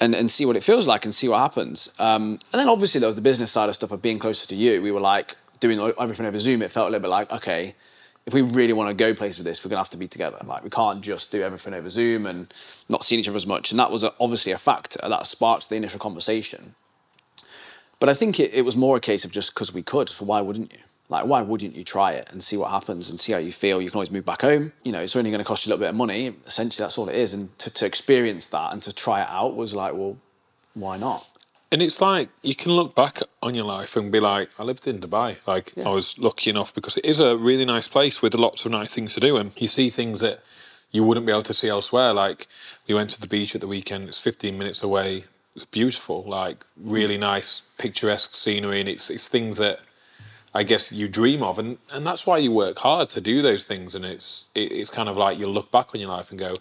and, 0.00 0.14
and 0.14 0.30
see 0.30 0.46
what 0.46 0.56
it 0.56 0.64
feels 0.64 0.86
like 0.86 1.04
and 1.04 1.14
see 1.14 1.28
what 1.28 1.38
happens? 1.38 1.92
Um, 1.98 2.38
and 2.52 2.60
then 2.60 2.68
obviously 2.68 2.98
there 2.98 3.06
was 3.06 3.16
the 3.16 3.22
business 3.22 3.52
side 3.52 3.68
of 3.68 3.74
stuff 3.74 3.92
of 3.92 4.00
being 4.00 4.18
closer 4.18 4.48
to 4.48 4.56
you. 4.56 4.80
We 4.82 4.90
were 4.90 5.00
like 5.00 5.36
doing 5.60 5.78
everything 6.00 6.26
over 6.26 6.38
Zoom. 6.38 6.62
It 6.62 6.70
felt 6.70 6.88
a 6.88 6.90
little 6.90 7.02
bit 7.02 7.10
like 7.10 7.30
okay, 7.32 7.74
if 8.24 8.32
we 8.32 8.40
really 8.40 8.72
want 8.72 8.88
to 8.88 8.94
go 8.94 9.14
places 9.14 9.38
with 9.38 9.46
this, 9.46 9.62
we're 9.62 9.68
gonna 9.68 9.80
have 9.80 9.90
to 9.90 9.98
be 9.98 10.08
together. 10.08 10.38
Like 10.44 10.64
we 10.64 10.70
can't 10.70 11.02
just 11.02 11.30
do 11.30 11.42
everything 11.42 11.74
over 11.74 11.90
Zoom 11.90 12.26
and 12.26 12.52
not 12.88 13.04
seeing 13.04 13.20
each 13.20 13.28
other 13.28 13.36
as 13.36 13.46
much. 13.46 13.72
And 13.72 13.78
that 13.78 13.90
was 13.90 14.04
obviously 14.04 14.52
a 14.52 14.58
factor 14.58 15.00
that 15.06 15.26
sparked 15.26 15.68
the 15.68 15.76
initial 15.76 16.00
conversation. 16.00 16.74
But 18.00 18.08
I 18.08 18.14
think 18.14 18.40
it, 18.40 18.52
it 18.54 18.64
was 18.64 18.74
more 18.74 18.96
a 18.96 19.00
case 19.00 19.24
of 19.24 19.30
just 19.30 19.54
because 19.54 19.72
we 19.72 19.82
could. 19.82 20.08
So 20.08 20.24
why 20.24 20.40
wouldn't 20.40 20.72
you? 20.72 20.80
Like, 21.12 21.26
why 21.26 21.42
wouldn't 21.42 21.76
you 21.76 21.84
try 21.84 22.12
it 22.12 22.28
and 22.32 22.42
see 22.42 22.56
what 22.56 22.70
happens 22.70 23.10
and 23.10 23.20
see 23.20 23.32
how 23.32 23.38
you 23.38 23.52
feel? 23.52 23.82
You 23.82 23.90
can 23.90 23.96
always 23.98 24.10
move 24.10 24.24
back 24.24 24.40
home. 24.40 24.72
You 24.82 24.92
know, 24.92 25.00
it's 25.02 25.14
only 25.14 25.30
going 25.30 25.44
to 25.44 25.44
cost 25.44 25.66
you 25.66 25.68
a 25.68 25.70
little 25.70 25.84
bit 25.84 25.90
of 25.90 25.94
money. 25.94 26.34
Essentially, 26.46 26.82
that's 26.82 26.96
all 26.96 27.10
it 27.10 27.14
is. 27.14 27.34
And 27.34 27.56
to, 27.58 27.68
to 27.68 27.84
experience 27.84 28.48
that 28.48 28.72
and 28.72 28.82
to 28.82 28.94
try 28.94 29.20
it 29.20 29.28
out 29.28 29.54
was 29.54 29.74
like, 29.74 29.92
well, 29.92 30.16
why 30.72 30.96
not? 30.96 31.28
And 31.70 31.82
it's 31.82 32.00
like 32.00 32.30
you 32.40 32.54
can 32.54 32.72
look 32.72 32.94
back 32.94 33.18
on 33.42 33.54
your 33.54 33.66
life 33.66 33.94
and 33.94 34.10
be 34.10 34.20
like, 34.20 34.48
I 34.58 34.62
lived 34.62 34.86
in 34.86 35.00
Dubai. 35.00 35.36
Like 35.46 35.76
I 35.76 35.90
was 35.90 36.18
lucky 36.18 36.48
enough 36.48 36.74
because 36.74 36.96
it 36.96 37.04
is 37.04 37.20
a 37.20 37.36
really 37.36 37.66
nice 37.66 37.88
place 37.88 38.22
with 38.22 38.34
lots 38.34 38.64
of 38.64 38.72
nice 38.72 38.94
things 38.94 39.14
to 39.14 39.20
do, 39.20 39.36
and 39.36 39.52
you 39.60 39.68
see 39.68 39.90
things 39.90 40.20
that 40.20 40.42
you 40.92 41.04
wouldn't 41.04 41.26
be 41.26 41.32
able 41.32 41.42
to 41.42 41.54
see 41.54 41.68
elsewhere. 41.68 42.12
Like 42.12 42.46
we 42.88 42.94
went 42.94 43.10
to 43.10 43.20
the 43.20 43.26
beach 43.26 43.54
at 43.54 43.60
the 43.60 43.68
weekend. 43.68 44.08
It's 44.08 44.18
15 44.18 44.56
minutes 44.56 44.82
away. 44.82 45.24
It's 45.54 45.66
beautiful. 45.66 46.22
Like 46.24 46.64
really 46.76 47.18
nice, 47.18 47.62
picturesque 47.76 48.34
scenery, 48.34 48.80
and 48.80 48.88
it's 48.88 49.10
it's 49.10 49.28
things 49.28 49.56
that 49.58 49.80
I 50.54 50.62
guess 50.64 50.92
you 50.92 51.08
dream 51.08 51.42
of, 51.42 51.58
and 51.58 51.78
and 51.92 52.06
that's 52.06 52.26
why 52.26 52.38
you 52.38 52.52
work 52.52 52.78
hard 52.78 53.08
to 53.10 53.20
do 53.20 53.42
those 53.42 53.64
things. 53.64 53.94
And 53.94 54.04
it's 54.04 54.48
it, 54.54 54.72
it's 54.72 54.90
kind 54.90 55.08
of 55.08 55.16
like 55.16 55.38
you 55.38 55.46
look 55.46 55.70
back 55.70 55.94
on 55.94 56.00
your 56.00 56.10
life 56.10 56.30
and 56.30 56.38
go, 56.38 56.52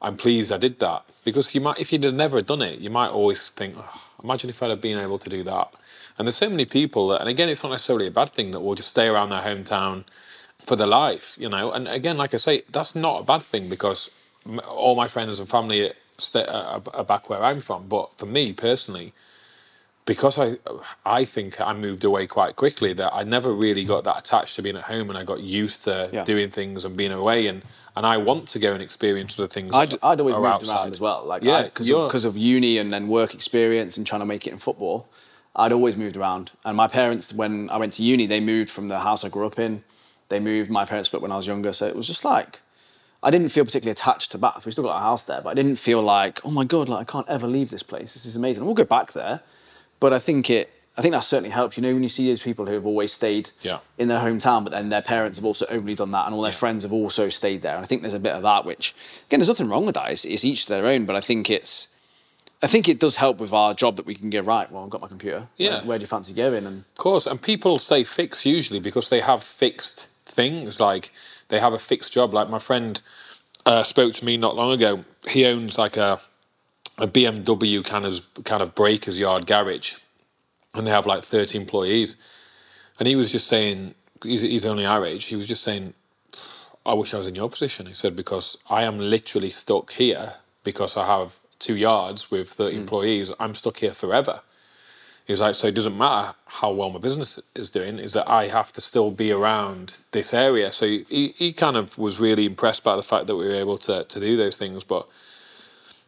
I'm 0.00 0.16
pleased 0.16 0.52
I 0.52 0.58
did 0.58 0.78
that 0.80 1.04
because 1.24 1.54
you 1.54 1.60
might 1.60 1.78
if 1.78 1.92
you'd 1.92 2.04
have 2.04 2.14
never 2.14 2.40
done 2.42 2.62
it, 2.62 2.78
you 2.78 2.90
might 2.90 3.10
always 3.10 3.50
think, 3.50 3.74
oh, 3.78 4.02
imagine 4.22 4.50
if 4.50 4.62
I'd 4.62 4.70
have 4.70 4.80
been 4.80 4.98
able 4.98 5.18
to 5.18 5.28
do 5.28 5.42
that. 5.44 5.74
And 6.18 6.26
there's 6.26 6.36
so 6.36 6.48
many 6.48 6.64
people 6.64 7.08
that, 7.08 7.20
and 7.20 7.28
again, 7.28 7.48
it's 7.50 7.62
not 7.62 7.72
necessarily 7.72 8.06
a 8.06 8.10
bad 8.10 8.30
thing 8.30 8.50
that 8.52 8.60
will 8.60 8.74
just 8.74 8.88
stay 8.88 9.06
around 9.06 9.28
their 9.28 9.42
hometown 9.42 10.04
for 10.58 10.74
their 10.74 10.86
life, 10.86 11.36
you 11.38 11.48
know. 11.48 11.72
And 11.72 11.86
again, 11.88 12.16
like 12.16 12.32
I 12.32 12.38
say, 12.38 12.62
that's 12.72 12.94
not 12.94 13.20
a 13.20 13.24
bad 13.24 13.42
thing 13.42 13.68
because 13.68 14.10
all 14.68 14.96
my 14.96 15.08
friends 15.08 15.40
and 15.40 15.48
family 15.48 15.90
uh, 15.90 16.40
are, 16.48 16.82
are 16.94 17.04
back 17.04 17.28
where 17.28 17.42
I'm 17.42 17.60
from. 17.60 17.86
But 17.88 18.16
for 18.18 18.26
me 18.26 18.52
personally, 18.52 19.12
because 20.06 20.38
I 20.38 20.56
I 21.04 21.24
think 21.24 21.60
I 21.60 21.72
moved 21.74 22.04
away 22.04 22.26
quite 22.26 22.56
quickly 22.56 22.92
that 22.94 23.12
I 23.12 23.24
never 23.24 23.52
really 23.52 23.82
mm-hmm. 23.82 23.88
got 23.88 24.04
that 24.04 24.18
attached 24.18 24.56
to 24.56 24.62
being 24.62 24.76
at 24.76 24.84
home 24.84 25.10
and 25.10 25.18
I 25.18 25.24
got 25.24 25.40
used 25.40 25.82
to 25.84 26.08
Yeah. 26.12 26.24
doing 26.24 26.50
things 26.50 26.84
and 26.84 26.96
being 26.96 27.12
away 27.12 27.48
and 27.48 27.62
and 27.96 28.06
I 28.06 28.16
want 28.18 28.48
to 28.48 28.58
go 28.58 28.72
and 28.72 28.82
experience 28.82 29.38
other 29.38 29.48
things. 29.48 29.72
I'd, 29.74 29.94
I'd 30.02 30.20
always 30.20 30.36
moved 30.36 30.46
outside. 30.46 30.76
around 30.76 30.90
as 30.92 31.00
well. 31.00 31.24
Like, 31.24 31.42
Yeah, 31.42 31.62
because 31.62 31.88
you're- 31.88 32.28
of 32.28 32.36
uni 32.36 32.76
and 32.76 32.92
then 32.92 33.08
work 33.08 33.32
experience 33.32 33.96
and 33.96 34.06
trying 34.06 34.20
to 34.20 34.26
make 34.26 34.46
it 34.46 34.52
in 34.52 34.58
football, 34.58 35.08
I'd 35.54 35.72
always 35.72 35.96
moved 35.96 36.14
around. 36.14 36.50
And 36.62 36.76
my 36.76 36.88
parents, 36.88 37.32
when 37.32 37.70
I 37.70 37.78
went 37.78 37.94
to 37.94 38.02
uni, 38.02 38.26
they 38.26 38.40
moved 38.40 38.68
from 38.70 38.88
the 38.88 38.98
house 39.00 39.24
I 39.24 39.30
grew 39.30 39.46
up 39.46 39.58
in. 39.58 39.82
They 40.28 40.40
moved. 40.40 40.70
My 40.70 40.84
parents 40.84 41.08
split 41.08 41.22
when 41.22 41.32
I 41.32 41.36
was 41.36 41.46
younger, 41.46 41.72
so 41.72 41.86
it 41.86 41.96
was 41.96 42.06
just 42.06 42.22
like 42.22 42.60
I 43.22 43.30
didn't 43.30 43.48
feel 43.48 43.64
particularly 43.64 43.92
attached 43.92 44.30
to 44.32 44.38
Bath. 44.38 44.66
We 44.66 44.72
still 44.72 44.84
got 44.84 44.98
a 44.98 45.00
house 45.00 45.24
there, 45.24 45.40
but 45.40 45.50
I 45.50 45.54
didn't 45.54 45.76
feel 45.76 46.02
like, 46.02 46.44
oh 46.44 46.50
my 46.50 46.64
god, 46.64 46.88
like 46.88 47.08
I 47.08 47.10
can't 47.10 47.28
ever 47.28 47.46
leave 47.46 47.70
this 47.70 47.82
place. 47.82 48.12
This 48.12 48.26
is 48.26 48.36
amazing. 48.36 48.64
We'll 48.64 48.74
go 48.74 48.84
back 48.84 49.12
there, 49.12 49.40
but 50.00 50.12
I 50.12 50.18
think 50.18 50.50
it. 50.50 50.70
I 50.98 51.02
think 51.02 51.12
that 51.12 51.20
certainly 51.20 51.50
helps. 51.50 51.76
You 51.76 51.82
know, 51.82 51.92
when 51.92 52.02
you 52.02 52.08
see 52.08 52.26
those 52.30 52.40
people 52.42 52.64
who 52.64 52.72
have 52.72 52.86
always 52.86 53.12
stayed 53.12 53.50
Yeah. 53.60 53.80
in 53.98 54.08
their 54.08 54.18
hometown, 54.20 54.64
but 54.64 54.70
then 54.70 54.88
their 54.88 55.02
parents 55.02 55.36
have 55.36 55.44
also 55.44 55.66
only 55.68 55.94
done 55.94 56.10
that, 56.12 56.24
and 56.26 56.34
all 56.34 56.40
their 56.40 56.52
friends 56.52 56.84
have 56.84 56.92
also 56.92 57.28
stayed 57.28 57.60
there. 57.60 57.74
And 57.76 57.84
I 57.84 57.86
think 57.86 58.00
there's 58.00 58.14
a 58.14 58.18
bit 58.18 58.32
of 58.34 58.42
that, 58.44 58.64
which 58.64 58.94
again, 59.26 59.40
there's 59.40 59.48
nothing 59.48 59.68
wrong 59.68 59.84
with 59.84 59.94
that. 59.96 60.10
It's, 60.10 60.24
it's 60.24 60.42
each 60.44 60.64
to 60.66 60.72
their 60.72 60.86
own, 60.86 61.04
but 61.04 61.14
I 61.14 61.20
think 61.20 61.50
it's, 61.50 61.88
I 62.62 62.66
think 62.66 62.88
it 62.88 62.98
does 62.98 63.16
help 63.16 63.40
with 63.40 63.52
our 63.52 63.74
job 63.74 63.96
that 63.96 64.06
we 64.06 64.14
can 64.14 64.30
go 64.30 64.40
right. 64.40 64.72
Well, 64.72 64.84
I've 64.84 64.88
got 64.90 65.02
my 65.02 65.08
computer. 65.08 65.48
Yeah. 65.58 65.80
Where, 65.80 65.82
where 65.84 65.98
do 65.98 66.02
you 66.02 66.06
fancy 66.06 66.32
going? 66.32 66.64
And 66.64 66.78
Of 66.78 66.96
course, 66.96 67.26
and 67.26 67.42
people 67.42 67.78
say 67.78 68.02
fix 68.02 68.46
usually 68.46 68.80
because 68.80 69.10
they 69.10 69.20
have 69.20 69.42
fixed 69.42 70.08
things. 70.24 70.80
Like 70.80 71.10
they 71.48 71.58
have 71.60 71.74
a 71.74 71.78
fixed 71.78 72.14
job. 72.14 72.32
Like 72.32 72.48
my 72.48 72.58
friend 72.58 73.02
uh, 73.66 73.82
spoke 73.82 74.14
to 74.14 74.24
me 74.24 74.38
not 74.38 74.56
long 74.56 74.72
ago. 74.72 75.04
He 75.28 75.44
owns 75.44 75.76
like 75.76 75.98
a 75.98 76.20
a 76.98 77.06
BMW 77.06 77.84
kind 77.84 78.04
of 78.06 78.20
kind 78.44 78.62
of 78.62 78.74
breakers 78.74 79.18
yard 79.18 79.46
garage, 79.46 79.94
and 80.74 80.86
they 80.86 80.90
have 80.90 81.06
like 81.06 81.22
thirty 81.22 81.58
employees. 81.58 82.16
And 82.98 83.06
he 83.06 83.14
was 83.14 83.30
just 83.30 83.46
saying, 83.46 83.94
he's, 84.22 84.42
he's 84.42 84.64
only 84.64 84.86
our 84.86 85.04
age. 85.04 85.26
He 85.26 85.36
was 85.36 85.48
just 85.48 85.62
saying, 85.62 85.92
I 86.84 86.94
wish 86.94 87.12
I 87.12 87.18
was 87.18 87.26
in 87.26 87.34
your 87.34 87.50
position. 87.50 87.86
He 87.86 87.94
said 87.94 88.16
because 88.16 88.56
I 88.70 88.84
am 88.84 88.98
literally 88.98 89.50
stuck 89.50 89.92
here 89.92 90.34
because 90.64 90.96
I 90.96 91.06
have 91.06 91.36
two 91.58 91.76
yards 91.76 92.30
with 92.30 92.48
30 92.48 92.74
hmm. 92.74 92.80
employees. 92.82 93.32
I'm 93.38 93.54
stuck 93.54 93.78
here 93.78 93.92
forever. 93.92 94.40
He 95.26 95.32
was 95.32 95.40
like, 95.40 95.56
so 95.56 95.66
it 95.66 95.74
doesn't 95.74 95.98
matter 95.98 96.34
how 96.46 96.70
well 96.70 96.90
my 96.90 97.00
business 97.00 97.40
is 97.56 97.72
doing, 97.72 97.98
is 97.98 98.12
that 98.12 98.30
I 98.30 98.46
have 98.46 98.72
to 98.74 98.80
still 98.80 99.10
be 99.10 99.32
around 99.32 99.98
this 100.12 100.32
area. 100.32 100.70
So 100.70 100.86
he, 100.86 101.34
he 101.36 101.52
kind 101.52 101.76
of 101.76 101.98
was 101.98 102.20
really 102.20 102.46
impressed 102.46 102.84
by 102.84 102.94
the 102.94 103.02
fact 103.02 103.26
that 103.26 103.34
we 103.34 103.46
were 103.46 103.54
able 103.54 103.76
to, 103.78 104.04
to 104.04 104.20
do 104.20 104.36
those 104.36 104.56
things. 104.56 104.84
But 104.84 105.08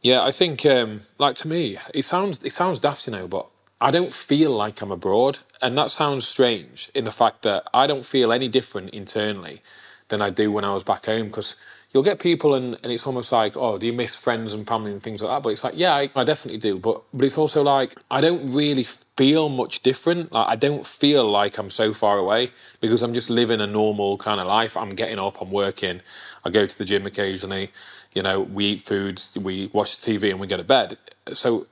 yeah, 0.02 0.22
I 0.22 0.30
think 0.30 0.64
um, 0.64 1.00
like 1.18 1.34
to 1.36 1.48
me, 1.48 1.76
it 1.94 2.04
sounds 2.04 2.42
it 2.44 2.52
sounds 2.52 2.80
daft, 2.80 3.06
you 3.06 3.12
know, 3.12 3.26
but 3.26 3.48
I 3.80 3.90
don't 3.90 4.12
feel 4.12 4.52
like 4.52 4.80
I'm 4.80 4.90
abroad, 4.90 5.40
and 5.60 5.76
that 5.78 5.90
sounds 5.90 6.26
strange 6.26 6.90
in 6.94 7.04
the 7.04 7.10
fact 7.10 7.42
that 7.42 7.68
I 7.74 7.86
don't 7.86 8.04
feel 8.04 8.32
any 8.32 8.48
different 8.48 8.90
internally 8.90 9.60
than 10.08 10.22
I 10.22 10.30
do 10.30 10.50
when 10.50 10.64
I 10.64 10.72
was 10.72 10.84
back 10.84 11.06
home 11.06 11.26
because 11.28 11.56
you'll 11.92 12.02
get 12.02 12.20
people 12.20 12.54
and, 12.54 12.76
and 12.82 12.92
it's 12.92 13.06
almost 13.06 13.32
like 13.32 13.56
oh 13.56 13.78
do 13.78 13.86
you 13.86 13.92
miss 13.92 14.14
friends 14.14 14.52
and 14.52 14.66
family 14.66 14.92
and 14.92 15.02
things 15.02 15.22
like 15.22 15.30
that? 15.30 15.42
But 15.42 15.50
it's 15.50 15.64
like 15.64 15.74
yeah 15.76 15.94
I, 15.94 16.08
I 16.14 16.24
definitely 16.24 16.58
do. 16.58 16.78
But 16.78 17.02
but 17.12 17.24
it's 17.24 17.38
also 17.38 17.62
like 17.62 17.94
I 18.10 18.20
don't 18.20 18.46
really 18.52 18.84
feel 18.84 19.48
much 19.48 19.80
different. 19.80 20.32
Like 20.32 20.48
I 20.48 20.56
don't 20.56 20.86
feel 20.86 21.28
like 21.28 21.58
I'm 21.58 21.70
so 21.70 21.92
far 21.92 22.18
away 22.18 22.50
because 22.80 23.02
I'm 23.02 23.14
just 23.14 23.30
living 23.30 23.60
a 23.60 23.66
normal 23.66 24.16
kind 24.18 24.40
of 24.40 24.46
life. 24.46 24.76
I'm 24.76 24.90
getting 24.90 25.18
up 25.18 25.40
I'm 25.40 25.50
working 25.50 26.00
I 26.44 26.50
go 26.50 26.66
to 26.66 26.78
the 26.78 26.84
gym 26.84 27.06
occasionally 27.06 27.70
you 28.14 28.22
know 28.22 28.40
we 28.40 28.64
eat 28.66 28.80
food 28.80 29.22
we 29.36 29.70
watch 29.72 29.98
the 29.98 30.12
TV 30.12 30.30
and 30.30 30.40
we 30.40 30.46
go 30.46 30.56
to 30.56 30.64
bed. 30.64 30.98
So 31.32 31.66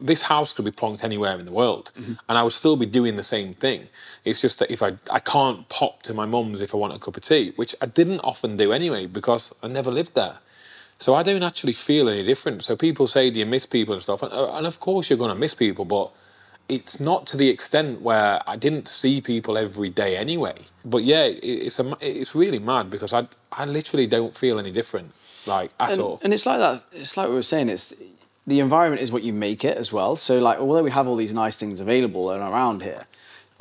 this 0.00 0.22
house 0.22 0.52
could 0.52 0.64
be 0.64 0.70
plonked 0.70 1.04
anywhere 1.04 1.38
in 1.38 1.44
the 1.44 1.52
world 1.52 1.92
and 2.28 2.38
I 2.38 2.42
would 2.42 2.52
still 2.52 2.76
be 2.76 2.86
doing 2.86 3.16
the 3.16 3.22
same 3.22 3.52
thing. 3.52 3.88
It's 4.24 4.40
just 4.40 4.58
that 4.60 4.70
if 4.70 4.82
I 4.82 4.92
I 5.10 5.20
can't 5.20 5.68
pop 5.68 6.02
to 6.04 6.14
my 6.14 6.26
mum's 6.26 6.62
if 6.62 6.74
I 6.74 6.78
want 6.78 6.94
a 6.94 6.98
cup 6.98 7.16
of 7.16 7.22
tea, 7.22 7.52
which 7.56 7.74
I 7.80 7.86
didn't 7.86 8.20
often 8.20 8.56
do 8.56 8.72
anyway 8.72 9.06
because 9.06 9.54
I 9.62 9.68
never 9.68 9.90
lived 9.90 10.14
there. 10.14 10.38
So 10.98 11.14
I 11.14 11.22
don't 11.22 11.42
actually 11.42 11.72
feel 11.72 12.08
any 12.08 12.22
different. 12.22 12.62
So 12.62 12.76
people 12.76 13.06
say, 13.06 13.30
"Do 13.30 13.38
you 13.38 13.46
miss 13.46 13.64
people 13.64 13.94
and 13.94 14.02
stuff?" 14.02 14.22
And, 14.22 14.32
uh, 14.32 14.52
and 14.56 14.66
of 14.66 14.80
course 14.80 15.08
you're 15.08 15.18
going 15.18 15.32
to 15.32 15.38
miss 15.38 15.54
people, 15.54 15.86
but 15.86 16.12
it's 16.68 17.00
not 17.00 17.26
to 17.28 17.36
the 17.36 17.48
extent 17.48 18.00
where 18.02 18.40
I 18.46 18.56
didn't 18.56 18.86
see 18.88 19.20
people 19.20 19.58
every 19.58 19.90
day 19.90 20.16
anyway. 20.16 20.56
But 20.84 21.02
yeah, 21.02 21.24
it, 21.24 21.42
it's 21.42 21.80
a 21.80 21.96
it's 22.00 22.34
really 22.34 22.58
mad 22.58 22.90
because 22.90 23.12
I 23.12 23.26
I 23.52 23.64
literally 23.64 24.06
don't 24.06 24.36
feel 24.36 24.58
any 24.58 24.70
different 24.70 25.12
like 25.46 25.70
at 25.80 25.92
and, 25.92 26.00
all. 26.00 26.20
and 26.22 26.32
it's 26.32 26.46
like 26.46 26.58
that. 26.58 26.84
It's 26.92 27.16
like 27.16 27.28
we 27.28 27.34
were 27.34 27.42
saying. 27.42 27.68
It's 27.70 27.94
the 28.46 28.60
environment 28.60 29.02
is 29.02 29.12
what 29.12 29.22
you 29.22 29.32
make 29.32 29.64
it 29.64 29.76
as 29.76 29.92
well. 29.92 30.16
So 30.16 30.38
like, 30.38 30.58
although 30.58 30.82
we 30.82 30.90
have 30.90 31.06
all 31.06 31.16
these 31.16 31.32
nice 31.32 31.56
things 31.56 31.80
available 31.80 32.30
and 32.30 32.42
around 32.42 32.82
here, 32.82 33.06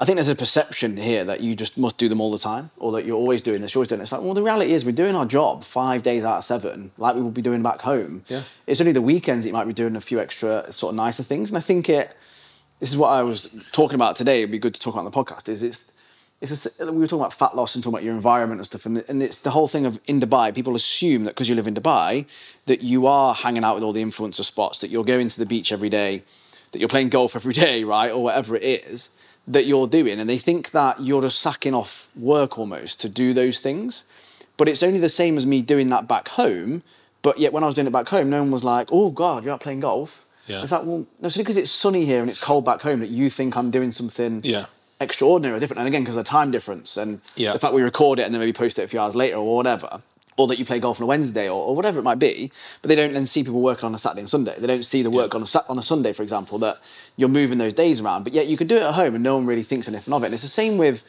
I 0.01 0.05
think 0.05 0.15
there's 0.15 0.29
a 0.29 0.35
perception 0.35 0.95
here 0.95 1.25
that 1.25 1.41
you 1.41 1.55
just 1.55 1.77
must 1.77 1.97
do 1.97 2.07
them 2.07 2.21
all 2.21 2.31
the 2.31 2.39
time, 2.39 2.71
or 2.77 2.93
that 2.93 3.05
you're 3.05 3.17
always 3.17 3.41
doing 3.41 3.61
this, 3.61 3.73
you're 3.73 3.79
always 3.79 3.89
doing 3.89 3.99
it. 3.99 4.03
It's 4.03 4.13
like, 4.13 4.21
well, 4.21 4.33
the 4.33 4.41
reality 4.41 4.71
is 4.71 4.85
we're 4.85 4.93
doing 4.93 5.13
our 5.13 5.25
job 5.25 5.65
five 5.65 6.03
days 6.03 6.23
out 6.23 6.37
of 6.37 6.43
seven, 6.45 6.91
like 6.97 7.15
we 7.15 7.21
would 7.21 7.33
be 7.33 7.41
doing 7.41 7.61
back 7.61 7.81
home. 7.81 8.23
Yeah. 8.29 8.43
It's 8.65 8.79
only 8.79 8.93
the 8.93 9.01
weekends 9.01 9.43
that 9.43 9.49
you 9.49 9.53
might 9.53 9.67
be 9.67 9.73
doing 9.73 9.97
a 9.97 10.01
few 10.01 10.21
extra 10.21 10.71
sort 10.71 10.91
of 10.93 10.95
nicer 10.95 11.23
things, 11.23 11.49
and 11.49 11.57
I 11.57 11.61
think 11.61 11.89
it. 11.89 12.15
This 12.79 12.91
is 12.91 12.95
what 12.95 13.09
I 13.09 13.23
was 13.23 13.53
talking 13.73 13.95
about 13.95 14.15
today. 14.15 14.37
It'd 14.37 14.51
be 14.51 14.57
good 14.57 14.73
to 14.73 14.79
talk 14.79 14.93
about 14.93 15.05
on 15.05 15.11
the 15.11 15.11
podcast. 15.11 15.49
Is 15.49 15.61
it's 15.61 15.91
it's 16.41 16.79
a, 16.79 16.91
we 16.91 16.99
were 16.99 17.07
talking 17.07 17.19
about 17.19 17.33
fat 17.33 17.55
loss 17.55 17.75
and 17.75 17.83
talking 17.83 17.95
about 17.95 18.03
your 18.03 18.13
environment 18.13 18.59
and 18.59 18.65
stuff, 18.65 18.85
and, 18.85 19.03
and 19.09 19.21
it's 19.21 19.41
the 19.41 19.51
whole 19.51 19.67
thing 19.67 19.85
of 19.85 19.99
in 20.07 20.21
Dubai. 20.21 20.53
People 20.55 20.75
assume 20.75 21.25
that 21.25 21.31
because 21.31 21.49
you 21.49 21.55
live 21.55 21.67
in 21.67 21.75
Dubai, 21.75 22.25
that 22.65 22.81
you 22.81 23.07
are 23.07 23.33
hanging 23.33 23.63
out 23.63 23.75
with 23.75 23.83
all 23.83 23.93
the 23.93 24.03
influencer 24.03 24.43
spots, 24.43 24.81
that 24.81 24.89
you're 24.89 25.03
going 25.03 25.29
to 25.29 25.39
the 25.39 25.45
beach 25.45 25.71
every 25.71 25.89
day, 25.89 26.23
that 26.71 26.79
you're 26.79 26.89
playing 26.89 27.09
golf 27.09 27.35
every 27.35 27.53
day, 27.65 27.83
right, 27.83 28.11
or 28.11 28.23
whatever 28.23 28.55
it 28.55 28.63
is 28.63 29.09
that 29.47 29.65
you're 29.65 29.87
doing, 29.87 30.19
and 30.19 30.29
they 30.29 30.37
think 30.37 30.71
that 30.71 31.01
you're 31.01 31.21
just 31.21 31.39
sacking 31.39 31.73
off 31.73 32.11
work 32.15 32.57
almost 32.57 33.01
to 33.01 33.09
do 33.09 33.33
those 33.33 33.59
things. 33.59 34.03
But 34.57 34.67
it's 34.67 34.83
only 34.83 34.99
the 34.99 35.09
same 35.09 35.37
as 35.37 35.45
me 35.45 35.61
doing 35.61 35.87
that 35.87 36.07
back 36.07 36.29
home. 36.29 36.83
But 37.21 37.39
yet, 37.39 37.51
when 37.51 37.63
I 37.63 37.65
was 37.65 37.75
doing 37.75 37.87
it 37.87 37.91
back 37.91 38.09
home, 38.09 38.29
no 38.29 38.41
one 38.41 38.51
was 38.51 38.63
like, 38.63 38.89
"Oh 38.91 39.09
God, 39.09 39.43
you're 39.43 39.53
out 39.53 39.61
playing 39.61 39.81
golf." 39.81 40.25
Yeah. 40.49 40.63
It's 40.63 40.71
like, 40.71 40.83
well, 40.83 41.05
no, 41.19 41.27
it's 41.27 41.37
because 41.37 41.57
it's 41.57 41.69
sunny 41.69 42.05
here 42.05 42.21
and 42.21 42.29
it's 42.29 42.41
cold 42.41 42.65
back 42.65 42.81
home 42.81 43.01
that 43.01 43.09
you 43.09 43.29
think 43.29 43.55
I'm 43.55 43.69
doing 43.69 43.91
something 43.91 44.41
Yeah. 44.43 44.65
Extraordinary 44.99 45.55
or 45.55 45.59
different. 45.59 45.79
And 45.79 45.87
again, 45.87 46.01
because 46.03 46.15
of 46.15 46.25
the 46.25 46.29
time 46.29 46.51
difference 46.51 46.97
and 46.97 47.21
Yeah. 47.35 47.53
the 47.53 47.59
fact 47.59 47.73
we 47.73 47.81
record 47.81 48.19
it 48.19 48.23
and 48.23 48.33
then 48.33 48.39
maybe 48.39 48.53
post 48.53 48.79
it 48.79 48.83
a 48.83 48.87
few 48.87 48.99
hours 48.99 49.15
later 49.15 49.37
or 49.37 49.55
whatever, 49.55 50.01
or 50.37 50.47
that 50.47 50.57
you 50.59 50.65
play 50.65 50.79
golf 50.79 50.99
on 50.99 51.03
a 51.03 51.07
Wednesday 51.07 51.47
or, 51.49 51.61
or 51.67 51.75
whatever 51.75 51.99
it 51.99 52.03
might 52.03 52.19
be, 52.19 52.51
but 52.81 52.87
they 52.87 52.95
don't 52.95 53.13
then 53.13 53.25
see 53.25 53.43
people 53.43 53.61
working 53.61 53.85
on 53.85 53.93
a 53.95 53.99
Saturday 53.99 54.21
and 54.21 54.29
Sunday. 54.29 54.55
They 54.57 54.67
don't 54.67 54.83
see 54.85 55.01
the 55.01 55.09
work 55.09 55.35
on 55.35 55.43
a 55.43 55.47
on 55.69 55.77
a 55.77 55.83
Sunday, 55.83 56.13
for 56.13 56.23
example, 56.23 56.57
that 56.59 56.77
you're 57.17 57.29
moving 57.29 57.57
those 57.57 57.73
days 57.73 57.99
around. 58.01 58.23
But 58.23 58.33
yet 58.33 58.47
you 58.47 58.55
could 58.57 58.67
do 58.67 58.77
it 58.77 58.83
at 58.83 58.93
home 58.93 59.15
and 59.15 59.23
no 59.23 59.35
one 59.35 59.45
really 59.45 59.63
thinks 59.63 59.87
anything 59.87 60.13
of 60.13 60.23
it. 60.23 60.27
And 60.27 60.33
it's 60.33 60.43
the 60.43 60.49
same 60.49 60.77
with 60.77 61.03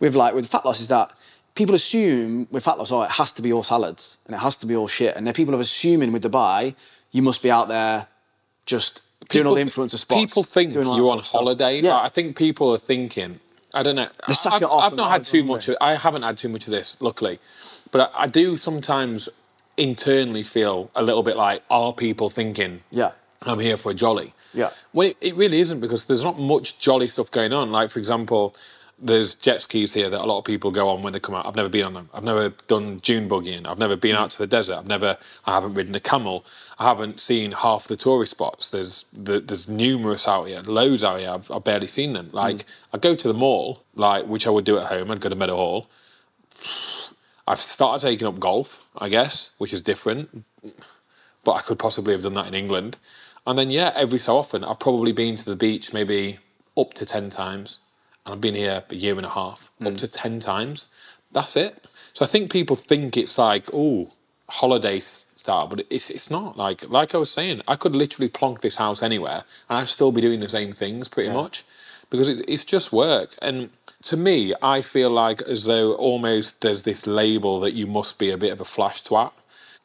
with 0.00 0.14
like 0.16 0.34
with 0.34 0.48
fat 0.48 0.64
loss 0.64 0.80
is 0.80 0.88
that 0.88 1.12
people 1.54 1.74
assume 1.74 2.48
with 2.50 2.64
fat 2.64 2.78
loss, 2.78 2.90
oh, 2.90 3.02
it 3.02 3.10
has 3.12 3.30
to 3.32 3.42
be 3.42 3.52
all 3.52 3.62
salads 3.62 4.18
and 4.26 4.34
it 4.34 4.38
has 4.38 4.56
to 4.56 4.66
be 4.66 4.74
all 4.74 4.88
shit. 4.88 5.14
And 5.16 5.26
then 5.26 5.34
people 5.34 5.54
are 5.54 5.60
assuming 5.60 6.10
with 6.10 6.22
Dubai, 6.24 6.74
you 7.12 7.22
must 7.22 7.40
be 7.42 7.50
out 7.52 7.68
there 7.68 8.06
just 8.66 9.02
doing 9.28 9.46
all 9.46 9.54
the 9.54 9.64
People- 9.64 9.84
influencer 9.84 9.98
spots. 9.98 10.20
People 10.20 10.42
think 10.42 10.74
you're 10.74 11.10
on 11.10 11.20
holiday. 11.20 11.80
Yeah. 11.80 11.96
I 11.96 12.08
think 12.08 12.36
people 12.36 12.72
are 12.72 12.78
thinking. 12.78 13.38
I 13.74 13.82
don't 13.82 13.96
know. 13.96 14.08
Suck 14.32 14.54
I've, 14.54 14.64
I've 14.64 14.96
not 14.96 14.96
not 14.96 15.10
had 15.10 15.24
too 15.24 15.44
much. 15.44 15.68
Of, 15.68 15.76
I 15.80 15.94
haven't 15.94 16.22
had 16.22 16.36
too 16.36 16.48
much 16.48 16.66
of 16.66 16.72
this, 16.72 16.96
luckily, 17.00 17.38
but 17.90 18.12
I, 18.14 18.24
I 18.24 18.26
do 18.26 18.56
sometimes 18.56 19.28
internally 19.76 20.42
feel 20.42 20.90
a 20.94 21.02
little 21.02 21.22
bit 21.22 21.36
like, 21.36 21.62
are 21.70 21.92
people 21.92 22.28
thinking? 22.28 22.80
Yeah. 22.90 23.12
I'm 23.44 23.58
here 23.58 23.76
for 23.76 23.90
a 23.90 23.94
jolly. 23.94 24.34
Yeah. 24.54 24.70
Well, 24.92 25.08
it, 25.08 25.16
it 25.20 25.34
really 25.34 25.60
isn't 25.60 25.80
because 25.80 26.06
there's 26.06 26.22
not 26.22 26.38
much 26.38 26.78
jolly 26.78 27.08
stuff 27.08 27.30
going 27.30 27.52
on. 27.52 27.72
Like, 27.72 27.90
for 27.90 27.98
example, 27.98 28.54
there's 28.98 29.34
jet 29.34 29.62
skis 29.62 29.94
here 29.94 30.08
that 30.08 30.20
a 30.20 30.26
lot 30.26 30.38
of 30.38 30.44
people 30.44 30.70
go 30.70 30.88
on 30.88 31.02
when 31.02 31.12
they 31.12 31.18
come 31.18 31.34
out. 31.34 31.46
I've 31.46 31.56
never 31.56 31.68
been 31.68 31.84
on 31.84 31.94
them. 31.94 32.08
I've 32.14 32.22
never 32.22 32.50
done 32.68 32.98
dune 32.98 33.28
buggying. 33.28 33.66
I've 33.66 33.78
never 33.78 33.96
been 33.96 34.14
mm. 34.14 34.18
out 34.20 34.30
to 34.32 34.38
the 34.38 34.46
desert. 34.46 34.76
I've 34.76 34.86
never. 34.86 35.16
I 35.44 35.54
haven't 35.54 35.74
ridden 35.74 35.94
a 35.94 36.00
camel. 36.00 36.44
I 36.82 36.86
haven't 36.86 37.20
seen 37.20 37.52
half 37.52 37.86
the 37.86 37.94
tourist 37.94 38.32
spots. 38.32 38.68
There's 38.68 39.04
the, 39.12 39.38
there's 39.38 39.68
numerous 39.68 40.26
out 40.26 40.48
here, 40.48 40.62
loads 40.62 41.04
out 41.04 41.20
here. 41.20 41.30
I've, 41.30 41.48
I've 41.48 41.62
barely 41.62 41.86
seen 41.86 42.12
them. 42.12 42.26
Mm. 42.26 42.34
Like 42.34 42.64
I 42.92 42.98
go 42.98 43.14
to 43.14 43.28
the 43.28 43.34
mall, 43.34 43.84
like 43.94 44.26
which 44.26 44.48
I 44.48 44.50
would 44.50 44.64
do 44.64 44.78
at 44.78 44.86
home. 44.86 45.12
I'd 45.12 45.20
go 45.20 45.28
to 45.28 45.36
Meadowhall. 45.36 45.86
I've 47.46 47.60
started 47.60 48.04
taking 48.04 48.26
up 48.26 48.40
golf, 48.40 48.88
I 48.98 49.08
guess, 49.08 49.52
which 49.58 49.72
is 49.72 49.80
different, 49.80 50.44
but 51.44 51.52
I 51.52 51.60
could 51.60 51.78
possibly 51.78 52.14
have 52.14 52.22
done 52.22 52.34
that 52.34 52.48
in 52.48 52.54
England. 52.54 52.98
And 53.46 53.56
then 53.56 53.70
yeah, 53.70 53.92
every 53.94 54.18
so 54.18 54.36
often 54.36 54.64
I've 54.64 54.80
probably 54.80 55.12
been 55.12 55.36
to 55.36 55.44
the 55.44 55.56
beach 55.56 55.92
maybe 55.92 56.40
up 56.76 56.94
to 56.94 57.06
ten 57.06 57.30
times, 57.30 57.78
and 58.26 58.34
I've 58.34 58.40
been 58.40 58.54
here 58.54 58.82
a 58.90 58.94
year 58.96 59.16
and 59.16 59.26
a 59.26 59.30
half, 59.30 59.70
up 59.80 59.92
mm. 59.92 59.98
to 59.98 60.08
ten 60.08 60.40
times. 60.40 60.88
That's 61.30 61.56
it. 61.56 61.86
So 62.12 62.24
I 62.24 62.28
think 62.28 62.50
people 62.50 62.74
think 62.74 63.16
it's 63.16 63.38
like 63.38 63.66
oh 63.72 64.10
holiday 64.52 65.00
style, 65.00 65.66
but 65.66 65.86
it's 65.88 66.10
it's 66.10 66.30
not. 66.30 66.56
Like 66.56 66.88
like 66.90 67.14
I 67.14 67.18
was 67.18 67.30
saying, 67.30 67.62
I 67.66 67.76
could 67.76 67.96
literally 67.96 68.28
plonk 68.28 68.60
this 68.60 68.76
house 68.76 69.02
anywhere, 69.02 69.44
and 69.68 69.78
I'd 69.78 69.88
still 69.88 70.12
be 70.12 70.20
doing 70.20 70.40
the 70.40 70.48
same 70.48 70.72
things 70.72 71.08
pretty 71.08 71.30
much, 71.30 71.64
because 72.10 72.28
it, 72.28 72.44
it's 72.48 72.64
just 72.64 72.92
work. 72.92 73.34
And 73.40 73.70
to 74.02 74.16
me, 74.16 74.52
I 74.60 74.82
feel 74.82 75.10
like 75.10 75.40
as 75.42 75.64
though 75.64 75.94
almost 75.94 76.60
there's 76.60 76.82
this 76.82 77.06
label 77.06 77.60
that 77.60 77.72
you 77.72 77.86
must 77.86 78.18
be 78.18 78.30
a 78.30 78.36
bit 78.36 78.52
of 78.52 78.60
a 78.60 78.64
flash 78.64 79.02
twat 79.02 79.32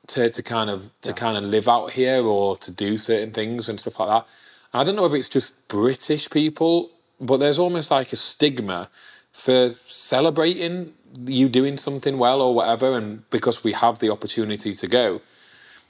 to, 0.07 0.29
to 0.29 0.43
kind 0.43 0.69
of 0.69 0.89
to 1.01 1.13
kind 1.13 1.37
of 1.37 1.43
live 1.45 1.67
out 1.69 1.91
here 1.91 2.23
or 2.23 2.55
to 2.57 2.71
do 2.71 2.97
certain 2.97 3.31
things 3.31 3.69
and 3.69 3.79
stuff 3.79 3.99
like 3.99 4.09
that. 4.09 4.27
And 4.73 4.81
I 4.81 4.83
don't 4.83 4.97
know 4.97 5.05
if 5.05 5.13
it's 5.13 5.29
just 5.29 5.67
British 5.69 6.29
people, 6.29 6.91
but 7.21 7.37
there's 7.37 7.59
almost 7.59 7.89
like 7.89 8.11
a 8.11 8.17
stigma 8.17 8.89
for 9.31 9.69
celebrating 9.85 10.93
you 11.25 11.49
doing 11.49 11.77
something 11.77 12.17
well 12.17 12.41
or 12.41 12.53
whatever, 12.53 12.93
and 12.97 13.27
because 13.29 13.63
we 13.63 13.71
have 13.73 13.99
the 13.99 14.09
opportunity 14.11 14.73
to 14.73 14.87
go, 14.87 15.21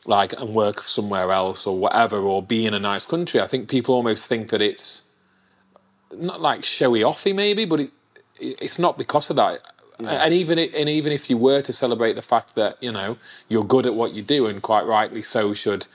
like 0.06 0.34
and 0.34 0.54
work 0.54 0.82
somewhere 0.82 1.32
else 1.32 1.68
or 1.68 1.78
whatever, 1.78 2.18
or 2.18 2.42
be 2.42 2.66
in 2.66 2.74
a 2.74 2.80
nice 2.80 3.06
country, 3.06 3.40
I 3.42 3.48
think 3.48 3.70
people 3.70 3.96
almost 3.96 4.28
think 4.28 4.50
that 4.50 4.62
it's 4.62 5.04
not 6.16 6.42
like 6.42 6.64
showy 6.64 7.02
offy 7.02 7.36
maybe, 7.36 7.66
but 7.66 7.80
it, 7.82 7.92
it- 8.40 8.58
it's 8.62 8.80
not 8.80 8.98
because 8.98 9.30
of 9.30 9.36
that. 9.36 9.62
And 10.00 10.32
even 10.32 10.60
and 10.60 10.88
even 10.88 11.12
if 11.12 11.28
you 11.28 11.38
were 11.38 11.62
to 11.64 11.74
celebrate 11.74 12.14
the 12.14 12.22
fact 12.22 12.54
that 12.54 12.78
you 12.82 12.92
know 12.92 13.18
you're 13.50 13.64
good 13.64 13.88
at 13.88 13.96
what 13.96 14.14
you 14.14 14.22
do 14.22 14.46
and 14.46 14.62
quite 14.62 14.86
rightly 14.86 15.24
so 15.24 15.56
should, 15.56 15.88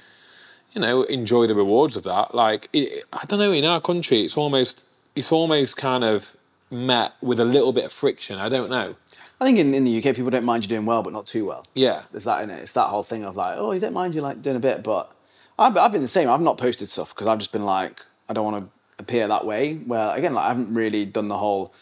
you 0.75 0.81
know, 0.81 1.05
enjoy 1.05 1.47
the 1.47 1.55
rewards 1.55 1.97
of 1.97 2.03
that. 2.03 2.35
Like 2.35 2.69
it, 2.73 3.05
I 3.13 3.25
don't 3.27 3.39
know, 3.39 3.53
in 3.53 3.65
our 3.65 3.81
country, 3.81 4.23
it's 4.23 4.37
almost 4.37 4.85
it's 5.15 5.31
almost 5.31 5.77
kind 5.77 6.03
of 6.03 6.35
met 6.69 7.13
with 7.23 7.39
a 7.39 7.45
little 7.45 7.73
bit 7.73 7.85
of 7.85 7.93
friction. 7.93 8.41
I 8.41 8.49
don't 8.49 8.71
know. 8.71 8.97
I 9.43 9.45
think 9.45 9.59
in, 9.59 9.75
in 9.75 9.83
the 9.83 9.99
UK, 9.99 10.15
people 10.15 10.31
don't 10.31 10.45
mind 10.45 10.63
you 10.63 10.69
doing 10.69 10.87
well, 10.87 11.03
but 11.03 11.13
not 11.13 11.27
too 11.27 11.45
well. 11.45 11.65
Yeah. 11.75 12.03
There's 12.13 12.23
that 12.27 12.45
in 12.45 12.51
it. 12.51 12.61
It's 12.61 12.75
that 12.75 12.87
whole 12.87 13.03
thing 13.03 13.25
of 13.25 13.35
like, 13.35 13.57
oh, 13.59 13.73
you 13.73 13.81
don't 13.81 13.93
mind 13.93 14.15
you 14.15 14.21
like 14.21 14.41
doing 14.41 14.55
a 14.55 14.61
bit, 14.61 14.85
but 14.85 15.13
I've, 15.59 15.77
I've 15.77 15.91
been 15.91 16.01
the 16.01 16.07
same. 16.07 16.29
I've 16.29 16.41
not 16.41 16.59
posted 16.59 16.89
stuff 16.89 17.13
because 17.13 17.27
I've 17.27 17.41
just 17.41 17.51
been 17.51 17.65
like, 17.65 18.01
I 18.29 18.35
don't 18.35 18.45
want 18.45 18.65
to 18.65 19.03
appear 19.03 19.27
that 19.27 19.45
way. 19.45 19.75
Where 19.75 20.15
again, 20.15 20.35
like 20.35 20.45
I 20.45 20.49
haven't 20.49 20.75
really 20.75 21.05
done 21.05 21.27
the 21.27 21.39
whole. 21.39 21.75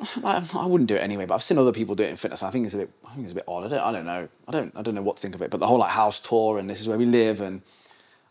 Like, 0.22 0.54
I 0.54 0.64
wouldn't 0.64 0.88
do 0.88 0.96
it 0.96 1.00
anyway, 1.00 1.26
but 1.26 1.34
I've 1.34 1.42
seen 1.42 1.58
other 1.58 1.70
people 1.70 1.94
do 1.94 2.02
it 2.02 2.08
in 2.08 2.16
fitness. 2.16 2.42
I 2.42 2.50
think 2.50 2.64
it's 2.64 2.74
a 2.74 2.78
bit. 2.78 2.90
I 3.06 3.12
think 3.12 3.24
it's 3.24 3.32
a 3.32 3.34
bit 3.34 3.44
odd. 3.46 3.64
I 3.64 3.68
don't. 3.68 3.80
I 3.80 3.92
don't 3.92 4.06
know. 4.06 4.28
I 4.48 4.50
don't. 4.50 4.72
I 4.74 4.80
don't 4.80 4.94
know 4.94 5.02
what 5.02 5.16
to 5.16 5.20
think 5.22 5.34
of 5.34 5.42
it. 5.42 5.50
But 5.50 5.60
the 5.60 5.66
whole 5.66 5.78
like 5.78 5.90
house 5.90 6.18
tour 6.18 6.58
and 6.58 6.68
this 6.68 6.80
is 6.80 6.88
where 6.88 6.96
we 6.98 7.04
live 7.04 7.42
and. 7.42 7.60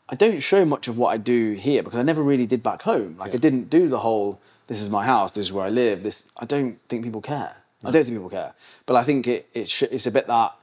I 0.10 0.16
don't 0.16 0.42
show 0.42 0.66
much 0.66 0.90
of 0.90 0.98
what 0.98 1.14
I 1.14 1.18
do 1.18 1.54
here 1.54 1.84
because 1.84 1.98
I 1.98 2.02
never 2.02 2.22
really 2.22 2.48
did 2.48 2.62
back 2.62 2.82
home. 2.82 3.16
Like 3.18 3.34
I 3.34 3.38
didn't 3.38 3.70
do 3.70 3.88
the 3.88 4.00
whole 4.00 4.42
this 4.68 4.82
is 4.82 4.90
my 4.90 5.06
house, 5.06 5.32
this 5.32 5.46
is 5.46 5.54
where 5.54 5.66
I 5.66 5.70
live. 5.70 6.04
This 6.04 6.30
I 6.38 6.46
don't 6.46 6.80
think 6.90 7.04
people 7.04 7.22
care. 7.22 7.61
I 7.84 7.92
don't 7.92 8.04
think 8.04 8.16
people 8.16 8.30
care. 8.30 8.54
But 8.86 8.96
I 8.96 9.04
think 9.04 9.28
it, 9.28 9.50
it 9.54 9.70
sh- 9.70 9.84
it's 9.84 10.06
a 10.06 10.12
bit 10.12 10.28
that 10.28 10.54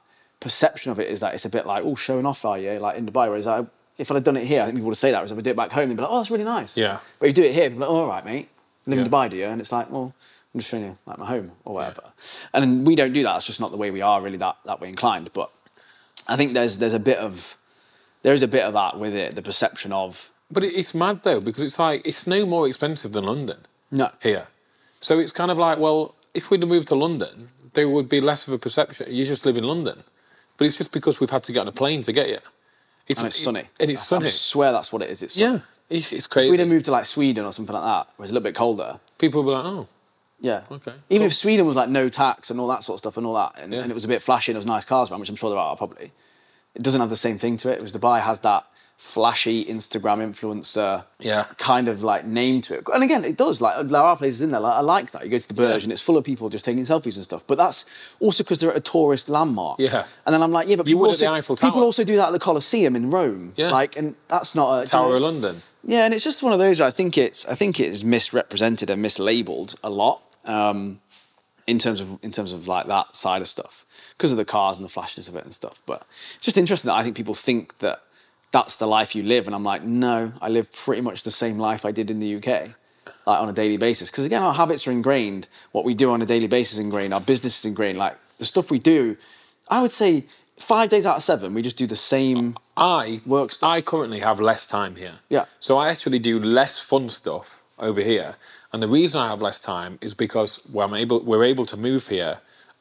perception 0.41 0.93
of 0.93 1.01
it 1.01 1.09
is 1.11 1.21
that 1.21 1.35
it's 1.35 1.45
a 1.45 1.49
bit 1.51 1.67
like 1.67 1.83
oh 1.85 1.97
showing 1.97 2.25
off 2.25 2.45
are 2.45 2.59
you 2.59 2.79
like 2.79 2.97
in 2.97 3.07
Dubai. 3.07 3.29
Whereas 3.29 3.47
I, 3.47 3.67
if 3.97 4.11
I'd 4.11 4.15
have 4.15 4.25
done 4.25 4.37
it 4.37 4.47
here, 4.47 4.63
I 4.63 4.67
think 4.67 4.77
people 4.77 4.89
would 4.89 4.97
say 4.97 5.11
that. 5.11 5.19
Whereas 5.19 5.33
if 5.33 5.39
I 5.39 5.41
do 5.41 5.51
it 5.51 5.57
back 5.57 5.73
home, 5.73 5.89
they'd 5.89 5.97
be 5.97 6.03
like 6.03 6.11
oh 6.11 6.19
that's 6.19 6.31
really 6.31 6.45
nice. 6.45 6.77
Yeah. 6.77 6.99
But 7.19 7.27
you 7.27 7.33
do 7.33 7.43
it 7.43 7.55
here, 7.55 7.71
people 7.71 7.85
are 7.85 7.87
like 7.87 7.91
oh, 7.91 8.01
all 8.01 8.07
right 8.09 8.25
mate, 8.25 8.49
live 8.87 8.99
in 8.99 9.09
Dubai 9.11 9.31
do 9.31 9.37
you? 9.37 9.47
And 9.47 9.61
it's 9.61 9.73
like 9.73 9.91
well 9.91 10.15
I'm 10.55 10.61
just 10.61 10.71
showing 10.71 10.85
you 10.85 10.99
like 11.07 11.19
my 11.19 11.27
home 11.27 11.51
or 11.65 11.75
whatever. 11.75 12.05
And 12.55 12.87
we 12.87 12.95
don't 12.97 13.13
do 13.13 13.23
that. 13.25 13.37
It's 13.37 13.47
just 13.47 13.61
not 13.61 13.71
the 13.71 13.77
way 13.77 13.91
we 13.91 14.03
are 14.03 14.21
really 14.21 14.39
that 14.39 14.57
that 14.65 14.81
way 14.81 14.89
inclined. 14.89 15.33
But 15.33 15.51
I 16.29 16.37
think 16.37 16.55
there's 16.55 16.79
there's 16.79 16.95
a 16.95 17.01
bit 17.01 17.19
of 17.19 17.57
there 18.23 18.35
is 18.35 18.43
a 18.43 18.49
bit 18.49 18.65
of 18.65 18.75
that 18.75 18.99
with 18.99 19.15
it, 19.15 19.35
the 19.35 19.43
perception 19.43 19.93
of 19.93 20.31
But 20.51 20.65
it's 20.65 20.95
mad 20.95 21.23
though 21.23 21.41
because 21.41 21.63
it's 21.63 21.79
like 21.79 22.07
it's 22.07 22.27
no 22.27 22.47
more 22.47 22.67
expensive 22.67 23.13
than 23.13 23.25
London. 23.25 23.59
no. 23.91 24.11
here. 24.23 24.47
So 25.01 25.21
it's 25.21 25.31
kind 25.31 25.53
of 25.53 25.59
like, 25.59 25.79
well, 25.79 26.17
if 26.39 26.51
we'd 26.51 26.63
have 26.63 26.69
moved 26.77 26.89
to 26.89 26.95
London, 27.07 27.35
there 27.75 27.89
would 27.95 28.09
be 28.09 28.21
less 28.31 28.47
of 28.49 28.53
a 28.55 28.59
perception. 28.67 29.05
You 29.15 29.25
just 29.35 29.45
live 29.47 29.59
in 29.63 29.65
London. 29.65 29.97
But 30.57 30.63
it's 30.67 30.79
just 30.83 30.93
because 30.93 31.21
we've 31.21 31.31
had 31.37 31.45
to 31.45 31.53
get 31.53 31.61
on 31.61 31.69
a 31.69 31.73
plane 31.83 32.01
to 32.03 32.13
get 32.13 32.27
here. 32.27 32.45
And 33.17 33.27
it's 33.27 33.37
sunny. 33.47 33.65
And 33.81 33.91
it's 33.91 34.03
sunny. 34.13 34.27
I 34.27 34.31
swear 34.31 34.71
that's 34.73 34.93
what 34.93 35.03
it 35.03 35.11
is. 35.11 35.23
It's 35.23 35.35
sunny. 35.35 35.57
yeah, 35.57 35.61
it's, 35.97 36.13
it's 36.13 36.27
If 36.27 36.51
we'd 36.51 36.61
have 36.61 36.69
moved 36.69 36.87
to 36.87 36.93
like 36.93 37.07
Sweden 37.07 37.45
or 37.45 37.53
something 37.53 37.75
like 37.75 37.85
that, 37.93 38.05
where 38.17 38.25
it's 38.25 38.33
a 38.33 38.35
little 38.35 38.45
bit 38.51 38.55
colder, 38.55 38.99
People 39.19 39.43
will 39.43 39.51
be 39.53 39.57
like, 39.57 39.67
oh, 39.67 39.87
yeah. 40.41 40.63
Okay, 40.71 40.93
Even 41.11 41.23
cool. 41.23 41.27
if 41.27 41.35
Sweden 41.35 41.67
was 41.67 41.75
like 41.77 41.89
no 41.89 42.09
tax 42.09 42.51
and 42.51 42.61
all 42.61 42.69
that 42.69 42.85
sort 42.85 42.95
of 42.97 43.01
stuff 43.01 43.17
and 43.17 43.27
all 43.27 43.35
that, 43.35 43.53
and, 43.61 43.73
Yeah. 43.73 43.81
and 43.83 43.91
it 43.91 43.95
was 43.95 44.05
a 44.05 44.09
bit 44.15 44.23
flashy 44.23 44.53
and 44.53 44.57
there 44.57 44.61
was 44.65 44.67
nice 44.67 44.85
cars 44.85 45.11
around, 45.11 45.21
which 45.21 45.31
I'm 45.31 45.37
sure 45.37 45.51
there 45.51 45.59
are 45.59 45.75
probably, 45.77 46.13
it 46.75 46.83
doesn't 46.83 47.01
have 47.01 47.11
the 47.11 47.17
same 47.27 47.39
thing 47.39 47.57
to 47.59 47.69
it. 47.73 47.79
Whereas 47.79 47.93
Dubai 47.93 48.21
has 48.21 48.41
that 48.41 48.65
flashy 49.01 49.65
Instagram 49.65 50.19
influencer 50.19 51.05
Yeah. 51.21 51.47
kind 51.57 51.87
of 51.87 52.03
like 52.03 52.27
name 52.27 52.61
to 52.63 52.75
it. 52.75 52.85
And 52.93 53.05
again, 53.05 53.25
it 53.25 53.37
does. 53.37 53.61
Like 53.61 53.87
there 53.87 54.03
are 54.03 54.17
places 54.17 54.41
in 54.43 54.51
there. 54.51 54.61
Like, 54.61 54.75
I 54.75 54.81
like 54.81 55.13
that. 55.13 55.25
You 55.25 55.31
go 55.31 55.39
to 55.39 55.47
the 55.49 55.55
Burj 55.55 55.83
Yeah. 55.83 55.85
and 55.85 55.93
it's 55.93 56.03
full 56.03 56.17
of 56.17 56.25
people 56.25 56.49
just 56.51 56.65
taking 56.65 56.85
selfies 56.85 57.15
and 57.15 57.25
stuff. 57.25 57.47
But 57.47 57.59
that's 57.59 57.85
also 58.19 58.43
because 58.43 58.59
they're 58.59 58.73
at 58.73 58.77
a 58.77 58.81
tourist 58.81 59.29
landmark. 59.29 59.79
Yeah. 59.79 60.05
And 60.27 60.35
then 60.35 60.43
I'm 60.43 60.51
like, 60.51 60.67
yeah, 60.69 60.75
but 60.77 60.89
You 60.89 60.97
people 60.97 61.07
also 61.07 61.55
people 61.57 61.83
also 61.85 62.03
do 62.03 62.17
that 62.17 62.27
at 62.27 62.33
the 62.33 62.41
Colosseum 62.41 62.97
in 62.97 63.11
Rome. 63.11 63.53
Yeah. 63.57 63.71
Like, 63.71 63.97
and 63.97 64.17
that's 64.27 64.55
not 64.57 64.83
a 64.83 64.85
Tower 64.85 65.15
of 65.15 65.23
London. 65.23 65.57
yeah, 65.85 66.05
and 66.05 66.13
it's 66.13 66.25
just 66.25 66.43
one 66.43 66.53
of 66.53 66.59
those. 66.59 66.81
I 66.81 66.91
think 66.91 67.17
it's 67.17 67.47
I 67.47 67.55
think 67.55 67.79
it 67.79 67.87
is 67.87 68.03
misrepresented 68.05 68.91
and 68.91 69.03
mislabeled 69.05 69.77
a 69.85 69.91
lot 69.91 70.23
um, 70.45 71.01
in 71.69 71.79
terms 71.79 72.01
of 72.01 72.19
in 72.25 72.33
terms 72.33 72.53
of 72.53 72.67
like 72.67 72.89
that 72.89 73.15
side 73.15 73.43
of 73.43 73.47
stuff 73.49 73.85
because 74.17 74.33
of 74.33 74.39
the 74.39 74.45
cars 74.45 74.77
and 74.79 74.85
the 74.85 74.91
flashiness 74.91 75.29
of 75.29 75.37
it 75.37 75.45
and 75.45 75.55
stuff. 75.55 75.81
But 75.87 76.03
it's 76.37 76.45
just 76.47 76.59
interesting 76.59 76.89
that 76.89 76.97
I 76.97 77.05
think 77.05 77.15
people 77.17 77.35
think 77.35 77.79
that 77.79 78.03
that's 78.51 78.77
the 78.77 78.87
life 78.87 79.15
you 79.15 79.23
live, 79.23 79.47
and 79.47 79.55
I'm 79.55 79.65
like, 79.65 79.83
no, 79.83 80.33
I 80.41 80.49
live 80.49 80.73
pretty 80.73 81.03
much 81.03 81.23
the 81.23 81.31
same 81.31 81.59
life 81.59 81.85
I 81.85 81.93
did 81.93 82.11
in 82.11 82.21
the 82.21 82.37
UK. 82.37 82.71
Like 83.27 83.43
on 83.43 83.49
a 83.49 83.53
daily 83.53 83.77
basis, 83.77 84.11
because 84.11 84.25
again, 84.25 84.43
our 84.43 84.55
habits 84.55 84.87
are 84.87 84.91
ingrained. 84.91 85.49
What 85.73 85.85
we 85.85 85.95
do 85.95 86.11
on 86.11 86.23
a 86.23 86.27
daily 86.27 86.47
basis 86.47 86.75
is 86.75 86.79
ingrained. 86.79 87.13
Our 87.13 87.21
business 87.21 87.59
is 87.59 87.65
ingrained. 87.67 87.99
Like 87.99 88.17
the 88.39 88.47
stuff 88.47 88.71
we 88.71 88.79
do, 88.79 89.19
I 89.69 89.83
would 89.83 89.93
say 89.93 90.25
five 90.59 90.89
days 90.89 91.05
out 91.05 91.17
of 91.19 91.23
seven, 91.23 91.53
we 91.53 91.61
just 91.61 91.77
do 91.77 91.87
the 91.87 91.97
same. 91.97 92.57
I 92.77 93.21
Work 93.27 93.53
stuff. 93.53 93.69
I 93.69 93.81
currently 93.83 94.21
have 94.21 94.41
less 94.41 94.65
time 94.65 94.97
here. 94.97 95.13
Yeah. 95.29 95.45
So 95.61 95.77
I 95.77 95.89
actually 95.91 96.21
do 96.21 96.39
less 96.41 96.81
fun 96.81 97.11
stuff 97.11 97.63
over 97.79 98.01
here, 98.01 98.37
and 98.73 98.83
the 98.83 98.89
reason 98.89 99.21
I 99.21 99.29
have 99.29 99.43
less 99.43 99.61
time 99.61 99.99
is 100.01 100.15
because 100.15 100.63
we're 100.73 100.95
able 100.97 101.21
we're 101.21 101.45
able 101.45 101.67
to 101.67 101.77
move 101.77 102.09
here 102.09 102.39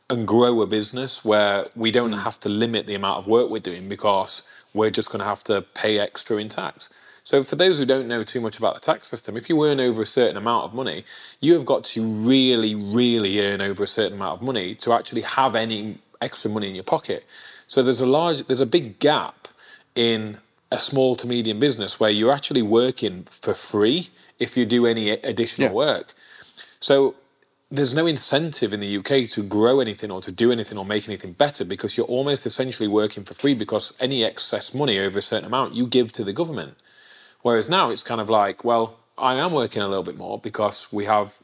and 0.10 0.26
grow 0.26 0.62
a 0.62 0.66
business 0.68 1.26
where 1.26 1.66
we 1.76 1.92
don't 1.92 2.14
Mm. 2.14 2.24
have 2.24 2.40
to 2.42 2.50
limit 2.50 2.88
the 2.88 2.96
amount 2.96 3.18
of 3.20 3.28
work 3.28 3.50
we're 3.50 3.60
doing 3.60 3.90
because 3.90 4.44
we're 4.78 4.92
just 4.92 5.12
going 5.12 5.20
to 5.20 5.26
have 5.26 5.44
to 5.46 5.62
pay 5.74 6.00
extra 6.00 6.38
in 6.38 6.50
tax. 6.50 6.90
So 7.24 7.44
for 7.44 7.58
those 7.58 7.78
who 7.78 7.86
don't 7.86 8.08
know 8.08 8.24
too 8.24 8.40
much 8.40 8.58
about 8.58 8.74
the 8.76 8.80
tax 8.80 9.10
system, 9.10 9.36
if 9.36 9.50
you 9.50 9.62
earn 9.66 9.82
over 9.82 10.02
a 10.02 10.06
certain 10.06 10.38
amount 10.38 10.64
of 10.64 10.74
money, 10.74 11.04
you 11.42 11.54
have 11.56 11.66
got 11.66 11.84
to 11.86 12.02
really, 12.04 12.74
really 12.74 13.42
earn 13.46 13.60
over 13.62 13.84
a 13.84 13.88
certain 13.88 14.18
amount 14.18 14.40
of 14.40 14.46
money 14.46 14.76
to 14.76 14.94
actually 14.94 15.22
have 15.24 15.54
any 15.54 15.98
extra 16.22 16.50
money 16.50 16.70
in 16.70 16.76
your 16.76 16.86
pocket. 16.86 17.26
So 17.68 17.84
there's 17.84 18.00
a 18.00 18.06
large, 18.06 18.48
there's 18.48 18.62
a 18.62 18.66
big 18.66 19.00
gap 19.00 19.50
in 19.94 20.38
a 20.72 20.78
small 20.80 21.16
to 21.16 21.28
medium 21.28 21.60
business 21.60 22.00
where 22.00 22.10
you're 22.10 22.32
actually 22.32 22.62
working 22.62 23.24
for 23.24 23.54
free 23.54 24.10
if 24.40 24.56
you 24.56 24.66
do 24.66 24.86
any 24.86 25.10
additional 25.10 25.70
Yeah. 25.70 25.74
work. 25.76 26.14
So 26.80 27.16
there's 27.70 27.94
no 27.94 28.06
incentive 28.06 28.72
in 28.72 28.80
the 28.80 28.98
UK 28.98 29.30
to 29.30 29.44
grow 29.44 29.80
anything 29.80 30.10
or 30.10 30.22
to 30.22 30.32
do 30.32 30.52
anything 30.52 30.78
or 30.78 30.86
make 30.86 31.08
anything 31.08 31.34
better 31.34 31.66
because 31.66 31.98
you're 31.98 32.08
almost 32.08 32.46
essentially 32.46 32.88
working 32.88 33.24
for 33.24 33.34
free 33.34 33.54
because 33.54 33.94
any 34.00 34.24
excess 34.24 34.74
money 34.74 34.98
over 35.00 35.20
a 35.20 35.22
certain 35.22 35.46
amount 35.46 35.74
you 35.74 35.86
give 35.86 36.14
to 36.14 36.24
the 36.24 36.32
government. 36.32 36.76
Whereas 37.42 37.70
now 37.70 37.90
it's 37.90 38.04
kind 38.04 38.22
of 38.22 38.30
like, 38.30 38.64
well, 38.64 39.00
I 39.18 39.36
am 39.36 39.52
working 39.52 39.82
a 39.82 39.88
little 39.88 40.04
bit 40.04 40.18
more 40.18 40.40
because 40.40 40.92
we 40.94 41.06
have 41.06 41.38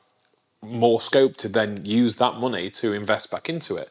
more 0.62 1.02
scope 1.02 1.36
to 1.38 1.50
then 1.50 1.86
use 1.86 2.16
that 2.18 2.36
money 2.36 2.70
to 2.70 2.94
invest 2.94 3.30
back 3.30 3.50
into 3.50 3.76
it 3.76 3.90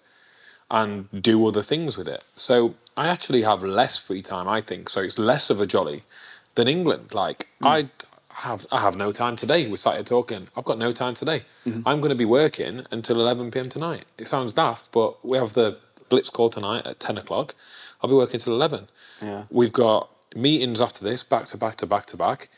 and 0.70 1.08
do 1.22 1.46
other 1.46 1.62
things 1.62 1.98
with 1.98 2.08
it. 2.08 2.24
So 2.34 2.74
I 2.96 3.08
actually 3.08 3.42
have 3.42 3.62
less 3.62 3.98
free 3.98 4.22
time, 4.22 4.48
I 4.48 4.62
think. 4.62 4.88
So 4.88 5.02
it's 5.02 5.18
less 5.18 5.50
of 5.50 5.60
a 5.60 5.66
jolly 5.66 6.02
than 6.54 6.66
England. 6.66 7.12
Like 7.12 7.48
hmm. 7.60 7.66
I 7.66 7.88
have 8.42 8.66
I 8.72 8.80
have 8.80 8.96
no 8.96 9.12
time 9.12 9.36
today. 9.36 9.68
We 9.68 9.76
started 9.76 10.06
talking. 10.06 10.48
I've 10.56 10.64
got 10.64 10.78
no 10.78 10.92
time 10.92 11.14
today. 11.14 11.42
Mm-hmm. 11.66 11.86
I'm 11.86 12.00
going 12.00 12.10
to 12.10 12.16
be 12.16 12.24
working 12.24 12.82
until 12.90 13.20
11 13.20 13.50
p.m. 13.52 13.68
tonight. 13.68 14.04
It 14.18 14.26
sounds 14.26 14.52
daft, 14.52 14.90
but 14.92 15.24
we 15.24 15.38
have 15.38 15.54
the 15.54 15.78
blitz 16.08 16.28
call 16.30 16.50
tonight 16.50 16.86
at 16.86 16.98
10 17.00 17.18
o'clock. 17.18 17.54
I'll 18.00 18.10
be 18.10 18.16
working 18.16 18.40
till 18.40 18.54
11. 18.54 18.86
Yeah. 19.22 19.44
We've 19.50 19.72
got 19.72 20.08
meetings 20.34 20.80
after 20.80 21.04
this, 21.04 21.22
back 21.24 21.44
to 21.46 21.56
back 21.56 21.76
to 21.76 21.86
back 21.86 22.06
to 22.06 22.16
back. 22.16 22.48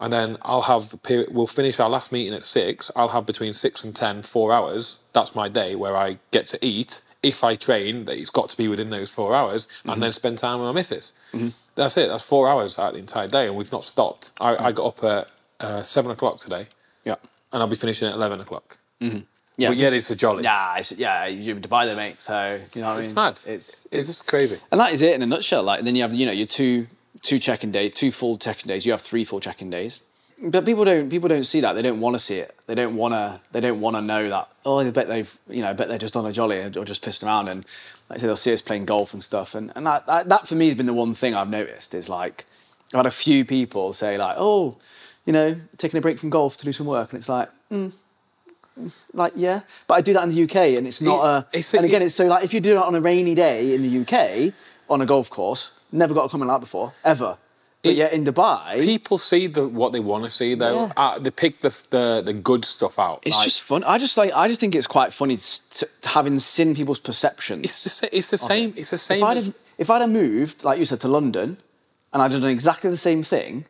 and 0.00 0.12
then 0.12 0.36
I'll 0.42 0.62
have 0.62 0.94
we'll 1.30 1.46
finish 1.46 1.78
our 1.80 1.90
last 1.90 2.12
meeting 2.12 2.34
at 2.34 2.44
six. 2.44 2.90
I'll 2.96 3.08
have 3.10 3.26
between 3.26 3.52
six 3.52 3.84
and 3.84 3.94
ten, 3.94 4.22
four 4.22 4.52
hours. 4.52 4.98
That's 5.12 5.34
my 5.34 5.48
day 5.48 5.74
where 5.74 5.96
I 5.96 6.18
get 6.30 6.46
to 6.48 6.58
eat. 6.64 7.02
If 7.22 7.44
I 7.44 7.54
train, 7.54 8.04
that 8.06 8.18
it's 8.18 8.30
got 8.30 8.48
to 8.48 8.56
be 8.56 8.66
within 8.66 8.90
those 8.90 9.10
four 9.10 9.34
hours, 9.34 9.68
and 9.84 9.92
mm-hmm. 9.92 10.00
then 10.00 10.12
spend 10.12 10.38
time 10.38 10.58
with 10.58 10.68
my 10.68 10.72
missus. 10.72 11.12
Mm-hmm. 11.32 11.48
That's 11.76 11.96
it. 11.96 12.08
That's 12.08 12.24
four 12.24 12.48
hours 12.48 12.78
out 12.78 12.94
the 12.94 12.98
entire 12.98 13.28
day, 13.28 13.46
and 13.46 13.56
we've 13.56 13.72
not 13.72 13.84
stopped. 13.84 14.32
I, 14.40 14.56
I 14.56 14.72
mm. 14.72 14.74
got 14.74 14.86
up 14.86 15.04
at 15.04 15.30
uh, 15.60 15.82
seven 15.82 16.10
o'clock 16.10 16.38
today, 16.38 16.66
Yeah. 17.04 17.14
and 17.52 17.62
I'll 17.62 17.68
be 17.68 17.76
finishing 17.76 18.08
at 18.08 18.14
eleven 18.14 18.40
o'clock. 18.40 18.78
Mm-hmm. 19.00 19.20
Yeah. 19.56 19.68
But 19.68 19.76
yet 19.76 19.92
it's 19.92 20.10
a 20.10 20.16
jolly. 20.16 20.42
Yeah, 20.42 20.78
it's, 20.78 20.92
yeah, 20.92 21.26
you 21.26 21.44
live 21.44 21.58
in 21.58 21.62
Dubai, 21.62 21.86
though, 21.86 21.94
mate. 21.94 22.20
So 22.20 22.58
you 22.74 22.80
know 22.80 22.88
what 22.88 22.92
I 22.92 22.96
mean. 22.96 23.02
It's 23.02 23.14
mad. 23.14 23.40
It's 23.46 23.86
It's 23.92 24.22
crazy. 24.22 24.58
and 24.70 24.80
that 24.80 24.92
is 24.92 25.02
it 25.02 25.14
in 25.14 25.22
a 25.22 25.26
nutshell. 25.26 25.62
Like 25.62 25.82
then 25.82 25.94
you 25.94 26.02
have 26.02 26.14
you 26.14 26.26
know 26.26 26.32
your 26.32 26.46
two 26.46 26.86
two 27.20 27.38
check-in 27.38 27.70
days, 27.70 27.92
two 27.92 28.10
full 28.10 28.36
check-in 28.36 28.68
days. 28.68 28.84
You 28.84 28.92
have 28.92 29.00
three 29.00 29.24
full 29.24 29.40
check-in 29.40 29.70
days. 29.70 30.02
But 30.44 30.64
people 30.64 30.84
don't 30.84 31.08
people 31.08 31.28
don't 31.28 31.44
see 31.44 31.60
that. 31.60 31.74
They 31.74 31.82
don't 31.82 32.00
want 32.00 32.14
to 32.14 32.18
see 32.18 32.38
it. 32.38 32.54
They 32.66 32.74
don't 32.74 32.96
want 32.96 33.14
to. 33.14 33.40
They 33.52 33.60
don't 33.60 33.80
want 33.80 33.94
to 33.96 34.02
know 34.02 34.28
that. 34.28 34.48
Oh, 34.66 34.80
I 34.80 34.90
bet 34.90 35.06
they've 35.06 35.38
you 35.48 35.62
know. 35.62 35.70
I 35.70 35.72
bet 35.72 35.86
they're 35.88 35.98
just 35.98 36.16
on 36.16 36.26
a 36.26 36.32
jolly 36.32 36.58
or 36.58 36.84
just 36.84 37.04
pissing 37.04 37.24
around. 37.26 37.48
And 37.48 37.64
like 38.08 38.18
I 38.18 38.20
say, 38.20 38.26
they'll 38.26 38.36
see 38.36 38.52
us 38.52 38.60
playing 38.60 38.86
golf 38.86 39.12
and 39.14 39.22
stuff. 39.22 39.54
And 39.54 39.70
and 39.76 39.86
that, 39.86 40.06
that 40.06 40.28
that 40.28 40.48
for 40.48 40.56
me 40.56 40.66
has 40.66 40.74
been 40.74 40.86
the 40.86 40.92
one 40.94 41.14
thing 41.14 41.34
I've 41.34 41.48
noticed 41.48 41.94
is 41.94 42.08
like 42.08 42.44
I've 42.92 42.98
had 42.98 43.06
a 43.06 43.10
few 43.12 43.44
people 43.44 43.92
say 43.92 44.18
like, 44.18 44.34
oh, 44.38 44.76
you 45.26 45.32
know, 45.32 45.54
taking 45.78 45.98
a 45.98 46.00
break 46.00 46.18
from 46.18 46.30
golf 46.30 46.56
to 46.56 46.64
do 46.64 46.72
some 46.72 46.86
work, 46.86 47.12
and 47.12 47.18
it's 47.20 47.28
like. 47.28 47.48
Mm, 47.70 47.92
like 49.12 49.34
yeah, 49.36 49.60
but 49.86 49.94
I 49.94 50.00
do 50.00 50.12
that 50.14 50.22
in 50.24 50.34
the 50.34 50.42
UK, 50.44 50.56
and 50.78 50.86
it's 50.86 51.00
not 51.02 51.20
It- 51.22 51.26
a. 51.54 51.58
it's 51.58 51.74
and 51.74 51.84
again, 51.84 52.02
it's 52.02 52.14
so 52.14 52.26
like 52.26 52.42
if 52.42 52.54
you 52.54 52.60
do 52.60 52.72
it 52.76 52.82
on 52.82 52.94
a 52.94 53.00
rainy 53.00 53.34
day 53.34 53.74
in 53.74 53.82
the 53.82 54.00
UK 54.00 54.52
on 54.88 55.00
a 55.02 55.06
golf 55.06 55.28
course, 55.30 55.72
never 55.92 56.14
got 56.14 56.24
a 56.24 56.28
comment 56.30 56.48
like 56.48 56.56
that 56.56 56.60
before 56.60 56.92
ever. 57.04 57.36
But 57.82 57.90
It- 57.92 57.96
yet 57.96 58.12
in 58.12 58.24
Dubai, 58.24 58.80
People 58.80 59.18
see 59.18 59.48
the 59.48 59.66
what 59.66 59.92
they 59.92 59.98
want 60.00 60.22
to 60.24 60.30
see 60.30 60.54
though. 60.54 60.86
Yeah. 60.86 60.92
Uh, 60.96 61.18
they 61.18 61.30
pick 61.32 61.60
the, 61.60 61.70
the 61.90 62.22
the 62.24 62.32
good 62.32 62.64
stuff 62.64 62.98
out. 62.98 63.18
it's 63.26 63.36
Like, 63.36 63.44
just 63.44 63.60
fun. 63.62 63.82
I 63.84 63.98
just 63.98 64.16
like 64.16 64.32
I 64.34 64.46
just 64.48 64.60
think 64.60 64.74
it's 64.76 64.86
quite 64.86 65.12
funny 65.12 65.36
to, 65.36 65.86
to 66.02 66.08
having 66.08 66.38
seen 66.38 66.76
people's 66.76 67.00
perceptions. 67.00 67.64
it's 67.64 68.00
the 68.00 68.16
it's 68.16 68.30
the 68.30 68.38
same. 68.38 68.72
It's 68.76 68.90
the 68.90 68.98
same. 68.98 69.18
if 69.18 69.24
I'd 69.24 69.36
as- 69.36 69.46
have, 69.46 69.54
if 69.78 69.90
I'd 69.90 70.00
have 70.00 70.10
moved, 70.10 70.62
like 70.62 70.78
you 70.78 70.84
said, 70.84 71.00
to 71.00 71.08
London, 71.08 71.58
and 72.12 72.22
I'd 72.22 72.30
have 72.30 72.40
done 72.42 72.50
exactly 72.50 72.88
the 72.88 72.96
same 72.96 73.24
thing, 73.24 73.64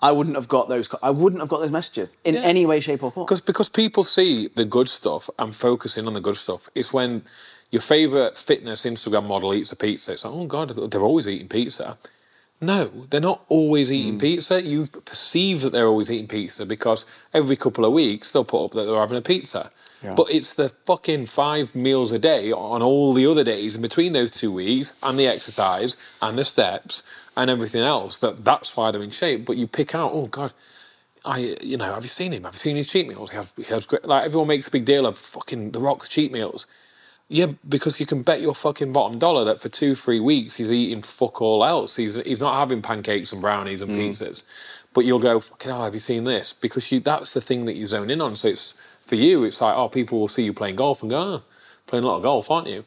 I 0.00 0.12
wouldn't 0.12 0.36
have 0.36 0.46
got 0.46 0.68
those. 0.68 0.88
I 1.02 1.10
wouldn't 1.10 1.40
have 1.42 1.48
got 1.48 1.58
those 1.60 1.72
messages 1.72 2.10
in 2.24 2.34
Yeah. 2.34 2.42
any 2.52 2.64
way, 2.64 2.78
shape, 2.78 3.02
or 3.02 3.10
form. 3.10 3.24
Because 3.26 3.40
because 3.40 3.68
people 3.68 4.04
see 4.04 4.46
the 4.54 4.64
good 4.64 4.88
stuff 4.88 5.28
and 5.40 5.52
focusing 5.52 6.06
on 6.06 6.12
the 6.14 6.20
good 6.20 6.36
stuff. 6.36 6.68
It's 6.76 6.92
when 6.92 7.24
your 7.72 7.82
favorite 7.82 8.36
fitness 8.38 8.84
Instagram 8.84 9.26
model 9.26 9.52
eats 9.52 9.72
a 9.72 9.76
pizza. 9.76 10.12
It's 10.12 10.24
like, 10.24 10.32
oh 10.32 10.46
god, 10.46 10.68
they're 10.92 11.02
always 11.02 11.26
eating 11.26 11.48
pizza. 11.48 11.98
No, 12.60 12.86
they're 13.10 13.20
not 13.20 13.44
always 13.48 13.92
eating 13.92 14.16
Mm. 14.16 14.20
pizza. 14.20 14.60
You 14.62 14.86
perceive 14.86 15.60
that 15.60 15.70
they're 15.70 15.86
always 15.86 16.10
eating 16.10 16.26
pizza 16.26 16.66
because 16.66 17.04
every 17.32 17.56
couple 17.56 17.84
of 17.84 17.92
weeks 17.92 18.32
they'll 18.32 18.44
put 18.44 18.64
up 18.64 18.70
that 18.72 18.86
they're 18.86 18.98
having 18.98 19.18
a 19.18 19.22
pizza. 19.22 19.70
Yeah. 20.02 20.14
But 20.14 20.30
it's 20.30 20.54
the 20.54 20.68
fucking 20.84 21.26
five 21.26 21.74
meals 21.74 22.10
a 22.12 22.18
day 22.18 22.50
on 22.52 22.82
all 22.82 23.12
the 23.14 23.26
other 23.26 23.44
days 23.44 23.76
in 23.76 23.82
between 23.82 24.12
those 24.12 24.30
two 24.32 24.52
weeks 24.52 24.92
and 25.02 25.18
the 25.18 25.26
exercise 25.28 25.96
and 26.20 26.36
the 26.38 26.44
steps 26.44 27.02
and 27.36 27.48
everything 27.48 27.82
else 27.82 28.18
that 28.18 28.44
that's 28.44 28.76
why 28.76 28.90
they're 28.90 29.02
in 29.02 29.10
shape. 29.10 29.44
But 29.44 29.56
you 29.56 29.66
pick 29.68 29.94
out, 29.94 30.10
oh 30.12 30.26
god, 30.26 30.52
I, 31.24 31.56
you 31.62 31.76
know, 31.76 31.92
have 31.94 32.02
you 32.04 32.08
seen 32.08 32.32
him? 32.32 32.44
Have 32.44 32.54
you 32.54 32.58
seen 32.58 32.76
his 32.76 32.88
cheat 32.90 33.08
meals? 33.08 33.30
He 33.32 33.36
has, 33.36 33.52
he 33.56 33.62
has 33.64 33.86
great, 33.86 34.04
like 34.04 34.24
everyone 34.24 34.48
makes 34.48 34.66
a 34.68 34.70
big 34.72 34.84
deal 34.84 35.06
of 35.06 35.16
fucking 35.18 35.72
The 35.72 35.80
Rock's 35.80 36.08
cheat 36.08 36.32
meals. 36.32 36.66
Yeah, 37.30 37.48
because 37.68 38.00
you 38.00 38.06
can 38.06 38.22
bet 38.22 38.40
your 38.40 38.54
fucking 38.54 38.92
bottom 38.92 39.18
dollar 39.18 39.44
that 39.44 39.60
for 39.60 39.68
two, 39.68 39.94
three 39.94 40.18
weeks 40.18 40.54
he's 40.54 40.72
eating 40.72 41.02
fuck 41.02 41.42
all 41.42 41.62
else. 41.62 41.94
He's 41.94 42.14
he's 42.14 42.40
not 42.40 42.58
having 42.58 42.80
pancakes 42.80 43.32
and 43.32 43.42
brownies 43.42 43.82
and 43.82 43.90
mm. 43.92 43.96
pizzas. 43.96 44.44
But 44.94 45.04
you'll 45.04 45.20
go, 45.20 45.38
fucking 45.38 45.70
hell, 45.70 45.84
have 45.84 45.92
you 45.92 46.00
seen 46.00 46.24
this? 46.24 46.54
Because 46.54 46.90
you 46.90 47.00
that's 47.00 47.34
the 47.34 47.42
thing 47.42 47.66
that 47.66 47.76
you 47.76 47.86
zone 47.86 48.08
in 48.08 48.22
on. 48.22 48.34
So 48.34 48.48
it's 48.48 48.72
for 49.02 49.16
you, 49.16 49.44
it's 49.44 49.60
like, 49.60 49.76
oh, 49.76 49.88
people 49.88 50.18
will 50.18 50.28
see 50.28 50.42
you 50.42 50.54
playing 50.54 50.76
golf 50.76 51.02
and 51.02 51.10
go, 51.10 51.18
oh, 51.18 51.42
playing 51.86 52.04
a 52.04 52.08
lot 52.08 52.16
of 52.16 52.22
golf, 52.22 52.50
aren't 52.50 52.68
you? 52.68 52.84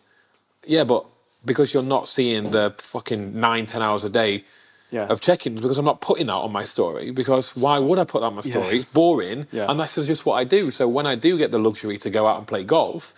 Yeah, 0.66 0.86
but 0.86 1.06
because 1.46 1.74
you're 1.74 1.84
not 1.84 2.10
seeing 2.10 2.50
the 2.50 2.74
fucking 2.80 3.40
nine, 3.40 3.68
ten 3.68 3.84
hours 3.84 4.06
a 4.06 4.10
day 4.10 4.44
Yeah. 4.92 5.06
of 5.06 5.22
check-ins 5.22 5.62
because 5.62 5.78
I'm 5.78 5.86
not 5.86 6.02
putting 6.02 6.28
that 6.28 6.36
on 6.36 6.52
my 6.52 6.66
story 6.66 7.12
because 7.12 7.56
why 7.56 7.80
would 7.80 7.98
I 7.98 8.04
put 8.04 8.20
that 8.22 8.28
on 8.28 8.36
my 8.36 8.42
story? 8.42 8.68
Yeah. 8.68 8.74
It's 8.74 8.86
boring 8.86 9.48
Yeah. 9.52 9.68
and 9.70 9.80
that's 9.80 9.96
just 9.96 10.26
what 10.26 10.34
I 10.36 10.44
do. 10.44 10.70
So 10.70 10.88
when 10.88 11.08
I 11.08 11.16
do 11.16 11.38
get 11.38 11.52
the 11.52 11.60
luxury 11.60 11.98
to 12.00 12.10
go 12.10 12.28
out 12.28 12.38
and 12.40 12.46
play 12.46 12.64
golf, 12.66 13.14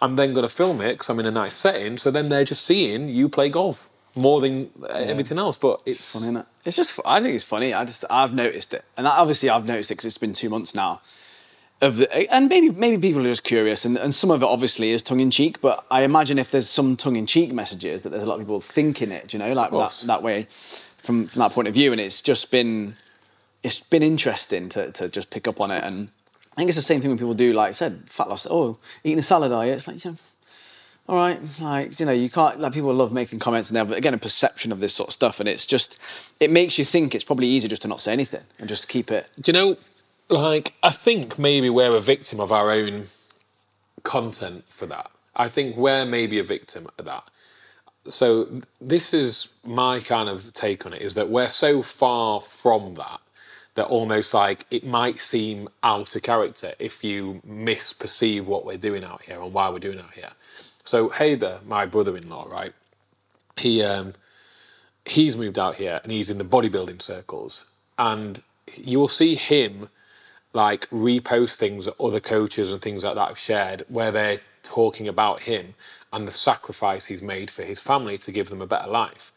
I'm 0.00 0.14
then 0.16 0.32
going 0.34 0.46
to 0.46 0.54
film 0.54 0.80
it 0.80 0.92
because 0.92 1.08
I'm 1.10 1.18
in 1.18 1.26
a 1.26 1.30
nice 1.32 1.54
setting. 1.54 1.98
So 1.98 2.10
then 2.12 2.28
they're 2.28 2.44
just 2.44 2.62
seeing 2.62 3.08
you 3.08 3.28
play 3.28 3.48
golf 3.50 3.90
more 4.16 4.40
than 4.40 4.70
uh, 4.82 4.86
everything 4.86 5.38
else. 5.38 5.58
But 5.58 5.82
it's 5.84 6.12
funny, 6.12 6.32
innit? 6.32 6.46
It's 6.64 6.76
just, 6.76 6.98
I 7.04 7.20
think 7.20 7.34
it's 7.34 7.44
funny. 7.44 7.74
I 7.74 7.84
just, 7.84 8.04
I've 8.08 8.32
noticed 8.32 8.72
it, 8.72 8.84
and 8.96 9.06
obviously 9.06 9.50
I've 9.50 9.66
noticed 9.66 9.90
it 9.90 9.94
because 9.94 10.06
it's 10.06 10.18
been 10.18 10.32
two 10.32 10.48
months 10.48 10.74
now. 10.74 11.00
Of 11.82 11.98
the, 11.98 12.32
and 12.34 12.48
maybe, 12.48 12.70
maybe 12.70 12.96
people 12.98 13.20
are 13.20 13.28
just 13.28 13.44
curious, 13.44 13.84
and, 13.84 13.98
and 13.98 14.14
some 14.14 14.30
of 14.30 14.42
it 14.42 14.46
obviously 14.46 14.92
is 14.92 15.02
tongue 15.02 15.20
in 15.20 15.30
cheek. 15.30 15.60
But 15.60 15.84
I 15.90 16.02
imagine 16.04 16.38
if 16.38 16.50
there's 16.50 16.70
some 16.70 16.96
tongue 16.96 17.16
in 17.16 17.26
cheek 17.26 17.52
messages, 17.52 18.02
that 18.02 18.08
there's 18.08 18.22
a 18.22 18.26
lot 18.26 18.36
of 18.36 18.40
people 18.40 18.60
thinking 18.62 19.10
it, 19.10 19.34
you 19.34 19.38
know, 19.38 19.52
like 19.52 19.70
that, 19.70 20.02
that 20.06 20.22
way, 20.22 20.46
from 21.06 21.26
from 21.26 21.40
that 21.40 21.52
point 21.52 21.68
of 21.68 21.74
view. 21.74 21.92
And 21.92 22.00
it's 22.00 22.20
just 22.20 22.50
been, 22.50 22.94
it's 23.62 23.80
been 23.80 24.02
interesting 24.02 24.68
to 24.70 24.92
to 24.92 25.08
just 25.08 25.30
pick 25.30 25.48
up 25.48 25.60
on 25.60 25.70
it. 25.70 25.84
And 25.84 26.10
I 26.52 26.56
think 26.56 26.68
it's 26.68 26.76
the 26.76 26.82
same 26.82 27.00
thing 27.00 27.10
when 27.10 27.18
people 27.18 27.34
do, 27.34 27.52
like 27.52 27.68
I 27.68 27.72
said, 27.72 28.02
fat 28.06 28.28
loss. 28.28 28.46
Oh, 28.50 28.78
eating 29.04 29.18
a 29.18 29.22
salad, 29.22 29.52
are 29.52 29.66
you? 29.66 29.72
It's 29.72 29.88
like, 29.88 30.04
yeah, 30.04 30.12
all 31.08 31.16
right, 31.16 31.38
like 31.60 32.00
you 32.00 32.06
know, 32.06 32.12
you 32.12 32.28
can't 32.28 32.58
like 32.58 32.72
people 32.72 32.92
love 32.92 33.12
making 33.12 33.38
comments 33.38 33.70
and 33.70 33.76
they 33.76 33.78
have 33.78 33.92
again 33.92 34.14
a 34.14 34.18
perception 34.18 34.72
of 34.72 34.80
this 34.80 34.92
sort 34.92 35.10
of 35.10 35.12
stuff, 35.12 35.38
and 35.38 35.48
it's 35.48 35.64
just 35.64 35.98
it 36.40 36.50
makes 36.50 36.78
you 36.78 36.84
think 36.84 37.14
it's 37.14 37.24
probably 37.24 37.46
easier 37.46 37.68
just 37.68 37.82
to 37.82 37.88
not 37.88 38.00
say 38.00 38.12
anything 38.12 38.42
and 38.58 38.68
just 38.68 38.88
keep 38.88 39.12
it. 39.12 39.30
Do 39.40 39.50
you 39.50 39.52
know, 39.52 39.76
like, 40.28 40.74
I 40.82 40.90
think 40.90 41.38
maybe 41.38 41.70
we're 41.70 41.94
a 41.94 42.00
victim 42.00 42.40
of 42.40 42.50
our 42.50 42.72
own 42.72 43.04
content 44.02 44.64
for 44.68 44.86
that. 44.86 45.10
I 45.36 45.48
think 45.48 45.76
we're 45.76 46.04
maybe 46.04 46.40
a 46.40 46.44
victim 46.44 46.88
of 46.98 47.04
that. 47.04 47.30
So, 48.08 48.48
this 48.80 49.12
is 49.14 49.48
my 49.64 50.00
kind 50.00 50.28
of 50.28 50.52
take 50.52 50.86
on 50.86 50.92
it 50.92 51.02
is 51.02 51.14
that 51.14 51.28
we're 51.28 51.48
so 51.48 51.82
far 51.82 52.40
from 52.40 52.94
that 52.94 53.20
that 53.74 53.86
almost 53.86 54.32
like 54.32 54.64
it 54.70 54.86
might 54.86 55.20
seem 55.20 55.68
out 55.82 56.16
of 56.16 56.22
character 56.22 56.72
if 56.78 57.04
you 57.04 57.42
misperceive 57.46 58.44
what 58.44 58.64
we're 58.64 58.78
doing 58.78 59.04
out 59.04 59.22
here 59.22 59.40
and 59.40 59.52
why 59.52 59.68
we're 59.68 59.78
doing 59.78 60.00
out 60.00 60.12
here. 60.12 60.30
So, 60.84 61.10
Hader, 61.10 61.64
my 61.66 61.84
brother 61.86 62.16
in 62.16 62.28
law, 62.28 62.46
right? 62.50 62.72
He, 63.56 63.82
um, 63.82 64.12
he's 65.04 65.36
moved 65.36 65.58
out 65.58 65.76
here 65.76 66.00
and 66.02 66.12
he's 66.12 66.30
in 66.30 66.38
the 66.38 66.44
bodybuilding 66.44 67.02
circles 67.02 67.64
and 67.98 68.42
you 68.76 68.98
will 68.98 69.08
see 69.08 69.34
him 69.34 69.88
like 70.52 70.88
repost 70.90 71.56
things 71.56 71.84
that 71.84 72.00
other 72.00 72.20
coaches 72.20 72.72
and 72.72 72.80
things 72.80 73.04
like 73.04 73.14
that 73.14 73.28
have 73.28 73.38
shared 73.38 73.84
where 73.88 74.10
they're 74.10 74.40
talking 74.66 75.08
about 75.08 75.40
him 75.42 75.74
and 76.12 76.26
the 76.26 76.32
sacrifice 76.32 77.06
he's 77.06 77.22
made 77.22 77.50
for 77.50 77.62
his 77.62 77.80
family 77.80 78.18
to 78.18 78.32
give 78.32 78.48
them 78.48 78.60
a 78.60 78.66
better 78.66 78.90
life. 78.90 79.32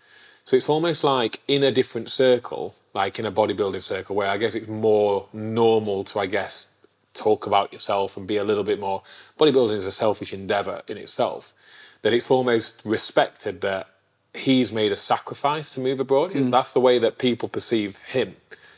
So 0.45 0.57
it's 0.57 0.69
almost 0.69 1.03
like 1.03 1.41
in 1.47 1.63
a 1.63 1.71
different 1.71 2.09
circle 2.09 2.75
like 2.93 3.19
in 3.19 3.25
a 3.25 3.31
bodybuilding 3.31 3.83
circle 3.83 4.15
where 4.15 4.27
i 4.27 4.35
guess 4.35 4.55
it's 4.55 4.67
more 4.67 5.27
normal 5.31 6.03
to 6.03 6.17
i 6.17 6.25
guess 6.25 6.69
talk 7.13 7.45
about 7.45 7.71
yourself 7.71 8.17
and 8.17 8.25
be 8.25 8.37
a 8.37 8.43
little 8.43 8.63
bit 8.63 8.79
more 8.79 9.03
bodybuilding 9.39 9.75
is 9.75 9.85
a 9.85 9.91
selfish 9.91 10.33
endeavor 10.33 10.81
in 10.87 10.97
itself 10.97 11.53
that 12.01 12.13
it's 12.13 12.31
almost 12.31 12.81
respected 12.85 13.61
that 13.61 13.87
he's 14.33 14.71
made 14.71 14.91
a 14.91 14.95
sacrifice 14.95 15.69
to 15.71 15.79
move 15.79 15.99
abroad. 15.99 16.31
Mm. 16.31 16.51
That's 16.51 16.71
the 16.71 16.79
way 16.79 16.99
that 16.99 17.17
people 17.17 17.49
perceive 17.49 17.97
him 17.97 18.35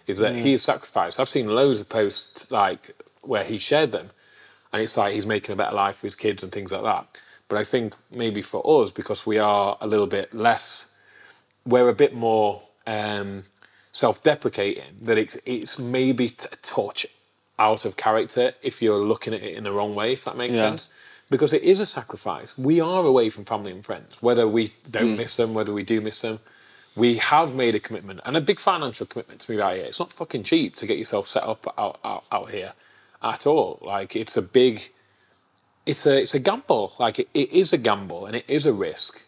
is 0.08 0.20
that 0.20 0.36
he's 0.36 0.62
sacrificed. 0.62 1.20
I've 1.20 1.30
seen 1.30 1.48
loads 1.48 1.80
of 1.80 1.90
posts 1.90 2.50
like 2.52 2.92
where 3.22 3.44
he 3.44 3.58
shared 3.58 3.92
them 3.92 4.10
and 4.74 4.82
it's 4.82 4.98
like 4.98 5.14
he's 5.14 5.28
making 5.28 5.54
a 5.54 5.56
better 5.56 5.76
life 5.76 5.98
for 5.98 6.08
his 6.08 6.16
kids 6.16 6.44
and 6.44 6.52
things 6.52 6.72
like 6.72 6.84
that. 6.84 7.22
But 7.48 7.58
i 7.60 7.64
think 7.66 7.96
maybe 8.10 8.42
for 8.42 8.62
us 8.82 8.92
because 8.92 9.26
we 9.26 9.38
are 9.38 9.78
a 9.82 9.88
little 9.88 10.08
bit 10.08 10.34
less 10.34 10.88
we're 11.66 11.90
a 11.90 11.94
bit 11.94 12.14
more 12.16 12.62
um, 12.88 13.44
self-deprecating 13.92 14.84
that 15.04 15.18
it's, 15.18 15.38
it's 15.46 15.78
maybe 15.78 16.30
t- 16.30 16.48
a 16.52 16.56
touch 16.58 17.06
out 17.60 17.86
of 17.86 17.98
character 17.98 18.54
if 18.64 18.82
you're 18.82 19.04
looking 19.04 19.34
at 19.34 19.44
it 19.44 19.56
in 19.56 19.64
the 19.64 19.72
wrong 19.72 19.94
way 19.94 20.14
if 20.14 20.24
that 20.26 20.38
makes 20.38 20.56
Yeah. 20.56 20.62
sense. 20.70 20.90
Because 21.30 21.54
it 21.54 21.62
is 21.64 21.80
a 21.80 21.86
sacrifice. 21.86 22.58
We 22.58 22.82
are 22.82 23.06
away 23.06 23.30
from 23.30 23.46
family 23.46 23.72
and 23.72 23.86
friends 23.86 24.22
whether 24.22 24.48
we 24.48 24.74
don't 24.90 25.18
miss 25.18 25.36
them 25.38 25.54
whether 25.54 25.74
we 25.74 25.84
do 25.84 26.02
miss 26.02 26.22
them 26.22 26.40
we 26.96 27.16
have 27.18 27.54
made 27.56 27.76
a 27.76 27.80
commitment 27.80 28.20
and 28.26 28.36
a 28.36 28.42
big 28.42 28.60
financial 28.60 29.06
commitment 29.06 29.40
to 29.42 29.52
move 29.52 29.62
out 29.62 29.76
here 29.76 29.86
it's 29.86 30.00
not 30.00 30.12
fucking 30.14 30.44
cheap 30.44 30.76
to 30.78 30.86
get 30.86 30.98
yourself 30.98 31.28
set 31.28 31.44
up 31.44 31.62
out, 31.78 32.00
out, 32.04 32.24
out 32.32 32.50
here 32.50 32.74
at 33.24 33.46
all. 33.48 33.80
Like 33.82 34.16
it's 34.16 34.38
a 34.38 34.42
big 34.42 34.82
it's 35.86 36.06
a 36.06 36.22
it's 36.22 36.34
a 36.34 36.40
gamble. 36.40 36.94
Like 37.00 37.20
it, 37.20 37.30
it 37.34 37.52
is 37.52 37.74
a 37.74 37.78
gamble 37.78 38.26
and 38.26 38.36
it 38.36 38.46
is 38.48 38.66
a 38.66 38.74
risk. 38.74 39.24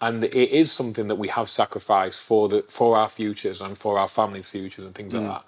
And 0.00 0.24
it 0.24 0.34
is 0.34 0.72
something 0.72 1.06
that 1.06 1.14
we 1.14 1.28
have 1.28 1.48
sacrificed 1.48 2.22
for 2.22 2.48
the 2.48 2.62
for 2.68 2.96
our 2.96 3.08
futures 3.08 3.60
and 3.60 3.78
for 3.78 3.98
our 3.98 4.08
families' 4.08 4.50
futures 4.50 4.84
and 4.84 4.94
things 4.94 5.14
like 5.14 5.22
mm. 5.22 5.28
that. 5.28 5.44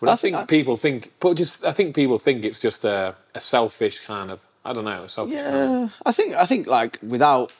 But 0.00 0.10
I, 0.10 0.12
I 0.12 0.16
think 0.16 0.48
people 0.48 0.76
think, 0.76 1.12
but 1.18 1.36
just 1.36 1.64
I 1.64 1.72
think 1.72 1.96
people 1.96 2.18
think 2.18 2.44
it's 2.44 2.60
just 2.60 2.84
a, 2.84 3.16
a 3.34 3.40
selfish 3.40 4.00
kind 4.00 4.30
of 4.30 4.46
I 4.64 4.72
don't 4.72 4.84
know 4.84 5.02
a 5.02 5.08
selfish 5.08 5.42
kind 5.42 5.56
of 5.56 5.70
Yeah, 5.70 5.88
I 6.06 6.12
think 6.12 6.34
I 6.34 6.46
think 6.46 6.68
like 6.68 6.98
without 7.02 7.52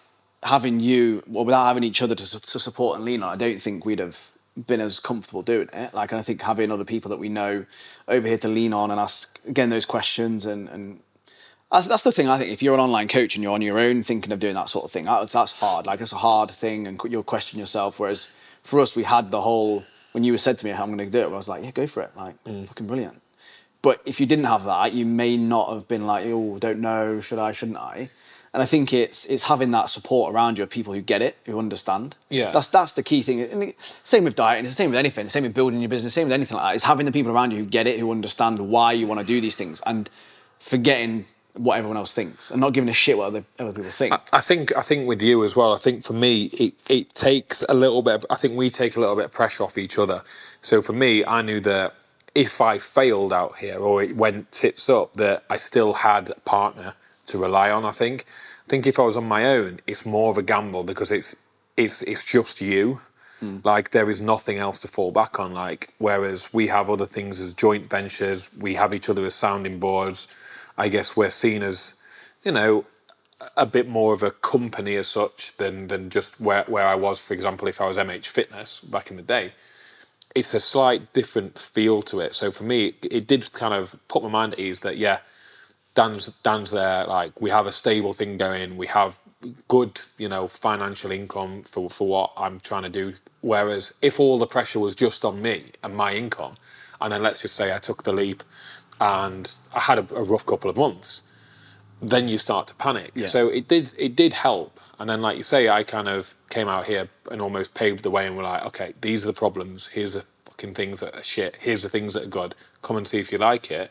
having 0.45 0.79
you 0.79 1.25
or 1.33 1.45
without 1.45 1.67
having 1.67 1.83
each 1.83 2.03
other 2.03 2.15
to, 2.15 2.41
to 2.41 2.61
support 2.61 2.97
and 2.97 3.05
lean 3.05 3.25
on, 3.25 3.31
I 3.31 3.37
don't 3.37 3.61
think 3.61 3.85
we'd 3.85 3.99
have 3.99 4.31
been 4.67 4.81
as 4.81 5.01
comfortable 5.01 5.43
doing 5.43 5.69
it. 5.73 5.95
Like, 5.95 6.13
and 6.13 6.19
I 6.19 6.23
think 6.23 6.43
having 6.43 6.71
other 6.71 6.85
people 6.85 7.09
that 7.11 7.19
we 7.19 7.29
know 7.29 7.65
over 8.07 8.27
here 8.27 8.39
to 8.39 8.49
lean 8.49 8.73
on 8.73 8.91
and 8.91 9.01
ask 9.01 9.39
again 9.47 9.69
those 9.69 9.87
questions 9.87 10.47
and 10.47 10.69
and 10.69 11.01
that's, 11.71 11.87
that's 11.87 12.03
the 12.03 12.13
thing. 12.13 12.29
I 12.29 12.39
think 12.39 12.51
if 12.51 12.63
you're 12.63 12.75
an 12.75 12.81
online 12.81 13.09
coach 13.09 13.37
and 13.37 13.43
you're 13.43 13.53
on 13.53 13.63
your 13.63 13.79
own 13.79 14.03
thinking 14.03 14.33
of 14.33 14.41
doing 14.41 14.55
that 14.55 14.69
sort 14.69 14.85
of 14.85 14.91
thing, 14.91 15.05
that's, 15.05 15.33
that's 15.33 15.53
hard. 15.53 15.87
Like 15.87 16.01
it's 16.01 16.13
a 16.13 16.17
hard 16.17 16.51
thing, 16.51 16.87
and 16.87 17.01
you'll 17.09 17.23
question 17.23 17.59
yourself. 17.59 18.01
Whereas 18.01 18.31
for 18.63 18.81
us, 18.81 18.97
we 18.97 19.03
had 19.03 19.31
the 19.31 19.43
whole. 19.43 19.85
When 20.13 20.25
you 20.25 20.33
were 20.33 20.39
said 20.39 20.57
to 20.59 20.65
me 20.65 20.73
how 20.73 20.85
I'm 20.85 20.97
going 20.97 21.11
to 21.11 21.19
do 21.19 21.21
it, 21.21 21.31
I 21.31 21.37
was 21.37 21.49
like, 21.49 21.63
yeah, 21.63 21.71
go 21.71 21.87
for 21.87 22.03
it. 22.03 22.11
Like 22.17 22.43
mm. 22.45 22.67
fucking 22.67 22.87
brilliant. 22.87 23.21
But 23.83 24.01
if 24.07 24.19
you 24.19 24.27
didn't 24.27 24.47
have 24.47 24.65
that, 24.65 24.95
you 24.95 25.05
may 25.05 25.37
not 25.37 25.73
have 25.73 25.87
been 25.87 26.07
like, 26.07 26.25
oh, 26.27 26.59
don't 26.59 26.81
know, 26.81 27.21
should 27.21 27.39
I, 27.39 27.53
shouldn't 27.53 27.77
I? 27.77 28.09
And 28.59 28.65
I 28.65 28.67
think 28.67 28.93
it's 28.93 29.25
it's 29.27 29.45
having 29.45 29.71
that 29.71 29.89
support 29.89 30.35
around 30.35 30.59
you 30.59 30.65
of 30.65 30.71
people 30.71 30.93
who 30.93 31.01
get 31.01 31.23
it, 31.23 31.37
who 31.47 31.61
understand. 31.61 32.17
Yeah. 32.29 32.51
That's 32.51 32.67
that's 32.67 32.93
the 32.95 33.05
key 33.05 33.23
thing. 33.23 33.41
And 33.41 33.63
the, 33.63 33.75
same 33.79 34.25
with 34.25 34.35
diet, 34.35 34.59
and 34.59 34.67
it's 34.67 34.75
the 34.75 34.83
same 34.83 34.91
with 34.91 34.99
anything. 34.99 35.27
The 35.27 35.31
same 35.31 35.45
with 35.45 35.55
building 35.55 35.79
your 35.79 35.89
business. 35.89 36.13
Same 36.13 36.27
with 36.27 36.33
anything 36.33 36.57
like 36.57 36.65
that. 36.65 36.75
It's 36.75 36.83
having 36.83 37.07
the 37.07 37.13
people 37.13 37.31
around 37.31 37.53
you 37.53 37.59
who 37.59 37.65
get 37.65 37.87
it, 37.87 38.01
who 38.01 38.11
understand 38.11 38.59
why 38.59 38.95
you 38.95 39.07
want 39.07 39.21
to 39.21 39.27
do 39.27 39.41
these 39.41 39.55
things, 39.55 39.81
and 39.87 40.11
forgetting 40.59 41.27
what 41.53 41.79
everyone 41.79 41.97
else 41.97 42.13
thinks, 42.13 42.51
and 42.51 42.61
not 42.61 42.73
giving 42.73 42.89
a 42.89 42.93
shit 42.93 43.17
what 43.17 43.27
other, 43.27 43.45
other 43.61 43.73
people 43.73 43.93
think. 43.93 44.13
I 44.33 44.41
think 44.41 44.77
I 44.77 44.83
think 44.83 45.07
with 45.07 45.23
you 45.23 45.45
as 45.45 45.55
well. 45.55 45.73
I 45.73 45.79
think 45.79 46.03
for 46.03 46.15
me, 46.15 46.47
it, 46.47 46.75
it 46.91 47.15
takes 47.15 47.63
a 47.69 47.75
little 47.75 48.03
bit. 48.03 48.17
Of, 48.17 48.27
I 48.29 48.35
think 48.35 48.57
we 48.57 48.71
take 48.71 48.97
a 48.97 49.01
little 49.01 49.15
bit 49.15 49.27
of 49.27 49.31
pressure 49.31 49.63
off 49.63 49.79
each 49.79 50.01
other. 50.01 50.21
So 50.63 50.83
for 50.83 50.95
me, 50.95 51.25
I 51.25 51.43
knew 51.43 51.61
that 51.61 51.95
if 52.35 52.61
I 52.61 52.79
failed 52.81 53.33
out 53.33 53.57
here 53.59 53.79
or 53.79 54.03
it 54.03 54.17
went 54.17 54.51
tits 54.51 54.91
up, 54.91 55.15
that 55.15 55.45
I 55.49 55.59
still 55.59 55.93
had 55.93 56.31
a 56.31 56.41
partner 56.41 56.95
to 57.27 57.39
rely 57.39 57.71
on. 57.71 57.85
I 57.85 57.93
think. 57.93 58.25
Think 58.69 58.87
if 58.87 58.99
I 58.99 59.03
was 59.03 59.17
on 59.17 59.27
my 59.27 59.47
own, 59.47 59.81
it's 59.87 60.05
more 60.05 60.31
of 60.31 60.39
a 60.39 60.43
gamble 60.43 60.85
because 60.85 61.11
it's 61.11 61.35
it's 61.77 62.03
it's 62.03 62.25
just 62.25 62.61
you. 62.61 63.01
Hmm. 63.41 63.59
Like 63.65 63.91
there 63.91 64.11
is 64.11 64.21
nothing 64.21 64.59
else 64.59 64.81
to 64.81 64.89
fall 64.89 65.13
back 65.13 65.39
on. 65.39 65.55
Like 65.55 65.95
whereas 65.99 66.53
we 66.53 66.67
have 66.67 66.91
other 66.91 67.07
things 67.07 67.41
as 67.41 67.55
joint 67.55 67.89
ventures, 67.89 68.51
we 68.59 68.75
have 68.75 68.93
each 68.93 69.09
other 69.09 69.25
as 69.25 69.35
sounding 69.35 69.79
boards. 69.79 70.29
I 70.77 70.89
guess 70.89 71.17
we're 71.17 71.31
seen 71.31 71.63
as, 71.63 71.95
you 72.45 72.53
know, 72.53 72.85
a 73.57 73.67
bit 73.67 73.89
more 73.89 74.13
of 74.13 74.23
a 74.23 74.31
company 74.31 74.97
as 74.97 75.09
such 75.09 75.57
than 75.57 75.89
than 75.89 76.11
just 76.11 76.41
where 76.41 76.65
where 76.65 76.87
I 76.87 76.95
was. 76.95 77.21
For 77.21 77.35
example, 77.35 77.69
if 77.69 77.81
I 77.81 77.87
was 77.87 77.97
MH 77.97 78.27
Fitness 78.27 78.81
back 78.81 79.11
in 79.11 79.17
the 79.17 79.23
day, 79.23 79.53
it's 80.35 80.55
a 80.55 80.61
slight 80.61 81.13
different 81.13 81.59
feel 81.59 82.03
to 82.03 82.21
it. 82.21 82.35
So 82.35 82.51
for 82.51 82.65
me, 82.65 82.87
it, 82.87 83.07
it 83.11 83.27
did 83.27 83.53
kind 83.53 83.75
of 83.75 83.97
put 84.09 84.23
my 84.23 84.29
mind 84.29 84.55
at 84.55 84.61
ease 84.61 84.81
that 84.81 84.99
yeah, 84.99 85.21
Dan's 85.99 86.27
Dan's 86.45 86.71
there. 86.71 87.05
Like 87.07 87.41
we 87.41 87.51
have 87.51 87.67
a 87.67 87.73
stable 87.73 88.13
thing 88.13 88.37
going. 88.37 88.77
We 88.77 88.87
have 88.87 89.19
good, 89.67 90.01
you 90.17 90.29
know, 90.29 90.47
financial 90.47 91.11
income 91.11 91.63
for 91.65 91.91
for 91.91 92.07
what 92.07 92.33
I'm 92.37 92.61
trying 92.61 92.85
to 92.85 92.89
do. 92.89 93.15
Whereas 93.41 93.93
if 94.01 94.21
all 94.21 94.39
the 94.39 94.47
pressure 94.47 94.79
was 94.79 94.95
just 94.95 95.25
on 95.25 95.43
me 95.43 95.73
and 95.83 95.97
my 95.97 96.15
income, 96.15 96.55
and 97.01 97.13
then 97.13 97.25
let's 97.25 97.43
just 97.43 97.57
say 97.57 97.75
I 97.75 97.79
took 97.79 98.05
the 98.05 98.13
leap 98.13 98.45
and 99.01 99.53
I 99.75 99.81
had 99.81 99.99
a, 99.99 100.15
a 100.15 100.23
rough 100.23 100.47
couple 100.47 100.71
of 100.71 100.77
months, 100.77 101.23
then 102.01 102.29
you 102.29 102.39
start 102.39 102.69
to 102.69 102.77
panic. 102.77 103.11
Yeah. 103.17 103.27
So 103.27 103.49
it 103.49 103.67
did 103.67 103.91
it 103.99 104.15
did 104.15 104.33
help. 104.33 104.79
And 105.01 105.11
then 105.11 105.21
like 105.21 105.37
you 105.37 105.43
say, 105.43 105.69
I 105.69 105.83
kind 105.83 106.07
of 106.07 106.37
came 106.49 106.69
out 106.69 106.87
here 106.87 107.09
and 107.33 107.43
almost 107.43 107.75
paved 107.75 108.05
the 108.05 108.11
way 108.11 108.29
and 108.29 108.37
were 108.37 108.45
like, 108.45 108.65
okay, 108.67 108.93
these 109.01 109.25
are 109.25 109.33
the 109.33 109.41
problems. 109.45 109.89
Here's 109.89 110.15
the 110.15 110.25
fucking 110.45 110.75
things 110.75 111.01
that 111.01 111.17
are 111.17 111.25
shit. 111.25 111.57
Here's 111.59 111.83
the 111.83 111.89
things 111.89 112.15
that 112.15 112.23
are 112.23 112.35
good. 112.41 112.55
Come 112.83 112.97
and 112.99 113.09
see 113.09 113.19
if 113.19 113.33
you 113.33 113.39
like 113.39 113.73
it. 113.73 113.91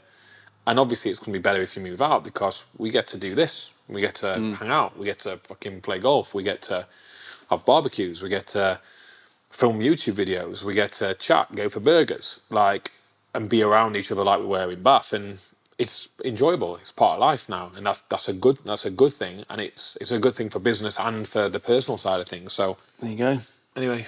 And 0.67 0.77
obviously, 0.79 1.09
it's 1.09 1.19
going 1.19 1.31
to 1.33 1.39
be 1.39 1.41
better 1.41 1.61
if 1.61 1.75
you 1.75 1.81
move 1.81 2.01
out 2.01 2.23
because 2.23 2.65
we 2.77 2.91
get 2.91 3.07
to 3.07 3.17
do 3.17 3.33
this. 3.33 3.73
We 3.87 4.01
get 4.01 4.15
to 4.15 4.27
mm. 4.27 4.55
hang 4.57 4.69
out. 4.69 4.97
We 4.97 5.05
get 5.05 5.19
to 5.19 5.37
fucking 5.37 5.81
play 5.81 5.97
golf. 5.97 6.33
We 6.33 6.43
get 6.43 6.61
to 6.63 6.85
have 7.49 7.65
barbecues. 7.65 8.21
We 8.21 8.29
get 8.29 8.47
to 8.47 8.79
film 9.49 9.79
YouTube 9.79 10.15
videos. 10.15 10.65
We 10.65 10.73
get 10.73 10.91
to 10.93 11.13
chat, 11.15 11.55
go 11.55 11.69
for 11.69 11.79
burgers, 11.79 12.41
like, 12.49 12.91
and 13.33 13.49
be 13.49 13.63
around 13.63 13.95
each 13.95 14.11
other 14.11 14.25
like 14.25 14.41
we 14.41 14.45
were 14.45 14.69
in 14.69 14.83
Bath. 14.83 15.13
And 15.13 15.39
it's 15.77 16.09
enjoyable. 16.25 16.75
It's 16.75 16.91
part 16.91 17.13
of 17.13 17.19
life 17.19 17.47
now, 17.47 17.71
and 17.75 17.85
that's 17.85 18.01
that's 18.09 18.27
a 18.27 18.33
good 18.33 18.57
that's 18.65 18.85
a 18.85 18.91
good 18.91 19.13
thing. 19.13 19.45
And 19.49 19.61
it's 19.61 19.95
it's 20.01 20.11
a 20.11 20.19
good 20.19 20.35
thing 20.35 20.49
for 20.49 20.59
business 20.59 20.99
and 20.99 21.27
for 21.27 21.49
the 21.49 21.59
personal 21.59 21.97
side 21.97 22.19
of 22.19 22.27
things. 22.27 22.53
So 22.53 22.77
there 23.01 23.11
you 23.11 23.17
go. 23.17 23.39
anyway, 23.75 24.05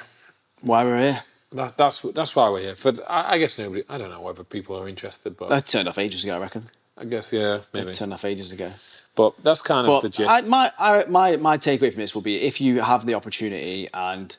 Why 0.61 0.83
we're 0.83 0.99
here. 0.99 1.21
That, 1.51 1.77
that's 1.77 2.01
that's 2.01 2.35
why 2.35 2.49
we're 2.49 2.61
here. 2.61 2.75
For 2.75 2.93
I, 3.07 3.33
I 3.33 3.37
guess 3.37 3.57
nobody. 3.59 3.83
I 3.89 3.97
don't 3.97 4.11
know 4.11 4.21
whether 4.21 4.43
people 4.43 4.77
are 4.77 4.87
interested, 4.87 5.37
but 5.37 5.49
That 5.49 5.65
turned 5.65 5.87
off 5.87 5.97
ages 5.97 6.23
ago, 6.23 6.35
I 6.35 6.39
reckon. 6.39 6.69
I 6.97 7.05
guess 7.05 7.31
yeah, 7.31 7.59
maybe. 7.73 7.91
It 7.91 7.95
turned 7.95 8.13
off 8.13 8.25
ages 8.25 8.51
ago. 8.51 8.71
But 9.15 9.33
that's 9.43 9.61
kind 9.61 9.87
of 9.87 10.01
the 10.01 10.09
gist. 10.09 10.29
I, 10.29 10.41
my, 10.47 10.71
I, 10.79 11.05
my, 11.09 11.35
my 11.37 11.57
takeaway 11.57 11.91
from 11.91 12.01
this 12.01 12.13
will 12.15 12.21
be 12.21 12.41
if 12.41 12.61
you 12.61 12.81
have 12.81 13.05
the 13.05 13.15
opportunity 13.15 13.87
and 13.93 14.35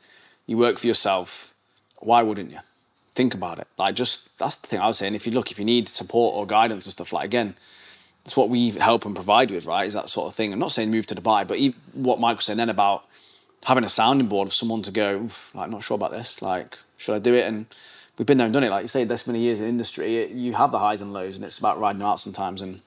you 0.46 0.56
work 0.56 0.78
for 0.78 0.86
yourself, 0.86 1.52
why 1.98 2.22
wouldn't 2.22 2.50
you? 2.50 2.58
Think 3.12 3.34
about 3.34 3.58
it. 3.58 3.66
Like, 3.76 3.94
just 3.94 4.38
that's 4.38 4.56
the 4.56 4.68
thing 4.68 4.80
I 4.80 4.86
was 4.86 4.98
saying. 4.98 5.14
If 5.14 5.26
you 5.26 5.32
look, 5.32 5.50
if 5.50 5.58
you 5.58 5.64
need 5.64 5.88
support 5.88 6.34
or 6.36 6.46
guidance 6.46 6.86
and 6.86 6.92
stuff, 6.92 7.12
like, 7.12 7.24
again, 7.24 7.56
that's 8.24 8.36
what 8.36 8.48
we 8.48 8.70
help 8.70 9.04
and 9.04 9.14
provide 9.14 9.50
with, 9.50 9.66
right? 9.66 9.86
Is 9.86 9.94
that 9.94 10.08
sort 10.08 10.28
of 10.28 10.34
thing. 10.34 10.52
I'm 10.52 10.58
not 10.58 10.72
saying 10.72 10.90
move 10.90 11.06
to 11.08 11.14
Dubai, 11.14 11.46
but 11.46 11.58
e- 11.58 11.74
what 11.92 12.20
Mike 12.20 12.36
was 12.36 12.46
saying 12.46 12.58
then 12.58 12.70
about 12.70 13.04
having 13.64 13.84
a 13.84 13.88
sounding 13.88 14.28
board 14.28 14.46
of 14.48 14.54
someone 14.54 14.82
to 14.82 14.90
go, 14.90 15.28
like, 15.54 15.70
not 15.70 15.82
sure 15.82 15.96
about 15.96 16.12
this. 16.12 16.40
Like, 16.40 16.78
should 17.00 17.14
I 17.14 17.18
do 17.18 17.34
it? 17.34 17.46
And 17.46 17.66
we've 18.18 18.26
been 18.26 18.38
there 18.38 18.44
and 18.44 18.52
done 18.52 18.62
it. 18.62 18.70
Like 18.70 18.82
you 18.82 18.88
say, 18.88 19.04
this 19.04 19.26
many 19.26 19.40
years 19.40 19.58
in 19.58 19.66
industry, 19.66 20.18
it, 20.18 20.30
you 20.30 20.52
have 20.52 20.70
the 20.70 20.78
highs 20.78 21.00
and 21.00 21.12
lows, 21.12 21.34
and 21.34 21.42
it's 21.44 21.58
about 21.58 21.80
riding 21.80 22.00
them 22.00 22.08
out 22.08 22.20
sometimes. 22.20 22.60
And 22.60 22.82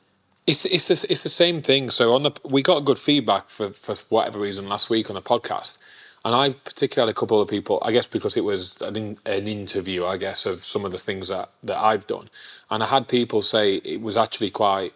It's 0.45 0.65
it's 0.65 0.87
the, 0.87 1.11
it's 1.11 1.23
the 1.23 1.29
same 1.29 1.61
thing. 1.61 1.89
So 1.89 2.13
on 2.13 2.21
the 2.23 2.31
we 2.45 2.61
got 2.61 2.85
good 2.85 2.99
feedback 2.99 3.49
for 3.49 3.71
for 3.71 3.95
whatever 4.09 4.39
reason 4.39 4.69
last 4.69 4.89
week 4.89 5.09
on 5.09 5.15
the 5.15 5.21
podcast, 5.21 5.79
and 6.23 6.35
I 6.35 6.51
particularly 6.51 7.09
had 7.09 7.17
a 7.17 7.19
couple 7.19 7.41
of 7.41 7.49
people. 7.49 7.81
I 7.81 7.91
guess 7.91 8.05
because 8.05 8.37
it 8.37 8.43
was 8.43 8.79
an 8.81 8.95
in, 8.95 9.17
an 9.25 9.47
interview, 9.47 10.05
I 10.05 10.17
guess 10.17 10.45
of 10.45 10.63
some 10.63 10.85
of 10.85 10.91
the 10.91 10.99
things 10.99 11.29
that 11.29 11.49
that 11.63 11.79
I've 11.79 12.05
done, 12.05 12.29
and 12.69 12.83
I 12.83 12.85
had 12.85 13.07
people 13.07 13.41
say 13.41 13.75
it 13.77 14.01
was 14.01 14.15
actually 14.15 14.51
quite 14.51 14.93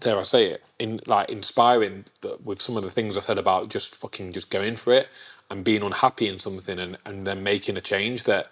dare 0.00 0.18
I 0.18 0.22
say 0.22 0.46
it 0.46 0.62
in 0.78 1.00
like 1.06 1.30
inspiring 1.30 2.04
with 2.44 2.60
some 2.60 2.76
of 2.76 2.82
the 2.82 2.90
things 2.90 3.16
I 3.16 3.20
said 3.20 3.38
about 3.38 3.68
just 3.68 3.94
fucking 3.94 4.32
just 4.32 4.50
going 4.50 4.76
for 4.76 4.92
it 4.92 5.08
and 5.50 5.64
being 5.64 5.82
unhappy 5.82 6.28
in 6.28 6.38
something 6.38 6.78
and 6.78 6.96
and 7.04 7.26
then 7.26 7.42
making 7.42 7.76
a 7.76 7.80
change 7.80 8.24
that 8.24 8.50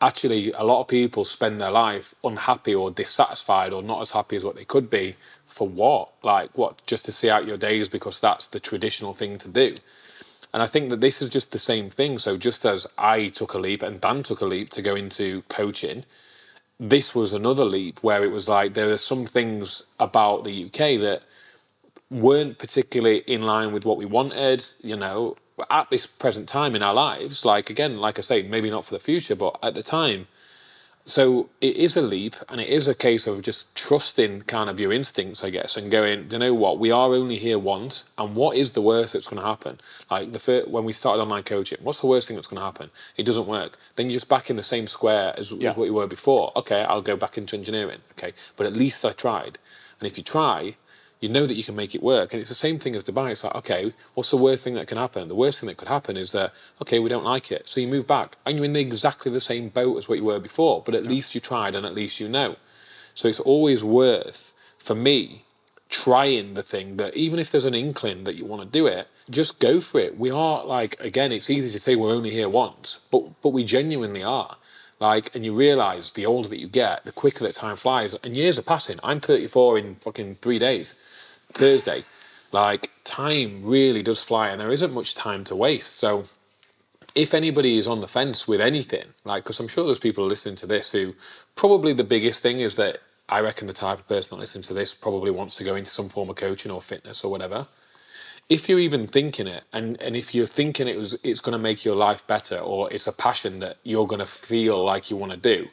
actually 0.00 0.52
a 0.52 0.62
lot 0.62 0.80
of 0.80 0.88
people 0.88 1.24
spend 1.24 1.60
their 1.60 1.70
life 1.70 2.14
unhappy 2.22 2.74
or 2.74 2.90
dissatisfied 2.90 3.72
or 3.72 3.82
not 3.82 4.00
as 4.00 4.12
happy 4.12 4.36
as 4.36 4.44
what 4.44 4.56
they 4.56 4.64
could 4.64 4.88
be 4.88 5.16
for 5.46 5.66
what? 5.68 6.10
Like 6.22 6.56
what? 6.56 6.84
Just 6.86 7.04
to 7.06 7.12
see 7.12 7.30
out 7.30 7.46
your 7.46 7.56
days 7.56 7.88
because 7.88 8.20
that's 8.20 8.46
the 8.46 8.60
traditional 8.60 9.14
thing 9.14 9.38
to 9.38 9.48
do. 9.48 9.76
And 10.52 10.62
i 10.62 10.66
think 10.66 10.88
that 10.88 11.02
this 11.02 11.20
is 11.20 11.28
just 11.28 11.52
the 11.52 11.58
same 11.58 11.90
thing. 11.90 12.18
So 12.18 12.36
just 12.36 12.64
as 12.64 12.86
i 12.96 13.28
took 13.28 13.54
a 13.54 13.58
leap 13.58 13.82
and 13.82 14.00
dan 14.00 14.22
took 14.22 14.40
a 14.40 14.46
leap 14.46 14.68
to 14.70 14.82
go 14.82 14.94
into 14.94 15.42
coaching 15.48 16.04
this 16.80 17.14
was 17.14 17.32
another 17.32 17.64
leap 17.64 17.98
where 18.02 18.22
it 18.22 18.30
was 18.30 18.48
like 18.48 18.74
there 18.74 18.90
are 18.90 18.98
some 18.98 19.26
things 19.26 19.82
about 19.98 20.44
the 20.44 20.66
uk 20.66 20.78
that 20.78 21.22
weren't 22.10 22.58
particularly 22.58 23.18
in 23.26 23.42
line 23.42 23.72
with 23.72 23.84
what 23.84 23.96
we 23.96 24.06
wanted, 24.06 24.64
you 24.82 24.96
know, 24.96 25.36
at 25.70 25.90
this 25.90 26.06
present 26.06 26.48
time 26.48 26.74
in 26.74 26.82
our 26.82 26.94
lives. 26.94 27.44
Like, 27.44 27.70
again, 27.70 27.98
like 27.98 28.18
I 28.18 28.22
say, 28.22 28.42
maybe 28.42 28.70
not 28.70 28.84
for 28.84 28.94
the 28.94 29.00
future, 29.00 29.36
but 29.36 29.58
at 29.62 29.74
the 29.74 29.82
time. 29.82 30.26
So 31.08 31.48
it 31.62 31.74
is 31.76 31.96
a 31.96 32.02
leap 32.02 32.34
and 32.50 32.60
it 32.60 32.68
is 32.68 32.86
a 32.86 32.94
case 32.94 33.26
of 33.26 33.40
just 33.40 33.74
trusting 33.74 34.42
kind 34.42 34.68
of 34.68 34.78
your 34.78 34.92
instincts, 34.92 35.42
I 35.42 35.48
guess, 35.48 35.74
and 35.74 35.90
going, 35.90 36.28
do 36.28 36.36
you 36.36 36.40
know 36.40 36.52
what? 36.52 36.78
We 36.78 36.90
are 36.90 37.14
only 37.14 37.38
here 37.38 37.58
once. 37.58 38.04
And 38.18 38.36
what 38.36 38.58
is 38.58 38.72
the 38.72 38.82
worst 38.82 39.14
that's 39.14 39.26
going 39.26 39.40
to 39.40 39.48
happen? 39.48 39.80
Like 40.10 40.32
the 40.32 40.38
first, 40.38 40.68
when 40.68 40.84
we 40.84 40.92
started 40.92 41.22
online 41.22 41.44
coaching, 41.44 41.78
what's 41.80 42.02
the 42.02 42.08
worst 42.08 42.28
thing 42.28 42.36
that's 42.36 42.46
going 42.46 42.60
to 42.60 42.64
happen? 42.64 42.90
It 43.16 43.22
doesn't 43.22 43.46
work. 43.46 43.78
Then 43.96 44.06
you're 44.10 44.16
just 44.16 44.28
back 44.28 44.50
in 44.50 44.56
the 44.56 44.62
same 44.62 44.86
square 44.86 45.32
as, 45.38 45.50
Yeah. 45.50 45.70
as 45.70 45.78
what 45.78 45.86
you 45.86 45.94
were 45.94 46.06
before. 46.06 46.52
Okay, 46.56 46.82
I'll 46.82 47.00
go 47.00 47.16
back 47.16 47.38
into 47.38 47.56
engineering. 47.56 48.00
Okay, 48.12 48.34
but 48.56 48.66
at 48.66 48.74
least 48.74 49.02
I 49.02 49.12
tried. 49.12 49.58
And 50.00 50.06
if 50.06 50.18
you 50.18 50.24
try, 50.24 50.76
you 51.20 51.28
know 51.28 51.46
that 51.46 51.54
you 51.54 51.64
can 51.64 51.74
make 51.74 51.94
it 51.94 52.02
work. 52.02 52.32
And 52.32 52.40
it's 52.40 52.48
the 52.48 52.54
same 52.54 52.78
thing 52.78 52.94
as 52.94 53.04
Dubai. 53.04 53.30
It's 53.30 53.44
like, 53.44 53.54
okay, 53.56 53.92
what's 54.14 54.30
the 54.30 54.36
worst 54.36 54.64
thing 54.64 54.74
that 54.74 54.86
can 54.86 54.98
happen? 54.98 55.28
The 55.28 55.34
worst 55.34 55.60
thing 55.60 55.66
that 55.68 55.76
could 55.76 55.88
happen 55.88 56.16
is 56.16 56.32
that, 56.32 56.52
okay, 56.82 56.98
we 56.98 57.08
don't 57.08 57.24
like 57.24 57.50
it. 57.50 57.68
So 57.68 57.80
you 57.80 57.88
move 57.88 58.06
back 58.06 58.36
and 58.46 58.56
you're 58.56 58.64
in 58.64 58.72
the, 58.72 58.80
exactly 58.80 59.32
the 59.32 59.40
same 59.40 59.68
boat 59.68 59.96
as 59.98 60.08
what 60.08 60.18
you 60.18 60.24
were 60.24 60.38
before, 60.38 60.82
but 60.84 60.94
at 60.94 61.06
least 61.06 61.34
you 61.34 61.40
tried 61.40 61.74
and 61.74 61.84
at 61.84 61.94
least 61.94 62.20
you 62.20 62.28
know. 62.28 62.56
So 63.14 63.28
it's 63.28 63.40
always 63.40 63.82
worth, 63.82 64.54
for 64.78 64.94
me, 64.94 65.42
trying 65.88 66.54
the 66.54 66.62
thing 66.62 66.98
that 66.98 67.16
even 67.16 67.38
if 67.38 67.50
there's 67.50 67.64
an 67.64 67.74
inkling 67.74 68.24
that 68.24 68.36
you 68.36 68.44
want 68.44 68.62
to 68.62 68.68
do 68.68 68.86
it, 68.86 69.08
just 69.30 69.58
go 69.58 69.80
for 69.80 69.98
it. 69.98 70.18
We 70.18 70.30
are 70.30 70.64
like, 70.64 71.00
again, 71.00 71.32
it's 71.32 71.50
easy 71.50 71.70
to 71.72 71.80
say 71.80 71.96
we're 71.96 72.12
only 72.12 72.30
here 72.30 72.48
once, 72.48 73.00
but, 73.10 73.40
but 73.42 73.50
we 73.50 73.64
genuinely 73.64 74.22
are. 74.22 74.56
Like, 75.00 75.34
and 75.34 75.44
you 75.44 75.54
realise 75.54 76.10
the 76.10 76.26
older 76.26 76.48
that 76.48 76.58
you 76.58 76.68
get, 76.68 77.04
the 77.04 77.12
quicker 77.12 77.44
that 77.44 77.54
time 77.54 77.76
flies, 77.76 78.14
and 78.14 78.36
years 78.36 78.58
are 78.58 78.62
passing. 78.62 78.98
I'm 79.02 79.20
34 79.20 79.78
in 79.78 79.94
fucking 79.96 80.36
three 80.36 80.58
days, 80.58 80.94
Thursday. 81.52 82.04
Like, 82.50 82.90
time 83.04 83.62
really 83.62 84.02
does 84.02 84.24
fly, 84.24 84.48
and 84.48 84.60
there 84.60 84.72
isn't 84.72 84.92
much 84.92 85.14
time 85.14 85.44
to 85.44 85.56
waste. 85.56 85.96
So, 85.96 86.24
if 87.14 87.34
anybody 87.34 87.78
is 87.78 87.86
on 87.86 88.00
the 88.00 88.08
fence 88.08 88.48
with 88.48 88.60
anything, 88.60 89.04
like, 89.24 89.44
because 89.44 89.60
I'm 89.60 89.68
sure 89.68 89.84
there's 89.84 89.98
people 89.98 90.26
listening 90.26 90.56
to 90.56 90.66
this 90.66 90.92
who 90.92 91.14
probably 91.54 91.92
the 91.92 92.04
biggest 92.04 92.42
thing 92.42 92.60
is 92.60 92.76
that 92.76 92.98
I 93.28 93.40
reckon 93.40 93.66
the 93.66 93.72
type 93.72 93.98
of 93.98 94.08
person 94.08 94.36
that 94.36 94.40
listens 94.40 94.68
to 94.68 94.74
this 94.74 94.94
probably 94.94 95.30
wants 95.30 95.56
to 95.56 95.64
go 95.64 95.74
into 95.74 95.90
some 95.90 96.08
form 96.08 96.30
of 96.30 96.36
coaching 96.36 96.70
or 96.72 96.80
fitness 96.80 97.24
or 97.24 97.30
whatever. 97.30 97.66
If 98.48 98.68
you're 98.68 98.78
even 98.78 99.06
thinking 99.06 99.46
it, 99.46 99.64
and, 99.72 100.00
and 100.00 100.16
if 100.16 100.34
you're 100.34 100.46
thinking 100.46 100.88
it 100.88 100.96
was 100.96 101.18
it's 101.22 101.40
going 101.40 101.52
to 101.52 101.58
make 101.58 101.84
your 101.84 101.94
life 101.96 102.26
better, 102.26 102.58
or 102.58 102.90
it's 102.92 103.06
a 103.06 103.12
passion 103.12 103.58
that 103.58 103.76
you're 103.82 104.06
going 104.06 104.20
to 104.20 104.26
feel 104.26 104.82
like 104.82 105.10
you 105.10 105.16
want 105.16 105.32
to 105.32 105.38
do, 105.38 105.68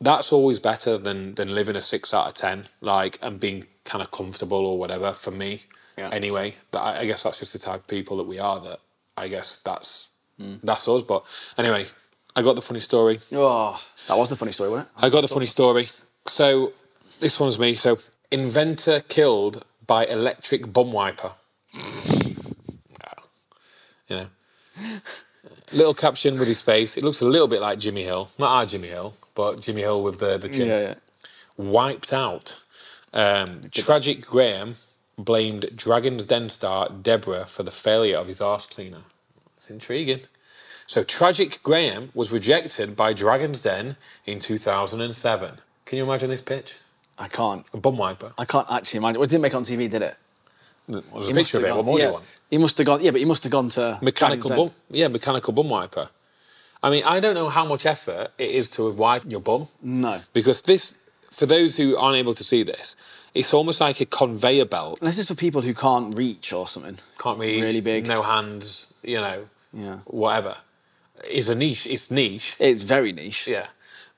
that's 0.00 0.32
always 0.32 0.60
better 0.60 0.96
than 0.98 1.34
than 1.34 1.54
living 1.54 1.76
a 1.76 1.80
six 1.80 2.14
out 2.14 2.28
of 2.28 2.34
ten, 2.34 2.64
like 2.80 3.18
and 3.22 3.40
being 3.40 3.66
kind 3.84 4.02
of 4.02 4.10
comfortable 4.10 4.64
or 4.64 4.78
whatever. 4.78 5.12
For 5.12 5.30
me, 5.30 5.62
Yeah. 5.98 6.10
anyway, 6.12 6.54
that 6.70 6.80
I, 6.80 7.00
I 7.00 7.06
guess 7.06 7.24
that's 7.24 7.40
just 7.40 7.52
the 7.52 7.58
type 7.58 7.80
of 7.80 7.86
people 7.88 8.16
that 8.18 8.26
we 8.26 8.38
are. 8.38 8.60
That 8.60 8.78
I 9.16 9.28
guess 9.28 9.56
that's 9.64 10.10
hmm. 10.38 10.56
that's 10.62 10.86
us. 10.86 11.02
But 11.02 11.24
anyway, 11.58 11.86
I 12.36 12.42
got 12.42 12.54
the 12.54 12.62
funny 12.62 12.80
story. 12.80 13.18
Oh, 13.32 13.82
that 14.06 14.16
was 14.16 14.30
the 14.30 14.36
funny 14.36 14.52
story, 14.52 14.70
wasn't 14.70 14.88
it? 14.96 15.04
I 15.04 15.08
got 15.10 15.22
the 15.22 15.28
funny 15.28 15.46
story. 15.46 15.88
So 16.26 16.72
this 17.18 17.40
one's 17.40 17.58
me. 17.58 17.74
So 17.74 17.98
inventor 18.30 19.00
killed 19.00 19.64
by 19.86 20.06
electric 20.06 20.72
bum 20.72 20.92
wiper. 20.92 21.32
you 24.08 24.16
know, 24.16 24.26
little 25.72 25.94
caption 25.94 26.38
with 26.38 26.48
his 26.48 26.62
face. 26.62 26.96
It 26.96 27.02
looks 27.02 27.20
a 27.20 27.26
little 27.26 27.48
bit 27.48 27.60
like 27.60 27.78
Jimmy 27.78 28.02
Hill, 28.02 28.30
not 28.38 28.50
our 28.50 28.66
Jimmy 28.66 28.88
Hill, 28.88 29.14
but 29.34 29.60
Jimmy 29.60 29.82
Hill 29.82 30.02
with 30.02 30.18
the 30.18 30.38
the 30.38 30.48
chin. 30.48 30.68
Yeah, 30.68 30.80
yeah. 30.80 30.94
Wiped 31.56 32.12
out. 32.12 32.62
Um, 33.12 33.60
Tragic 33.72 34.26
Graham 34.26 34.74
blamed 35.18 35.70
Dragon's 35.74 36.24
Den 36.26 36.50
star 36.50 36.88
Deborah 36.90 37.46
for 37.46 37.62
the 37.62 37.70
failure 37.70 38.16
of 38.16 38.26
his 38.26 38.40
arse 38.40 38.66
cleaner. 38.66 39.02
It's 39.56 39.70
intriguing. 39.70 40.20
So 40.86 41.02
Tragic 41.02 41.62
Graham 41.62 42.10
was 42.14 42.30
rejected 42.30 42.94
by 42.94 43.12
Dragon's 43.12 43.62
Den 43.62 43.96
in 44.24 44.38
2007. 44.38 45.54
Can 45.84 45.98
you 45.98 46.04
imagine 46.04 46.28
this 46.28 46.42
pitch? 46.42 46.76
I 47.18 47.28
can't. 47.28 47.64
A 47.72 47.78
bum 47.78 47.96
wiper. 47.96 48.32
I 48.38 48.44
can't 48.44 48.70
actually 48.70 48.98
imagine. 48.98 49.18
Well, 49.18 49.24
it 49.24 49.30
didn't 49.30 49.42
make 49.42 49.52
it 49.52 49.56
on 49.56 49.64
TV, 49.64 49.88
did 49.88 50.02
it? 50.02 50.16
There's 50.88 51.04
a 51.24 51.26
He 51.28 51.32
picture 51.32 51.58
of 51.58 51.64
it. 51.64 51.68
gone- 51.68 51.76
What 51.78 51.86
more 51.86 51.96
do 51.96 52.02
yeah. 52.02 52.06
you 52.08 52.12
want? 52.14 52.24
He 52.50 52.58
must 52.58 52.78
have 52.78 52.86
gone. 52.86 53.02
Yeah, 53.02 53.10
but 53.10 53.18
he 53.20 53.24
must 53.24 53.42
have 53.44 53.52
gone 53.52 53.68
to 53.70 53.98
Mechanical 54.02 54.50
bum. 54.54 54.70
Yeah, 54.90 55.08
mechanical 55.08 55.52
bum 55.52 55.68
wiper. 55.68 56.08
I 56.82 56.90
mean, 56.90 57.02
I 57.04 57.20
don't 57.20 57.34
know 57.34 57.48
how 57.48 57.64
much 57.64 57.86
effort 57.86 58.30
it 58.38 58.50
is 58.50 58.68
to 58.70 58.90
wipe 58.92 59.24
your 59.26 59.40
bum. 59.40 59.66
No. 59.82 60.20
Because 60.32 60.62
this, 60.62 60.94
for 61.32 61.46
those 61.46 61.76
who 61.76 61.96
aren't 61.96 62.16
able 62.18 62.34
to 62.34 62.44
see 62.44 62.62
this, 62.62 62.94
it's 63.34 63.52
almost 63.52 63.80
like 63.80 64.00
a 64.00 64.06
conveyor 64.06 64.66
belt. 64.66 65.00
This 65.00 65.18
is 65.18 65.26
for 65.28 65.34
people 65.34 65.62
who 65.62 65.74
can't 65.74 66.16
reach 66.16 66.52
or 66.52 66.68
something. 66.68 66.98
Can't 67.18 67.38
reach. 67.38 67.62
Really 67.62 67.80
big. 67.80 68.06
No 68.06 68.22
hands. 68.22 68.86
You 69.02 69.20
know. 69.20 69.48
Yeah. 69.72 69.98
Whatever. 70.06 70.56
It's 71.24 71.48
a 71.48 71.54
niche. 71.54 71.86
It's 71.86 72.10
niche. 72.10 72.56
It's 72.60 72.84
very 72.84 73.12
niche. 73.12 73.46
Yeah. 73.48 73.66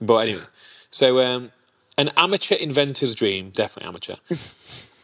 But 0.00 0.16
anyway, 0.18 0.42
so 0.90 1.20
um, 1.20 1.50
an 1.96 2.10
amateur 2.16 2.54
inventor's 2.56 3.14
dream, 3.14 3.50
definitely 3.50 3.88
amateur, 3.88 4.14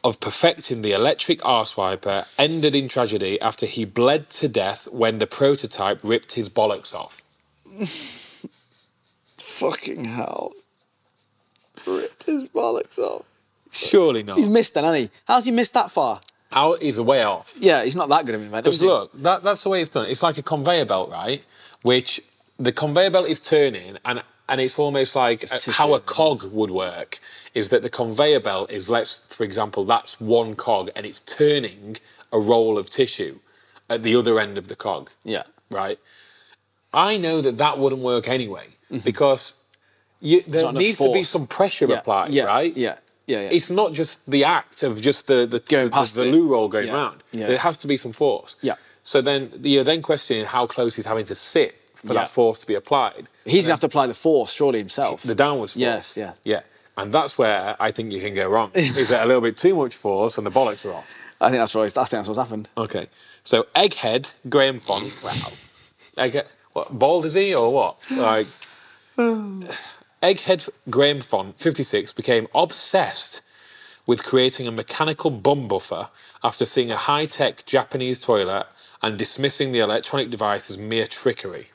of 0.05 0.21
perfecting 0.21 0.83
the 0.83 0.93
electric 0.93 1.45
arse 1.45 1.77
wiper 1.77 2.25
ended 2.39 2.75
in 2.75 2.87
tragedy 2.89 3.41
after 3.41 3.65
he 3.65 3.87
bled 3.87 4.29
to 4.29 4.47
death 4.47 4.87
when 4.93 5.19
the 5.19 5.27
prototype 5.27 5.99
ripped 6.05 6.33
his 6.33 6.51
bollocks 6.51 6.95
off. 6.95 7.23
Fucking 9.39 10.05
hell. 10.05 10.53
Ripped 11.87 12.25
his 12.25 12.45
bollocks 12.45 12.99
off. 12.99 13.25
Surely 13.71 14.23
not. 14.23 14.37
He's 14.37 14.49
missed 14.49 14.75
then, 14.75 14.85
hasn't 14.85 15.11
he? 15.11 15.19
How's 15.27 15.47
he 15.47 15.51
missed 15.51 15.75
that 15.75 15.91
far? 15.91 16.21
Is 16.81 17.01
way 17.01 17.25
off. 17.25 17.57
Yeah, 17.59 17.83
he's 17.83 17.97
not 17.97 18.09
that 18.11 18.27
good 18.27 18.37
of 18.37 18.41
an 18.41 18.47
inventor. 18.47 18.69
Because 18.69 18.83
look, 18.83 19.11
that, 19.23 19.43
that's 19.43 19.65
the 19.65 19.71
way 19.71 19.81
it's 19.81 19.91
done. 19.91 20.07
It's 20.07 20.23
like 20.23 20.39
a 20.39 20.43
conveyor 20.43 20.85
belt, 20.85 21.11
right? 21.11 21.43
Which 21.83 22.21
the 22.59 22.71
conveyor 22.71 23.11
belt 23.11 23.27
is 23.27 23.41
turning, 23.41 23.97
and 24.05 24.23
and 24.49 24.61
it's 24.61 24.79
almost 24.79 25.17
like 25.17 25.41
tissue, 25.41 25.73
how 25.73 25.95
a 25.95 26.01
cog 26.01 26.45
would 26.53 26.71
work. 26.71 27.19
Is 27.55 27.69
that 27.69 27.83
the 27.83 27.91
conveyor 27.91 28.41
belt 28.41 28.73
is 28.73 28.89
let's, 28.89 29.19
for 29.19 29.45
example, 29.45 29.85
that's 29.85 30.21
one 30.21 30.55
cog, 30.57 30.91
and 30.97 31.07
it's 31.07 31.21
turning 31.21 31.97
a 32.33 32.39
roll 32.39 32.77
of 32.79 32.91
tissue 32.91 33.39
at 33.89 34.03
the 34.03 34.17
other 34.17 34.41
end 34.41 34.59
of 34.59 34.69
the 34.69 34.77
cog. 34.77 35.11
Yeah. 35.23 35.45
Right. 35.71 35.99
I 36.93 37.17
know 37.17 37.41
that 37.41 37.59
that 37.59 37.79
wouldn't 37.79 38.03
work 38.03 38.29
anyway 38.29 38.67
mm-hmm. 38.91 39.05
because 39.05 39.55
you, 40.21 40.43
there 40.43 40.73
needs 40.73 40.99
to 40.99 41.13
be 41.13 41.23
some 41.23 41.47
pressure 41.47 41.87
Yeah. 41.87 41.99
applied, 41.99 42.35
yeah. 42.35 42.45
right? 42.45 42.77
Yeah. 42.77 42.97
Yeah. 43.27 43.41
yeah. 43.43 43.49
It's 43.53 43.71
not 43.71 43.93
just 43.93 44.29
the 44.31 44.45
act 44.45 44.83
of 44.83 45.01
just 45.01 45.27
the 45.27 45.47
the, 45.47 45.61
Going 45.61 45.91
the, 45.91 46.13
the 46.15 46.29
it. 46.29 46.33
loo 46.33 46.49
roll 46.49 46.69
going 46.69 46.93
round. 46.93 47.23
Yeah. 47.33 47.47
There 47.47 47.59
has 47.59 47.79
to 47.79 47.87
be 47.87 47.97
some 47.97 48.13
force. 48.13 48.57
Yeah. 48.63 48.75
So 49.03 49.21
then 49.21 49.51
you're 49.63 49.85
then 49.85 50.03
questioning 50.03 50.47
how 50.47 50.67
close 50.67 50.97
he's 50.97 51.07
having 51.07 51.27
to 51.27 51.35
sit 51.35 51.75
for 51.95 52.15
that 52.15 52.29
force 52.29 52.59
to 52.59 52.67
be 52.67 52.75
applied. 52.75 53.29
He's 53.45 53.67
gonna 53.67 53.75
have 53.75 53.81
to 53.81 53.87
apply 53.87 54.07
the 54.07 54.15
force, 54.15 54.53
surely 54.53 54.79
himself. 54.79 55.23
The 55.23 55.35
downwards 55.35 55.75
force. 55.75 55.81
Yes, 55.81 56.17
yeah. 56.17 56.33
Yeah. 56.45 56.61
And 56.97 57.13
that's 57.13 57.37
where 57.37 57.77
I 57.81 57.91
think 57.91 58.13
you 58.13 58.21
can 58.21 58.35
go 58.35 58.49
wrong. 58.49 58.71
is 58.75 59.11
it 59.11 59.21
a 59.21 59.27
little 59.27 59.41
bit 59.43 59.57
too 59.57 59.75
much 59.75 59.97
force 59.97 60.39
and 60.39 60.47
the 60.47 60.51
bollocks 60.51 60.87
are 60.87 60.93
off? 60.95 61.15
I 61.41 61.51
think 61.51 61.61
that's 61.61 61.75
what. 61.75 61.85
I 61.85 62.05
think 62.05 62.11
that's 62.11 62.29
what's 62.29 62.39
happened. 62.39 62.69
Okay. 62.77 63.09
So 63.43 63.65
Egghead 63.75 64.35
Graham 64.49 64.79
Font. 64.79 65.05
Wow. 65.25 66.25
Egghead. 66.25 66.47
What 66.73 66.97
bald 66.99 67.25
is 67.25 67.35
he 67.35 67.55
or 67.55 67.73
what? 67.73 67.97
Like 68.11 68.47
Egghead 70.23 70.69
Graham 70.89 71.21
Font, 71.21 71.59
56, 71.59 72.13
became 72.13 72.47
obsessed 72.55 73.43
with 74.07 74.25
creating 74.25 74.67
a 74.67 74.73
mechanical 74.73 75.31
bum 75.31 75.69
buffer 75.69 76.09
after 76.43 76.65
seeing 76.65 76.91
a 76.91 76.97
high-tech 76.97 77.65
Japanese 77.65 78.21
toilet 78.21 78.67
and 79.03 79.19
dismissing 79.19 79.73
the 79.73 79.81
electronic 79.81 80.31
device 80.31 80.71
as 80.71 80.79
mere 80.79 81.07
trickery. 81.07 81.69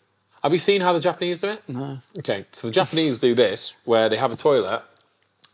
Have 0.44 0.54
you 0.54 0.60
seen 0.60 0.82
how 0.82 0.94
the 0.94 1.00
Japanese 1.00 1.40
do 1.42 1.50
it? 1.50 1.64
No. 1.68 2.00
Okay, 2.18 2.46
so 2.52 2.68
the 2.68 2.74
Japanese 2.74 3.20
do 3.20 3.36
this, 3.36 3.76
where 3.84 4.10
they 4.10 4.18
have 4.18 4.32
a 4.32 4.36
toilet, 4.36 4.84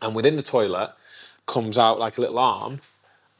and 0.02 0.14
within 0.14 0.36
the 0.36 0.42
toilet 0.42 0.92
comes 1.46 1.78
out 1.78 1.98
like 1.98 2.18
a 2.18 2.20
little 2.20 2.38
arm 2.38 2.80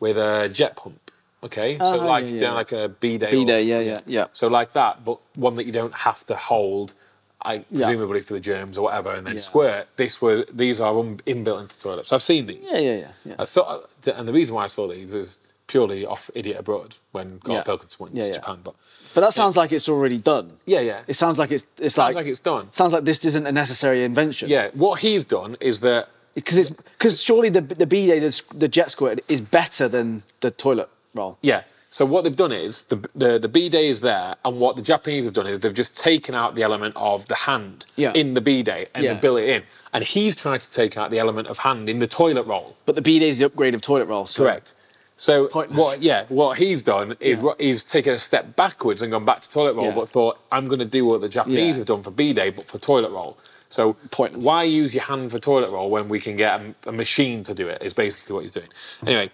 with 0.01 0.17
a 0.17 0.49
jet 0.49 0.77
pump. 0.77 1.01
Okay, 1.45 1.79
so 1.79 2.01
Ah, 2.01 2.07
like 2.07 2.25
yeah, 2.25 2.31
you 2.31 2.39
yeah. 2.39 2.49
know, 2.49 2.55
like 2.55 2.73
a 2.73 2.89
bidet. 2.89 3.31
B 3.31 3.43
or- 3.43 3.47
day. 3.47 3.63
Yeah. 3.63 3.81
Yeah. 3.81 4.01
Yeah. 4.07 4.27
So 4.33 4.49
like 4.49 4.73
that, 4.73 5.05
but 5.05 5.19
one 5.37 5.55
that 5.57 5.65
you 5.67 5.73
don't 5.73 5.95
have 5.95 6.25
to 6.27 6.35
hold. 6.37 6.95
I 7.43 7.59
presumably 7.59 8.23
for 8.23 8.33
the 8.33 8.41
germs 8.41 8.77
or 8.79 8.83
whatever, 8.83 9.13
and 9.13 9.25
then 9.27 9.35
Yeah. 9.35 9.41
squirt. 9.41 9.87
This 9.97 10.21
were 10.21 10.45
these 10.53 10.81
are 10.81 10.99
un- 10.99 11.19
inbuilt 11.27 11.61
into 11.61 11.77
the 11.77 11.83
toilets. 11.83 12.13
I've 12.13 12.23
seen 12.23 12.47
these. 12.47 12.73
Yeah. 12.73 12.79
Yeah. 12.81 12.97
Yeah. 12.97 13.09
yeah. 13.25 13.35
I 13.39 13.45
saw, 13.45 13.81
and 14.17 14.27
the 14.27 14.33
reason 14.33 14.57
why 14.57 14.65
I 14.65 14.67
saw 14.69 14.89
these 14.89 15.15
is 15.15 15.39
purely 15.69 16.05
off 16.07 16.31
idiot 16.35 16.57
abroad 16.59 16.97
when 17.13 17.39
Carl 17.45 17.59
Yeah. 17.59 17.63
Pilkington 17.63 17.97
went 18.01 18.15
Yeah, 18.17 18.23
to 18.23 18.29
yeah. 18.29 18.35
Japan. 18.35 18.59
But 18.65 18.75
But 19.15 19.21
that 19.21 19.33
sounds 19.35 19.57
like 19.57 19.71
it's 19.71 19.89
already 19.89 20.19
done. 20.19 20.53
yeah, 20.65 20.81
yeah, 20.81 21.01
It 21.07 21.15
sounds 21.15 21.39
like 21.39 21.53
it's. 21.53 21.67
It's 21.79 21.95
sounds 21.95 22.15
like, 22.17 22.25
like 22.25 22.31
it's 22.33 22.41
done. 22.41 22.73
Sounds 22.73 22.93
like 22.93 23.05
this 23.05 23.25
isn't 23.25 23.47
a 23.47 23.53
necessary 23.53 24.03
invention. 24.03 24.49
yeah. 24.49 24.71
What 24.75 25.01
he's 25.01 25.25
done 25.25 25.57
is 25.61 25.81
that 25.81 26.09
Because 26.37 26.59
it's 26.59 26.71
because 26.71 27.21
surely 27.21 27.49
the 27.49 27.63
the 27.63 27.87
bidet 27.87 28.21
the, 28.23 28.55
the 28.59 28.69
jet 28.69 28.91
squirt 28.93 29.19
is 29.27 29.41
better 29.41 29.89
than 29.89 30.23
the 30.41 30.51
toilet 30.53 30.89
roll. 31.15 31.39
Yeah. 31.43 31.63
So 31.89 32.05
what 32.05 32.25
they've 32.25 32.37
done 32.37 32.53
is 32.53 32.83
the 32.83 32.97
the 33.15 33.39
the 33.39 33.49
bidet 33.49 33.81
is 33.83 34.03
there, 34.03 34.37
and 34.45 34.61
what 34.61 34.77
the 34.77 34.83
Japanese 34.83 35.25
have 35.25 35.33
done 35.33 35.47
is 35.47 35.61
they've 35.61 35.73
just 35.73 35.97
taken 35.99 36.35
out 36.35 36.55
the 36.55 36.63
element 36.63 36.95
of 36.95 37.27
the 37.29 37.35
hand 37.35 37.87
Yeah. 37.97 38.13
in 38.15 38.35
the 38.35 38.43
bidet 38.43 38.91
and 38.95 39.03
Yeah. 39.03 39.13
they've 39.15 39.23
built 39.23 39.39
it 39.39 39.49
in. 39.49 39.63
And 39.95 40.05
he's 40.05 40.37
trying 40.37 40.59
to 40.61 40.71
take 40.71 40.99
out 40.99 41.11
the 41.11 41.19
element 41.19 41.49
of 41.49 41.57
hand 41.59 41.89
in 41.89 41.99
the 42.01 42.07
toilet 42.07 42.47
roll. 42.47 42.77
But 42.85 42.97
the 42.97 43.03
bidet 43.03 43.29
is 43.31 43.39
the 43.39 43.47
upgrade 43.47 43.75
of 43.75 43.81
toilet 43.81 44.05
roll. 44.07 44.27
So 44.27 44.43
Correct. 44.45 44.75
So 45.17 45.47
Pointless. 45.49 45.79
what? 45.79 46.03
Yeah, 46.03 46.27
what 46.29 46.59
he's 46.59 46.83
done 46.83 47.17
is 47.21 47.41
Yeah. 47.41 47.53
he's 47.59 47.83
taken 47.83 48.13
a 48.13 48.19
step 48.19 48.55
backwards 48.57 49.01
and 49.01 49.11
gone 49.11 49.25
back 49.25 49.41
to 49.41 49.51
toilet 49.51 49.73
roll, 49.75 49.87
Yeah. 49.87 49.95
but 49.95 50.11
thought 50.11 50.39
I'm 50.53 50.67
going 50.69 50.81
to 50.81 50.85
do 50.99 51.07
what 51.07 51.23
the 51.23 51.31
Japanese 51.31 51.77
Yeah. 51.77 51.81
have 51.81 51.87
done 51.87 52.03
for 52.03 52.11
bidet, 52.11 52.55
but 52.57 52.67
for 52.67 52.77
toilet 52.77 53.11
roll. 53.11 53.39
So 53.69 53.95
Pointless. 54.11 54.45
why 54.45 54.63
use 54.65 54.95
your 54.95 55.05
hand 55.05 55.31
for 55.33 55.39
toilet 55.39 55.71
roll 55.71 55.91
when 55.91 56.09
we 56.09 56.21
can 56.21 56.37
get 56.37 56.61
a, 56.61 56.89
a 56.89 56.93
machine 56.93 57.43
to 57.45 57.55
do 57.55 57.67
it? 57.69 57.83
Is 57.83 57.95
basically 57.95 58.35
what 58.35 58.43
he's 58.43 58.53
doing. 58.53 58.69
Anyway, 59.07 59.31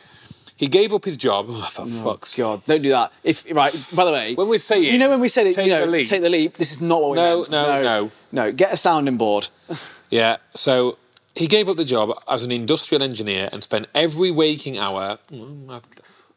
he 0.56 0.68
gave 0.68 0.92
up 0.94 1.04
his 1.04 1.16
job. 1.16 1.46
Oh, 1.50 1.62
for 1.70 1.82
oh, 1.82 1.86
fuck's 1.86 2.36
God, 2.36 2.64
don't 2.66 2.82
do 2.82 2.90
that. 2.90 3.12
If 3.24 3.44
right, 3.54 3.72
by 3.94 4.04
the 4.04 4.12
way, 4.12 4.34
When 4.34 4.48
we 4.48 4.58
say 4.58 4.80
you 4.80 4.98
know 4.98 5.10
when 5.10 5.20
we 5.20 5.28
said 5.28 5.46
it, 5.46 5.54
take 5.54 5.66
you 5.66 5.72
know, 5.72 5.80
the 5.86 5.90
leap. 5.92 6.06
take 6.08 6.22
the 6.22 6.30
leap. 6.30 6.56
This 6.56 6.72
is 6.72 6.80
not 6.80 7.00
what 7.02 7.10
we 7.10 7.16
No, 7.16 7.38
meant. 7.40 7.50
no, 7.50 7.64
no. 7.66 7.82
no. 7.82 8.10
no. 8.32 8.52
Get 8.52 8.72
a 8.72 8.76
sounding 8.76 9.16
board. 9.18 9.48
Yeah. 10.10 10.36
So 10.54 10.98
he 11.34 11.46
gave 11.46 11.70
up 11.70 11.78
the 11.78 11.86
job 11.86 12.10
as 12.28 12.44
an 12.44 12.52
industrial 12.52 13.02
engineer 13.02 13.48
and 13.50 13.62
spent 13.62 13.86
every 13.94 14.30
waking 14.30 14.76
hour. 14.76 15.18
Mm, 15.30 15.70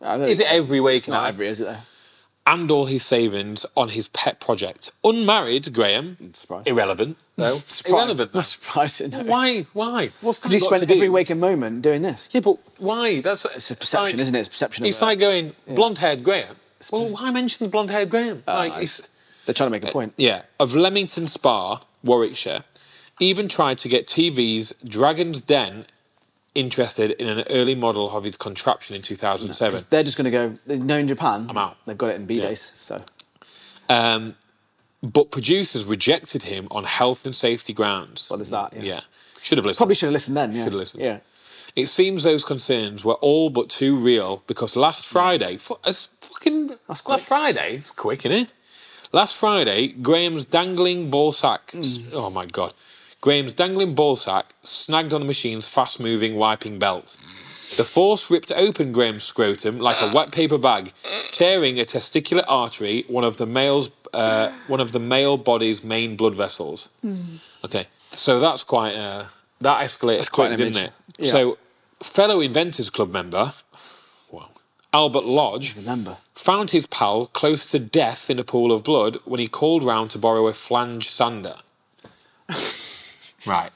I 0.02 0.18
don't- 0.18 0.30
Is 0.30 0.40
it 0.40 0.48
every 0.50 0.80
waking 0.80 1.12
not 1.14 1.24
hour? 1.24 1.28
every, 1.28 1.48
is 1.50 1.60
it? 1.60 1.66
Though? 1.66 1.78
And 2.48 2.70
all 2.70 2.86
his 2.86 3.04
savings 3.04 3.66
on 3.76 3.90
his 3.90 4.08
pet 4.08 4.40
project. 4.40 4.92
Unmarried, 5.04 5.74
Graham. 5.74 6.18
Irrelevant. 6.66 7.18
No. 7.38 7.56
Surprised- 7.68 7.88
Irrelevant. 7.90 8.34
Not 8.36 8.46
surprising. 8.46 9.10
no. 9.12 9.24
Why? 9.24 9.62
Why? 9.74 10.10
What's 10.22 10.40
that 10.40 10.50
Because 10.50 10.54
you 10.54 10.60
got 10.60 10.76
spent 10.78 10.82
to 10.82 10.88
do? 10.88 10.94
every 10.96 11.10
waking 11.10 11.40
moment 11.40 11.82
doing 11.82 12.02
this. 12.04 12.30
Yeah, 12.32 12.42
but 12.42 12.58
why? 12.78 13.22
That's 13.22 13.46
It's 13.46 13.72
a 13.72 13.76
perception, 13.76 14.18
like, 14.18 14.22
isn't 14.22 14.36
it? 14.36 14.40
It's 14.40 14.48
a 14.48 14.52
perception 14.52 14.86
It's 14.86 15.02
like 15.02 15.20
going 15.20 15.52
blonde-haired 15.68 16.24
Graham. 16.24 16.56
Well, 16.92 17.08
why 17.08 17.32
mention 17.32 17.66
the 17.66 17.72
blonde-haired 17.72 18.10
Graham? 18.10 18.44
Ah, 18.48 18.58
like, 18.58 18.84
it's, 18.84 19.08
They're 19.46 19.54
trying 19.56 19.68
to 19.68 19.72
make 19.72 19.84
a 19.84 19.88
uh, 19.88 19.92
point. 19.92 20.14
yeah, 20.18 20.44
of 20.60 20.76
Leamington 20.76 21.28
Spa, 21.28 21.82
Warwickshire, 22.04 22.64
even 23.20 23.48
tried 23.48 23.78
to 23.80 23.88
get 23.88 24.06
TV's 24.08 24.74
Dragon's 24.88 25.42
Den 25.42 25.86
interested 26.56 27.12
in 27.12 27.28
an 27.28 27.44
early 27.50 27.76
model 27.76 28.10
of 28.16 28.24
his 28.24 28.38
contraption 28.38 28.96
in 28.96 29.02
2007. 29.02 29.74
'Cause 29.78 29.86
They're 29.86 30.04
just 30.04 30.18
going 30.18 30.26
to 30.26 30.32
go. 30.32 30.58
they 30.66 30.78
know 30.78 30.98
in 30.98 31.08
Japan, 31.08 31.48
I'm 31.50 31.58
out. 31.58 31.78
They've 31.86 31.98
got 31.98 32.10
it 32.12 32.16
in 32.16 32.26
B 32.26 32.36
Yeah. 32.36 32.48
days. 32.48 32.72
So 32.80 33.02
Um, 33.90 34.36
but 35.04 35.30
producers 35.32 35.86
rejected 35.86 36.44
him 36.44 36.68
on 36.72 36.86
health 36.86 37.26
and 37.26 37.36
safety 37.36 37.74
grounds. 37.74 38.30
What 38.30 38.42
is 38.42 38.50
that? 38.50 38.74
Yeah. 38.74 38.82
Yeah. 38.82 39.00
Should 39.42 39.58
have 39.60 39.66
listened. 39.66 39.78
probably 39.78 39.96
should 39.96 40.08
have 40.08 40.14
listened 40.14 40.38
then. 40.38 40.52
Yeah. 40.54 40.64
Should 40.64 40.74
have 40.74 40.80
listened. 40.80 41.04
Yeah. 41.04 41.20
It 41.76 41.88
seems 41.88 42.24
those 42.24 42.44
concerns 42.44 43.04
were 43.06 43.16
all 43.16 43.50
but 43.50 43.70
too 43.70 43.96
real 43.98 44.42
because 44.48 44.76
last 44.76 45.06
Friday, 45.06 45.58
fu- 45.58 45.78
it's 45.86 46.10
fucking 46.20 46.68
That's 46.88 47.02
quick. 47.02 47.12
last 47.14 47.28
Friday, 47.28 47.76
it's 47.76 47.92
quick, 47.92 48.26
isn't 48.26 48.32
it? 48.44 48.48
Last 49.12 49.36
Friday, 49.36 49.88
Graham's 49.90 50.46
dangling 50.46 51.12
ball 51.12 51.32
sack. 51.32 51.74
Oh 52.14 52.30
my 52.30 52.46
god, 52.46 52.74
Graham's 53.26 53.56
dangling 53.56 53.96
ball 53.96 54.16
sack 54.16 54.54
snagged 54.62 55.12
on 55.12 55.22
the 55.22 55.26
machine's 55.26 55.68
fast-moving 55.68 56.36
wiping 56.36 56.78
belt. 56.78 57.18
The 57.76 57.84
force 57.84 58.30
ripped 58.30 58.52
open 58.52 58.92
Graham's 58.92 59.24
scrotum 59.24 59.80
like 59.80 60.00
a 60.00 60.14
wet 60.14 60.32
paper 60.32 60.60
bag, 60.60 60.94
tearing 61.30 61.80
a 61.80 61.86
testicular 61.86 62.44
artery, 62.48 63.04
one 63.08 63.24
of 63.24 63.38
the 63.38 63.48
male's, 63.48 63.90
uh, 64.14 64.52
one 64.68 64.80
of 64.80 64.92
the 64.92 65.00
male 65.00 65.38
body's 65.38 65.84
main 65.84 66.16
blood 66.16 66.36
vessels. 66.36 66.90
Okay, 67.64 67.88
so 68.12 68.40
that's 68.40 68.64
quite 68.64 68.94
uh, 68.94 69.26
that 69.62 69.84
escalated 69.84 70.30
quite 70.30 70.50
quick, 70.50 70.60
an 70.60 70.66
didn't 70.74 70.84
it? 70.84 70.92
Yeah. 71.18 71.32
So, 71.32 71.58
fellow 72.04 72.42
Inventors 72.42 72.92
Club 72.92 73.12
member, 73.12 73.54
well, 74.32 74.52
Albert 74.94 75.26
Lodge, 75.26 75.74
found 76.36 76.70
his 76.70 76.86
pal 76.86 77.26
close 77.26 77.72
to 77.72 77.80
death 77.80 78.30
in 78.30 78.38
a 78.38 78.44
pool 78.44 78.72
of 78.72 78.84
blood 78.84 79.18
when 79.26 79.40
he 79.40 79.48
called 79.48 79.84
round 79.84 80.12
to 80.12 80.20
borrow 80.20 80.46
a 80.46 80.54
flange 80.54 81.10
sander. 81.10 81.56
right. 83.48 83.72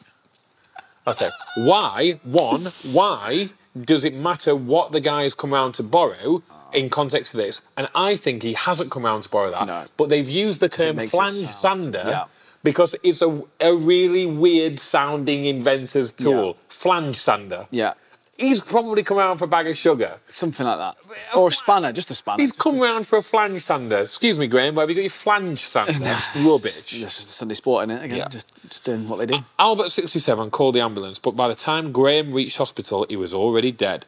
Okay. 1.08 1.30
Why? 1.58 2.20
One. 2.24 2.66
Why 2.92 3.50
does 3.80 4.04
it 4.06 4.14
matter 4.14 4.56
what 4.56 4.92
the 4.92 5.00
guy 5.00 5.24
has 5.24 5.34
come 5.34 5.54
round 5.54 5.74
to 5.76 5.84
borrow? 5.84 6.44
In 6.72 6.88
context 6.88 7.34
of 7.34 7.40
this, 7.40 7.64
and 7.78 7.90
I 7.96 8.16
think 8.16 8.44
he 8.44 8.54
hasn't 8.54 8.92
come 8.92 9.04
round 9.04 9.24
to 9.24 9.30
borrow 9.30 9.50
that, 9.50 9.66
No. 9.66 9.86
but 9.98 10.10
they've 10.10 10.30
used 10.30 10.60
the 10.60 10.70
term 10.70 10.98
flange 11.08 11.32
sander 11.48 12.04
Yeah. 12.06 12.26
because 12.64 12.96
it's 13.02 13.24
a, 13.24 13.42
a 13.60 13.74
really 13.74 14.28
weird 14.28 14.80
sounding 14.80 15.46
inventor's 15.46 16.14
tool. 16.14 16.46
Yeah. 16.46 16.54
Flange 16.68 17.16
sander. 17.16 17.66
Yeah. 17.72 17.94
He's 18.38 18.62
probably 18.62 19.02
come 19.02 19.18
around 19.18 19.38
for 19.40 19.46
a 19.46 19.48
bag 19.48 19.66
of 19.68 19.80
sugar. 19.80 20.18
Something 20.28 20.68
like 20.68 20.78
that. 20.78 20.96
Or 21.36 21.48
a 21.48 21.52
spanner, 21.52 21.92
just 21.92 22.12
a 22.12 22.14
spanner. 22.14 22.40
He's 22.40 22.52
come 22.52 22.80
round 22.80 23.08
for 23.08 23.18
a 23.18 23.24
flange 23.24 23.64
sander. 23.64 23.98
Excuse 23.98 24.38
me, 24.38 24.46
Graham, 24.46 24.76
but 24.76 24.82
have 24.82 24.90
you 24.92 24.96
got 24.96 25.02
your 25.02 25.10
flange 25.10 25.58
sander? 25.58 25.92
Rubbish. 26.36 26.84
Just, 26.84 26.88
just 26.90 27.20
a 27.20 27.24
Sunday 27.24 27.56
sport 27.56 27.86
in 27.86 27.90
it 27.92 28.04
again. 28.06 28.18
Yeah. 28.20 28.28
Just, 28.28 28.54
just 28.70 28.84
doing 28.84 29.08
what 29.08 29.20
they 29.20 29.26
do. 29.26 29.40
Albert, 29.58 29.90
67, 29.90 30.50
called 30.52 30.76
the 30.76 30.82
ambulance, 30.82 31.20
but 31.20 31.32
by 31.32 31.48
the 31.48 31.56
time 31.56 31.92
Graham 31.92 32.32
reached 32.32 32.58
hospital, 32.58 33.06
he 33.10 33.16
was 33.16 33.34
already 33.34 33.72
dead. 33.72 34.06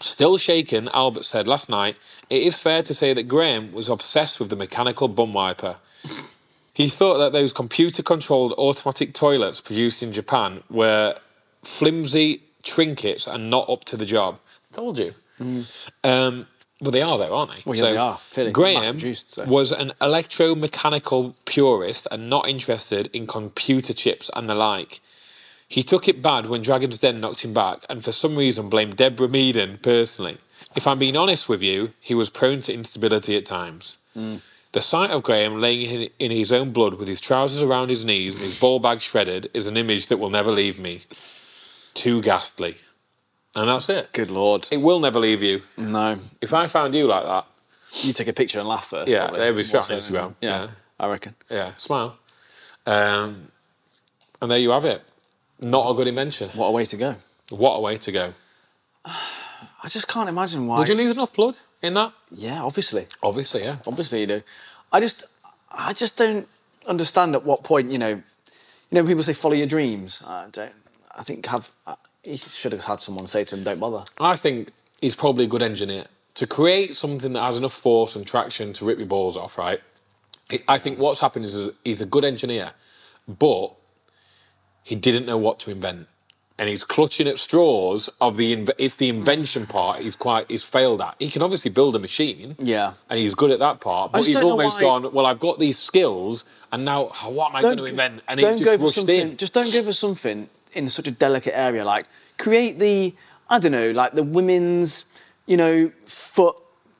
Still 0.00 0.36
shaken, 0.36 0.88
Albert 0.92 1.24
said 1.24 1.48
last 1.48 1.70
night, 1.70 1.98
it 2.28 2.42
is 2.42 2.58
fair 2.58 2.82
to 2.82 2.92
say 2.92 3.14
that 3.14 3.24
Graham 3.24 3.72
was 3.72 3.88
obsessed 3.88 4.38
with 4.38 4.50
the 4.50 4.56
mechanical 4.56 5.08
bum 5.08 5.32
wiper. 5.32 5.76
He 6.74 6.88
thought 6.88 7.18
that 7.18 7.32
those 7.32 7.52
computer 7.52 8.02
controlled 8.02 8.52
automatic 8.58 9.14
toilets 9.14 9.60
produced 9.60 10.02
in 10.02 10.12
Japan 10.12 10.62
were 10.68 11.14
flimsy 11.62 12.42
trinkets 12.62 13.26
and 13.26 13.48
not 13.48 13.68
up 13.70 13.84
to 13.84 13.96
the 13.96 14.04
job. 14.04 14.40
Told 14.72 14.98
you. 14.98 15.14
Um, 16.02 16.46
well, 16.80 16.90
they 16.90 17.02
are, 17.02 17.16
though, 17.18 17.36
aren't 17.36 17.52
they? 17.52 17.58
Mm. 17.58 17.66
Well, 17.66 17.76
yeah, 17.76 17.82
they 17.82 17.96
are, 17.96 18.18
clearly. 18.32 18.52
Graham 18.52 18.98
so. 18.98 19.44
was 19.44 19.72
an 19.72 19.92
electromechanical 20.00 21.34
purist 21.44 22.08
and 22.10 22.28
not 22.28 22.48
interested 22.48 23.08
in 23.12 23.26
computer 23.26 23.92
chips 23.92 24.30
and 24.34 24.48
the 24.48 24.54
like. 24.54 25.00
He 25.68 25.82
took 25.82 26.08
it 26.08 26.22
bad 26.22 26.46
when 26.46 26.62
Dragon's 26.62 26.98
Den 26.98 27.20
knocked 27.20 27.44
him 27.44 27.54
back 27.54 27.80
and 27.88 28.04
for 28.04 28.12
some 28.12 28.36
reason 28.36 28.68
blamed 28.68 28.96
Deborah 28.96 29.28
Meaden 29.28 29.82
personally. 29.82 30.38
If 30.76 30.86
I'm 30.86 30.98
being 30.98 31.16
honest 31.16 31.48
with 31.48 31.62
you, 31.62 31.92
he 32.00 32.14
was 32.14 32.30
prone 32.30 32.60
to 32.60 32.74
instability 32.74 33.36
at 33.36 33.46
times. 33.46 33.96
The 34.72 34.80
sight 34.80 35.10
of 35.10 35.22
Graham 35.22 35.60
laying 35.60 35.88
in, 35.88 36.10
in 36.18 36.30
his 36.32 36.52
own 36.52 36.72
blood 36.72 36.94
with 36.94 37.06
his 37.08 37.20
trousers 37.20 37.62
around 37.62 37.90
his 37.90 38.04
knees 38.04 38.34
and 38.34 38.44
his 38.44 38.58
ball 38.58 38.80
bag 38.80 39.00
shredded 39.00 39.48
is 39.54 39.68
an 39.68 39.76
image 39.76 40.08
that 40.08 40.18
will 40.18 40.30
never 40.30 40.50
leave 40.50 40.78
me. 40.78 41.02
Too 41.94 42.20
ghastly. 42.22 42.76
And 43.56 43.68
that's 43.68 43.88
it. 43.88 44.12
Good 44.12 44.30
lord. 44.30 44.68
It 44.72 44.78
will 44.80 44.98
never 45.00 45.18
leave 45.20 45.42
you. 45.42 45.62
No. 45.76 46.16
If 46.40 46.52
I 46.52 46.66
found 46.66 46.94
you 46.94 47.06
like 47.06 47.24
that, 47.24 47.46
You 48.02 48.12
take 48.12 48.26
a 48.28 48.32
picture 48.32 48.58
and 48.58 48.66
laugh 48.68 48.86
first. 48.88 49.08
Yeah, 49.08 49.30
they'd 49.30 49.52
be 49.52 49.62
straight 49.62 49.88
on 49.88 49.90
More 49.90 49.98
so 50.00 50.12
than- 50.12 50.22
Instagram, 50.30 50.34
Yeah, 50.40 50.62
yeah. 50.64 50.68
I 50.98 51.06
reckon. 51.08 51.34
yeah, 51.48 51.74
smile. 51.76 52.16
Um, 52.86 53.48
and 54.42 54.50
there 54.50 54.58
you 54.58 54.70
have 54.72 54.84
it. 54.84 55.00
Not 55.60 55.88
a 55.90 55.94
good 55.94 56.08
invention. 56.08 56.50
What 56.54 56.68
a 56.68 56.72
way 56.72 56.84
to 56.86 56.96
go. 56.96 57.14
What 57.50 57.76
a 57.76 57.80
way 57.80 57.96
to 57.98 58.10
go. 58.12 58.32
I 59.06 59.88
just 59.88 60.08
can't 60.08 60.28
imagine 60.28 60.66
why. 60.66 60.78
Would 60.78 60.88
you 60.88 60.94
lose 60.96 61.16
enough 61.16 61.32
blood 61.32 61.56
in 61.82 61.94
that? 61.94 62.12
Yeah, 62.30 62.62
obviously. 62.62 63.06
Obviously, 63.22 63.62
yeah. 63.62 63.76
Obviously 63.86 64.20
you 64.22 64.26
do. 64.26 64.42
I 64.92 64.98
just, 65.00 65.24
I 65.70 65.92
just 65.92 66.16
don't 66.16 66.48
understand 66.88 67.34
at 67.34 67.44
what 67.44 67.62
point 67.64 67.92
you 67.92 67.98
know, 67.98 68.08
you 68.10 68.22
know, 68.92 69.04
people 69.06 69.22
say 69.22 69.34
follow 69.34 69.54
your 69.54 69.66
dreams. 69.66 70.22
I 70.26 70.46
don't. 70.50 70.72
I 71.16 71.22
think 71.22 71.46
have. 71.46 71.70
He 72.24 72.36
should 72.36 72.72
have 72.72 72.84
had 72.84 73.00
someone 73.00 73.26
say 73.26 73.44
to 73.44 73.56
him, 73.56 73.64
"Don't 73.64 73.78
bother." 73.78 74.04
I 74.18 74.36
think 74.36 74.70
he's 75.00 75.14
probably 75.14 75.44
a 75.44 75.48
good 75.48 75.62
engineer. 75.62 76.04
To 76.34 76.46
create 76.46 76.96
something 76.96 77.32
that 77.34 77.42
has 77.42 77.58
enough 77.58 77.72
force 77.74 78.16
and 78.16 78.26
traction 78.26 78.72
to 78.74 78.84
rip 78.84 78.98
your 78.98 79.06
balls 79.06 79.36
off, 79.36 79.56
right? 79.56 79.80
I 80.68 80.78
think 80.78 80.98
what's 80.98 81.20
happened 81.20 81.44
is 81.44 81.70
he's 81.84 82.00
a 82.02 82.06
good 82.06 82.24
engineer, 82.24 82.72
but 83.28 83.68
he 84.82 84.94
didn't 84.94 85.26
know 85.26 85.38
what 85.38 85.58
to 85.60 85.70
invent. 85.70 86.08
And 86.56 86.68
he's 86.68 86.84
clutching 86.84 87.26
at 87.26 87.38
straws 87.40 88.08
of 88.20 88.36
the 88.36 88.54
inv- 88.54 88.70
it's 88.78 88.94
the 88.96 89.08
invention 89.08 89.66
part 89.66 90.00
he's 90.00 90.14
quite 90.14 90.48
he's 90.48 90.62
failed 90.62 91.00
at. 91.00 91.16
He 91.18 91.28
can 91.28 91.42
obviously 91.42 91.70
build 91.70 91.96
a 91.96 91.98
machine, 91.98 92.54
Yeah. 92.60 92.92
and 93.10 93.18
he's 93.18 93.34
good 93.34 93.50
at 93.50 93.58
that 93.58 93.80
part. 93.80 94.12
But 94.12 94.24
he's 94.26 94.36
almost 94.36 94.78
gone. 94.80 95.12
Well, 95.12 95.26
I've 95.26 95.40
got 95.40 95.58
these 95.58 95.78
skills, 95.78 96.44
and 96.70 96.84
now 96.84 97.10
oh, 97.24 97.30
what 97.30 97.50
am 97.50 97.56
I 97.56 97.62
going 97.62 97.78
to 97.78 97.84
invent? 97.86 98.22
And 98.28 98.38
he's 98.40 98.54
just 98.54 98.80
rushed 98.82 98.94
something. 98.94 99.20
in. 99.32 99.36
Just 99.36 99.52
don't 99.52 99.70
give 99.72 99.88
us 99.88 99.98
something 99.98 100.48
in 100.76 100.88
such 100.88 101.06
a 101.06 101.10
delicate 101.10 101.56
area. 101.56 101.84
Like 101.84 102.06
create 102.38 102.78
the, 102.78 103.14
I 103.48 103.58
don't 103.58 103.72
know, 103.72 103.90
like 103.90 104.12
the 104.12 104.22
women's, 104.22 105.06
you 105.46 105.56
know, 105.56 105.90
foot. 106.04 106.56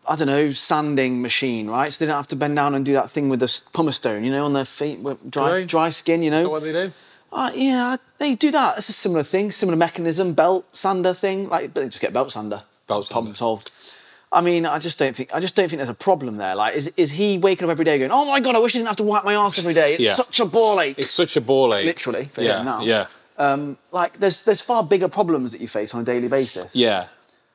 I 0.07 0.17
don't 0.17 0.27
know, 0.27 0.53
sanding 0.53 1.23
machine, 1.23 1.67
right? 1.71 1.91
So 1.91 2.05
they 2.05 2.09
don't 2.11 2.17
have 2.19 2.27
to 2.29 2.37
bend 2.37 2.57
down 2.57 2.75
and 2.75 2.85
do 2.85 2.93
that 2.93 3.09
thing 3.09 3.31
with 3.31 3.41
the 3.41 3.61
pumice 3.73 3.97
stone, 3.97 4.23
you 4.23 4.31
know, 4.31 4.45
on 4.45 4.53
their 4.53 4.67
feet, 4.67 4.99
dry, 5.31 5.65
dry 5.65 5.89
skin, 5.89 6.23
you 6.23 6.31
know. 6.31 6.47
what 6.51 6.63
they 6.63 6.73
do? 6.73 6.93
Uh, 7.33 7.51
yeah, 7.55 7.97
they 8.19 8.35
do 8.35 8.51
that. 8.51 8.77
It's 8.77 8.91
a 8.91 8.93
similar 8.93 9.23
thing, 9.23 9.51
similar 9.51 9.79
mechanism, 9.79 10.35
belt 10.35 10.77
sander 10.77 11.15
thing. 11.15 11.49
Like, 11.49 11.73
but 11.73 11.81
they 11.81 11.87
just 11.89 12.03
get 12.03 12.13
belt 12.13 12.33
sander. 12.33 12.65
Belt 12.87 13.07
sander. 13.07 13.15
Problem 13.15 13.35
solved. 13.35 13.71
I 14.31 14.43
mean, 14.43 14.67
I 14.67 14.79
just 14.79 14.99
don't 14.99 15.17
think. 15.17 15.35
I 15.35 15.41
just 15.41 15.57
don't 15.57 15.69
think 15.71 15.79
there's 15.79 15.89
a 15.89 15.95
problem 15.95 16.37
there. 16.37 16.55
Like, 16.55 16.75
is 16.75 16.89
is 16.99 17.13
he 17.13 17.39
waking 17.39 17.65
up 17.65 17.71
every 17.71 17.87
day 17.87 17.99
going, 17.99 18.11
"Oh 18.13 18.27
my 18.31 18.41
god, 18.41 18.57
I 18.57 18.59
wish 18.59 18.75
I 18.75 18.79
didn't 18.81 18.89
have 18.89 18.97
to 18.97 19.05
wipe 19.05 19.25
my 19.25 19.33
ass 19.35 19.59
every 19.59 19.73
day. 19.75 19.95
It's 19.95 20.05
Yeah. 20.05 20.15
such 20.15 20.39
a 20.39 20.45
ball 20.45 20.81
ache." 20.83 20.99
It's 20.99 21.11
such 21.11 21.35
a 21.37 21.41
ball 21.41 21.75
ache. 21.75 21.87
Literally, 21.87 22.27
for 22.27 22.43
yeah, 22.43 22.59
him 22.59 22.65
now. 22.67 22.83
yeah. 22.83 23.07
Um, 23.39 23.79
like, 23.93 24.19
there's 24.19 24.45
there's 24.45 24.61
far 24.61 24.83
bigger 24.85 25.09
problems 25.09 25.53
that 25.53 25.61
you 25.61 25.69
face 25.69 25.95
on 25.95 26.01
a 26.01 26.05
daily 26.05 26.29
basis. 26.29 26.75
Yeah. 26.75 27.07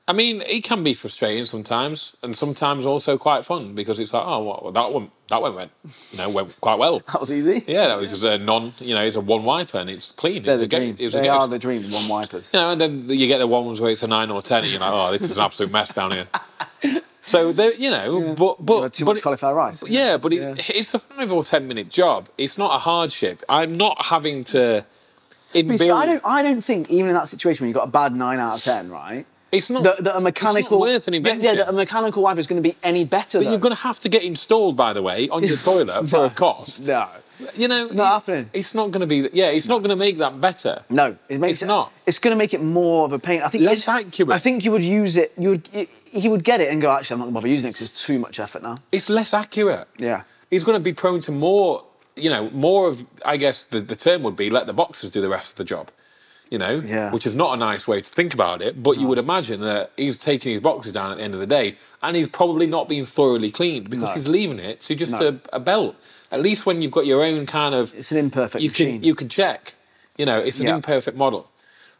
I 0.07 0.13
mean, 0.13 0.41
it 0.41 0.63
can 0.63 0.83
be 0.83 0.95
frustrating 0.95 1.45
sometimes, 1.45 2.17
and 2.23 2.35
sometimes 2.35 2.83
also 2.87 3.15
quite 3.15 3.45
fun 3.45 3.75
because 3.75 3.99
it's 3.99 4.11
like, 4.11 4.23
oh, 4.25 4.43
well, 4.43 4.71
that 4.71 4.91
went 4.91 5.11
that 5.27 5.39
went 5.39 5.53
went, 5.53 5.71
you 6.11 6.17
know, 6.17 6.29
went 6.31 6.57
quite 6.59 6.79
well. 6.79 6.99
That 7.11 7.19
was 7.19 7.31
easy. 7.31 7.63
Yeah, 7.67 7.89
that 7.89 7.99
was 7.99 8.09
just 8.09 8.23
a 8.23 8.39
non, 8.39 8.73
you 8.79 8.95
know, 8.95 9.03
it's 9.03 9.15
a 9.17 9.21
one 9.21 9.43
wiper 9.43 9.77
and 9.77 9.87
it's 9.87 10.09
clean. 10.09 10.41
They're 10.41 10.55
it's 10.55 10.61
the 10.61 10.77
a 10.77 10.79
dream. 10.79 10.95
it 10.97 11.03
was 11.05 11.15
a 11.15 11.21
They 11.21 11.29
are 11.29 11.47
the 11.47 11.59
dream. 11.59 11.83
One 11.91 12.07
wipers. 12.07 12.49
You 12.51 12.59
know, 12.59 12.71
and 12.71 12.81
then 12.81 13.07
you 13.07 13.27
get 13.27 13.37
the 13.37 13.45
ones 13.45 13.79
where 13.79 13.91
it's 13.91 14.01
a 14.01 14.07
nine 14.07 14.31
or 14.31 14.41
ten, 14.41 14.63
and 14.63 14.71
you're 14.71 14.81
like, 14.81 14.91
oh, 14.91 15.11
this 15.11 15.21
is 15.21 15.37
an 15.37 15.43
absolute 15.43 15.71
mess 15.71 15.93
down 15.93 16.11
here. 16.11 16.27
So 17.21 17.51
they, 17.51 17.75
you 17.75 17.91
know, 17.91 18.33
but 18.33 18.65
but 18.65 18.81
had 18.81 18.93
too 18.93 19.03
but 19.05 19.15
much 19.15 19.23
cauliflower 19.23 19.53
rice. 19.53 19.83
yeah, 19.87 20.15
but 20.15 20.31
it, 20.33 20.37
Yeah. 20.41 20.55
it's 20.73 20.93
a 20.93 20.99
five 20.99 21.29
or 21.31 21.43
ten 21.43 21.67
minute 21.67 21.89
job. 21.89 22.29
It's 22.37 22.57
not 22.57 22.73
a 22.73 22.79
hardship. 22.79 23.43
I'm 23.49 23.75
not 23.75 24.05
having 24.05 24.45
to. 24.45 24.85
But 25.53 25.65
you 25.65 25.77
see, 25.77 25.89
I 25.89 26.05
don't. 26.05 26.21
I 26.25 26.41
don't 26.43 26.61
think 26.61 26.89
even 26.89 27.07
in 27.09 27.13
that 27.15 27.27
situation 27.27 27.63
when 27.65 27.69
you 27.69 27.79
have 27.79 27.83
got 27.83 27.89
a 27.89 28.09
bad 28.09 28.15
nine 28.17 28.39
out 28.39 28.57
of 28.57 28.63
ten, 28.63 28.89
right? 28.89 29.25
It's 29.51 29.69
not. 29.69 29.83
That, 29.83 30.03
that 30.03 30.15
a 30.15 30.21
mechanical 30.21 30.79
worth 30.79 31.07
an 31.07 31.15
Yeah. 31.15 31.33
Yeah, 31.33 31.55
that 31.55 31.69
a 31.69 31.71
mechanical 31.71 32.21
wiper 32.21 32.39
is 32.39 32.45
going 32.47 32.61
to 32.61 32.69
be 32.69 32.75
any 32.83 33.03
better. 33.03 33.39
But 33.39 33.45
though. 33.45 33.51
you're 33.51 33.59
going 33.59 33.75
to 33.75 33.81
have 33.81 33.97
to 33.99 34.09
get 34.09 34.23
installed, 34.23 34.77
by 34.77 34.93
the 34.93 35.01
way, 35.01 35.27
on 35.29 35.43
your 35.43 35.57
toilet 35.69 36.07
for 36.09 36.25
a 36.25 36.29
cost. 36.29 36.87
No. 36.87 37.07
You 37.55 37.69
know, 37.69 37.85
Not 37.87 37.93
it- 37.93 38.05
happening. 38.05 38.49
It's 38.53 38.75
not 38.75 38.91
going 38.91 39.01
to 39.01 39.07
be. 39.07 39.27
Yeah, 39.33 39.49
it's 39.49 39.67
not 39.67 39.79
going 39.79 39.89
to 39.91 39.95
make 39.95 40.17
that 40.17 40.39
better. 40.41 40.83
No, 40.89 41.17
it 41.29 41.39
makes 41.39 41.53
It's 41.53 41.61
it, 41.63 41.67
not. 41.67 41.93
It's 42.05 42.19
going 42.19 42.33
to 42.33 42.37
make 42.37 42.53
it 42.53 42.61
more 42.61 43.05
of 43.05 43.13
a 43.13 43.17
pain. 43.19 43.41
I 43.41 43.47
think 43.47 43.63
Less 43.63 43.87
accurate. 43.87 44.31
I 44.35 44.37
think 44.39 44.65
you 44.65 44.71
would 44.71 44.83
use 44.83 45.17
it. 45.17 45.33
You 45.37 45.49
would. 45.51 45.67
He 45.67 46.27
would 46.27 46.43
get 46.43 46.59
it 46.59 46.71
and 46.71 46.81
go. 46.81 46.91
Actually, 46.91 47.15
I'm 47.15 47.19
not 47.19 47.25
going 47.25 47.33
to 47.33 47.37
bother 47.39 47.47
using 47.47 47.69
it 47.69 47.73
because 47.73 47.89
it's 47.89 48.03
too 48.05 48.19
much 48.19 48.39
effort 48.39 48.61
now. 48.61 48.77
It's 48.91 49.09
less 49.09 49.33
accurate. 49.33 49.87
Yeah. 49.97 50.23
He's 50.51 50.63
going 50.63 50.75
to 50.77 50.83
be 50.83 50.93
prone 50.93 51.21
to 51.21 51.31
more. 51.31 51.85
You 52.21 52.29
know, 52.29 52.49
more 52.51 52.87
of. 52.87 53.03
I 53.25 53.37
guess 53.37 53.63
the, 53.63 53.79
the 53.81 53.95
term 53.95 54.23
would 54.23 54.35
be 54.35 54.49
let 54.49 54.67
the 54.67 54.73
boxers 54.73 55.09
do 55.09 55.21
the 55.21 55.29
rest 55.29 55.51
of 55.53 55.57
the 55.57 55.63
job. 55.65 55.91
You 56.51 56.57
know, 56.57 56.81
Yeah. 56.83 57.11
which 57.11 57.27
is 57.27 57.35
not 57.35 57.53
a 57.53 57.57
nice 57.57 57.87
way 57.87 58.01
to 58.01 58.09
think 58.09 58.33
about 58.33 58.63
it. 58.63 58.81
But 58.81 58.97
you 58.97 59.07
would 59.07 59.19
imagine 59.19 59.61
that 59.61 59.91
he's 59.97 60.17
taking 60.17 60.51
his 60.51 60.61
boxes 60.61 60.93
down 60.93 61.11
at 61.11 61.17
the 61.17 61.23
end 61.23 61.35
of 61.35 61.39
the 61.39 61.45
day, 61.45 61.75
and 62.01 62.15
he's 62.15 62.27
probably 62.27 62.65
not 62.65 62.89
being 62.89 63.05
thoroughly 63.05 63.51
cleaned 63.51 63.89
because 63.89 64.09
No. 64.09 64.13
he's 64.13 64.27
leaving 64.27 64.57
it 64.57 64.79
to 64.81 64.95
just 64.95 65.13
No. 65.19 65.27
a, 65.53 65.57
a 65.57 65.59
belt. 65.59 65.95
At 66.31 66.41
least 66.41 66.65
when 66.65 66.81
you've 66.81 66.91
got 66.91 67.05
your 67.05 67.23
own 67.23 67.45
kind 67.45 67.75
of 67.75 67.93
It's 67.93 68.11
an 68.11 68.17
imperfect 68.17 68.63
you 68.63 68.69
machine. 68.71 68.99
can 68.99 69.03
you 69.07 69.13
can 69.15 69.29
check. 69.29 69.75
You 70.17 70.25
know, 70.25 70.39
it's 70.39 70.59
an 70.59 70.65
Yeah. 70.67 70.75
imperfect 70.75 71.15
model. 71.17 71.49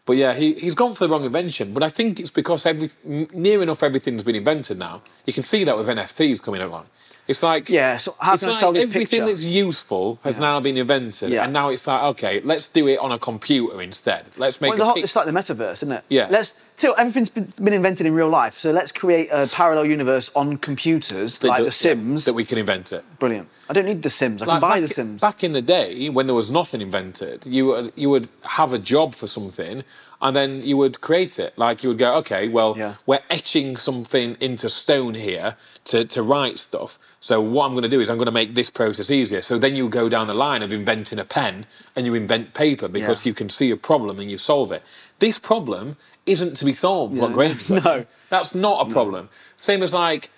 But 0.06 0.18
yeah, 0.18 0.34
he, 0.34 0.54
he's 0.56 0.74
gone 0.74 0.96
for 0.96 1.06
the 1.06 1.12
wrong 1.12 1.26
invention. 1.26 1.72
But 1.72 1.84
I 1.84 1.90
think 1.90 2.20
it's 2.20 2.32
because 2.32 2.66
every 2.66 2.90
near 3.06 3.62
enough 3.62 3.84
everything's 3.84 4.24
been 4.24 4.36
invented 4.36 4.80
now. 4.80 5.04
You 5.28 5.34
can 5.34 5.44
see 5.44 5.64
that 5.66 5.78
with 5.78 5.88
NFTs 5.88 6.42
coming 6.42 6.62
along. 6.62 6.88
It's 7.30 7.44
like 7.44 7.70
Yeah, 7.70 7.98
so 7.98 8.16
how 8.20 8.34
it's 8.34 8.42
can 8.44 8.50
I 8.50 8.54
like 8.54 8.60
sell 8.60 8.72
this 8.74 8.84
everything 8.84 9.06
picture? 9.22 9.26
that's 9.28 9.46
useful 9.46 10.18
has 10.24 10.40
now 10.40 10.60
been 10.60 10.78
invented, 10.78 11.30
Yeah. 11.30 11.44
and 11.44 11.54
now 11.54 11.70
it's 11.70 11.86
like 11.86 12.02
okay, 12.14 12.42
let's 12.44 12.68
do 12.68 12.88
it 12.88 12.98
on 13.00 13.12
a 13.12 13.20
computer 13.20 13.82
instead. 13.82 14.26
Let's 14.38 14.60
make 14.60 14.70
Well, 14.70 14.76
a 14.76 14.80
the 14.80 14.86
whole, 14.86 14.94
pic- 14.96 15.04
it's 15.04 15.16
like 15.16 15.28
the 15.28 15.32
metaverse, 15.32 15.74
isn't 15.74 15.92
it? 15.92 16.04
Yeah. 16.10 16.28
Let's 16.32 16.56
So 16.80 16.94
everything's 16.94 17.28
been, 17.28 17.52
been 17.62 17.74
invented 17.74 18.06
in 18.08 18.16
real 18.16 18.30
life. 18.30 18.58
So 18.58 18.72
let's 18.72 18.94
create 18.94 19.28
a 19.34 19.48
parallel 19.48 19.86
universe 19.86 20.32
on 20.34 20.56
computers 20.56 21.44
like 21.44 21.58
That- 21.58 21.66
The 21.66 21.72
Sims. 21.72 22.24
That 22.24 22.32
we 22.32 22.46
can 22.46 22.58
invent 22.58 22.94
it. 22.94 23.04
Brilliant. 23.20 23.50
I 23.70 23.74
don't 23.74 23.84
need 23.84 24.02
The 24.02 24.10
Sims. 24.10 24.42
I 24.42 24.46
can 24.46 24.62
buy 24.62 24.76
back, 24.80 24.88
The 24.88 24.88
Sims. 24.88 25.20
Back 25.20 25.44
in 25.44 25.52
the 25.52 25.62
day, 25.62 26.08
when 26.08 26.28
there 26.28 26.36
was 26.38 26.50
nothing 26.50 26.80
invented, 26.80 27.46
you 27.46 27.66
would 27.66 27.92
you 27.98 28.10
would 28.10 28.30
have 28.44 28.72
a 28.72 28.80
job 28.80 29.14
for 29.14 29.28
something, 29.28 29.84
and 30.22 30.34
then 30.34 30.62
you 30.62 30.78
would 30.78 31.02
create 31.02 31.38
it. 31.38 31.52
Like 31.58 31.84
you 31.84 31.90
would 31.90 31.98
go, 31.98 32.16
okay, 32.20 32.48
well, 32.48 32.76
Yeah. 32.78 32.94
we're 33.06 33.20
etching 33.30 33.76
something 33.76 34.38
into 34.40 34.70
stone 34.70 35.16
here 35.16 35.58
to 35.92 36.06
to 36.06 36.24
write 36.24 36.60
stuff. 36.60 36.98
So 37.20 37.42
what 37.42 37.66
I'm 37.66 37.72
going 37.74 37.84
to 37.84 37.90
do 37.90 38.00
is 38.00 38.10
I'm 38.10 38.18
going 38.18 38.34
to 38.34 38.40
make 38.42 38.56
this 38.56 38.70
process 38.70 39.12
easier. 39.12 39.42
So 39.42 39.58
then 39.58 39.76
you 39.76 39.90
go 39.90 40.08
down 40.08 40.28
the 40.28 40.34
line 40.34 40.64
of 40.64 40.72
inventing 40.72 41.20
a 41.20 41.26
pen, 41.26 41.66
and 41.98 42.06
you 42.06 42.14
invent 42.16 42.54
paper 42.54 42.88
because 42.88 43.26
Yeah. 43.26 43.32
you 43.32 43.34
can 43.34 43.50
see 43.50 43.70
a 43.70 43.78
problem 43.78 44.18
and 44.22 44.32
you 44.32 44.38
solve 44.38 44.72
it. 44.72 44.82
This 45.20 45.38
problem 45.38 45.98
isn't 46.26 46.56
to 46.58 46.66
be 46.66 46.74
solved. 46.74 47.18
What 47.18 47.30
Yeah. 47.30 47.34
Graham's. 47.36 47.70
No. 47.86 48.06
that's 48.30 48.54
not 48.56 48.88
a 48.88 48.92
problem. 48.92 49.30
Same 49.58 49.82
as 49.84 49.94
like 49.94 50.30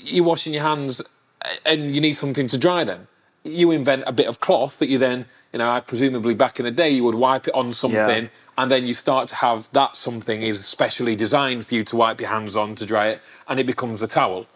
you 0.00 0.24
washing 0.24 0.52
your 0.54 0.62
hands 0.62 1.00
eh, 1.44 1.56
and 1.64 1.94
you 1.94 2.00
need 2.00 2.14
something 2.14 2.46
to 2.48 2.58
dry 2.58 2.84
them. 2.84 3.08
You 3.44 3.70
invent 3.70 4.02
a 4.06 4.12
bit 4.12 4.26
of 4.26 4.40
cloth 4.40 4.78
that 4.80 4.88
you 4.88 4.98
then, 4.98 5.26
you 5.52 5.60
know, 5.60 5.80
presumably 5.86 6.34
back 6.34 6.58
in 6.58 6.64
the 6.64 6.70
day 6.72 6.90
you 6.90 7.04
would 7.04 7.14
wipe 7.14 7.46
it 7.46 7.54
on 7.54 7.72
something 7.72 8.28
and 8.58 8.70
then 8.70 8.86
you 8.86 8.94
start 8.94 9.28
to 9.28 9.36
have 9.36 9.68
that 9.72 9.96
something 9.96 10.42
is 10.42 10.64
specially 10.64 11.14
designed 11.14 11.64
for 11.64 11.74
you 11.76 11.84
to 11.84 11.96
wipe 11.96 12.20
your 12.20 12.30
hands 12.30 12.56
on 12.56 12.74
to 12.74 12.84
dry 12.84 13.06
it 13.08 13.20
and 13.48 13.60
it 13.60 13.66
becomes 13.66 14.02
a 14.02 14.08
towel. 14.08 14.46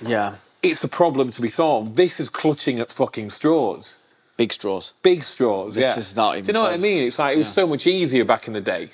yeah. 0.00 0.34
It's 0.62 0.84
a 0.84 0.88
problem 0.88 1.30
to 1.30 1.40
be 1.40 1.48
solved. 1.48 1.96
This 1.96 2.20
is 2.20 2.28
clutching 2.28 2.80
at 2.80 2.92
fucking 2.92 3.30
straws. 3.30 3.94
Big 4.36 4.52
straws. 4.52 4.92
Big 5.02 5.22
straws, 5.22 5.74
This 5.74 5.94
yeah. 5.96 6.00
is 6.00 6.14
not 6.16 6.32
even 6.34 6.44
Do 6.44 6.48
you 6.50 6.52
know 6.52 6.62
what 6.64 6.74
I 6.74 6.76
mean? 6.76 7.04
It's 7.06 7.18
like 7.18 7.34
it 7.34 7.38
was 7.38 7.50
so 7.50 7.66
much 7.66 7.86
easier 7.86 8.26
back 8.26 8.46
in 8.46 8.52
the 8.52 8.60
day. 8.60 8.90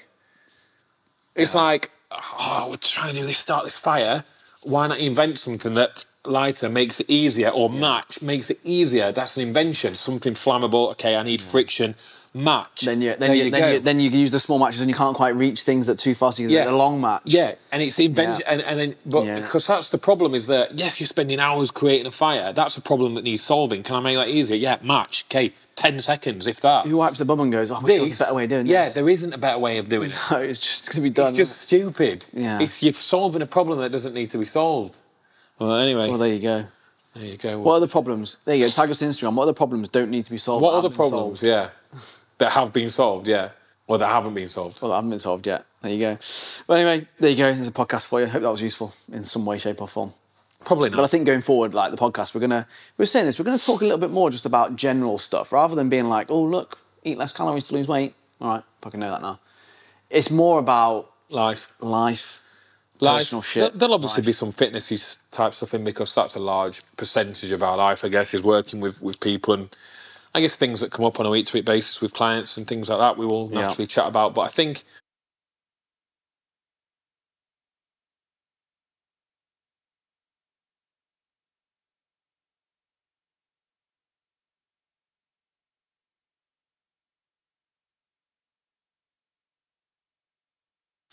It's 1.37 1.55
like, 1.55 1.91
oh, 2.11 2.69
we're 2.71 2.77
trying 2.77 3.15
to 3.15 3.21
do 3.21 3.27
this, 3.27 3.39
start 3.39 3.65
this 3.65 3.77
fire. 3.79 4.25
Why 4.63 4.87
not 4.89 4.99
invent 4.99 5.39
something 5.39 5.75
that 5.75 6.05
lighter 6.25 6.69
makes 6.69 6.99
it 6.99 7.09
easier, 7.09 7.51
or 7.51 7.71
match 7.71 8.23
makes 8.23 8.51
it 8.51 8.59
easier? 8.65 9.13
That's 9.13 9.37
an 9.37 9.47
invention. 9.47 9.95
Something 9.95 10.35
flammable. 10.35 10.91
Okay, 10.93 11.17
I 11.17 11.23
need 11.23 11.41
friction. 11.43 11.95
Match. 12.35 12.83
Then 12.83 13.01
you 13.01 13.15
then 13.17 13.35
you, 13.35 13.45
you 13.45 13.51
then 13.51 13.73
you 13.73 13.79
then 13.81 14.01
you 14.01 14.11
use 14.11 14.33
the 14.33 14.39
small 14.41 14.59
matches 14.59 14.83
and 14.83 14.91
you 14.91 14.97
can't 14.97 15.17
quite 15.17 15.35
reach 15.35 15.63
things 15.63 15.87
that 15.87 15.99
too 15.99 16.15
fast. 16.15 16.39
You 16.39 16.49
Yeah. 16.49 16.65
get 16.65 16.73
a 16.75 16.77
long 16.77 17.01
match. 17.01 17.23
Yeah, 17.25 17.55
and 17.73 17.83
it's 17.83 17.99
invention, 17.99 18.43
Yeah. 18.47 18.53
and, 18.53 18.61
and 18.63 18.79
then, 18.79 18.95
but 19.07 19.25
Yeah. 19.25 19.41
because 19.41 19.67
that's 19.67 19.89
the 19.89 19.97
problem 19.97 20.35
is 20.35 20.47
that 20.49 20.79
yes, 20.79 21.01
you're 21.01 21.07
spending 21.07 21.41
hours 21.41 21.71
creating 21.71 22.07
a 22.07 22.11
fire. 22.11 22.53
That's 22.53 22.77
a 22.77 22.83
problem 22.83 23.15
that 23.15 23.25
needs 23.25 23.43
solving. 23.43 23.83
Can 23.83 23.97
I 23.97 24.01
make 24.01 24.17
that 24.17 24.29
easier? 24.29 24.57
Yeah, 24.59 24.77
match. 24.83 25.25
Okay, 25.31 25.55
ten 25.77 26.01
seconds, 26.01 26.47
if 26.47 26.61
that. 26.63 26.87
Who 26.87 26.97
wipes 26.97 27.19
the 27.19 27.25
bum 27.25 27.41
and 27.41 27.53
goes, 27.53 27.71
"Oh, 27.71 27.77
I 27.77 27.81
wish 27.81 27.97
there 27.97 28.05
a 28.05 28.09
better 28.19 28.35
way 28.35 28.45
of 28.45 28.51
doing 28.51 28.67
yeah, 28.67 28.85
this." 28.85 28.91
Yeah, 28.91 28.95
there 29.03 29.09
isn't 29.11 29.33
a 29.35 29.39
better 29.39 29.59
way 29.59 29.79
of 29.79 29.89
doing 29.89 30.11
it. 30.11 30.19
No, 30.31 30.39
it's 30.39 30.61
just 30.61 30.89
going 30.91 30.97
to 30.97 31.01
be 31.03 31.11
done. 31.11 31.29
It's 31.29 31.37
just 31.37 31.59
stupid. 31.63 32.27
Yeah. 32.33 32.59
It's 32.61 32.83
you're 32.83 32.93
solving 32.93 33.43
a 33.43 33.47
problem 33.47 33.79
that 33.81 33.93
doesn't 33.93 34.15
need 34.15 34.31
to 34.31 34.39
be 34.39 34.45
solved. 34.45 34.97
Well, 35.59 35.77
anyway, 35.77 36.09
Well, 36.09 36.19
there 36.19 36.33
you 36.35 36.43
go. 36.43 36.67
there 37.15 37.25
you 37.25 37.37
go. 37.37 37.59
What 37.61 37.75
are 37.77 37.81
the 37.81 37.89
problems? 37.89 38.37
There 38.45 38.55
you 38.57 38.67
go. 38.67 38.71
Tag 38.71 38.91
us 38.91 39.03
on 39.03 39.09
Instagram. 39.09 39.35
What 39.35 39.45
other 39.45 39.55
problems 39.55 39.89
don't 39.89 40.11
need 40.11 40.25
to 40.27 40.31
be 40.31 40.37
solved? 40.39 40.63
What 40.63 40.75
other 40.75 40.91
problems? 40.91 41.41
solved? 41.41 41.43
Yeah, 41.43 41.71
that 42.39 42.53
have 42.53 42.73
been 42.73 42.91
solved. 42.91 43.29
Yeah, 43.29 43.51
or 43.87 43.99
that 43.99 44.09
haven't 44.09 44.35
been 44.35 44.49
solved. 44.49 44.83
Well, 44.83 44.91
that 44.91 44.97
haven't 44.97 45.11
been 45.11 45.19
solved 45.19 45.47
yet. 45.47 45.65
There 45.83 45.93
you 45.93 46.01
go. 46.01 46.19
Well, 46.67 46.79
anyway, 46.79 47.07
there 47.19 47.31
you 47.31 47.37
go. 47.37 47.53
There's 47.53 47.69
a 47.69 47.73
podcast 47.73 48.07
for 48.07 48.21
you. 48.21 48.27
Hope 48.27 48.43
that 48.43 48.51
was 48.51 48.63
useful 48.63 48.93
in 49.13 49.25
some 49.25 49.47
way, 49.47 49.57
shape, 49.59 49.81
or 49.81 49.89
form. 49.89 50.13
Probably 50.67 50.91
not. 50.91 50.97
But 50.97 51.05
I 51.05 51.07
think 51.07 51.25
going 51.27 51.41
forward, 51.41 51.73
like 51.73 51.91
the 51.93 51.97
podcast, 51.97 52.35
we're 52.35 52.43
gonna 52.43 52.67
we're 52.99 53.07
saying 53.07 53.25
this. 53.25 53.39
We're 53.39 53.45
gonna 53.47 53.59
talk 53.59 53.81
a 53.81 53.85
little 53.85 53.99
bit 53.99 54.11
more 54.11 54.29
just 54.31 54.45
about 54.45 54.77
general 54.77 55.17
stuff 55.17 55.53
rather 55.53 55.75
than 55.75 55.89
being 55.89 56.07
like, 56.07 56.31
oh 56.31 56.43
look, 56.43 56.79
eat 57.05 57.17
less 57.17 57.33
calories 57.33 57.69
to 57.69 57.75
lose 57.75 57.89
weight. 57.89 58.15
All 58.41 58.49
right, 58.51 58.65
fucking 58.83 59.01
know 59.01 59.11
that 59.11 59.23
now. 59.23 59.41
It's 60.11 60.31
more 60.31 60.59
about 60.59 61.11
life. 61.31 61.73
life, 61.81 62.43
Life. 63.01 63.21
personal 63.21 63.43
shit. 63.43 63.63
There- 63.73 63.79
There'll 63.79 63.95
obviously 63.95 64.23
be 64.25 64.33
some 64.33 64.53
fitnessy 64.53 65.19
type 65.31 65.55
stuff 65.55 65.73
in 65.75 65.85
because 65.85 66.15
that's 66.15 66.35
a 66.37 66.41
large 66.41 66.83
percentage 66.97 67.51
of 67.53 67.63
our 67.63 67.77
life. 67.77 68.05
I 68.05 68.09
guess 68.09 68.35
is 68.35 68.43
working 68.43 68.81
with 68.81 69.01
with 69.01 69.19
people 69.21 69.55
and. 69.55 69.75
I 70.35 70.41
guess 70.41 70.55
things 70.55 70.83
that 70.83 70.91
come 70.93 71.07
up 71.07 71.19
on 71.19 71.25
a 71.25 71.31
week 71.31 71.47
to 71.47 71.57
week 71.57 71.65
basis 71.65 72.03
with 72.03 72.13
clients 72.13 72.59
and 72.59 72.67
things 72.69 72.91
like 72.91 72.99
that 72.99 73.17
we 73.17 73.25
will 73.25 73.49
Yeah. 73.51 73.61
naturally 73.63 73.87
chat 73.87 74.07
about. 74.07 74.35
But 74.35 74.43
I 74.43 74.49
think 74.49 74.83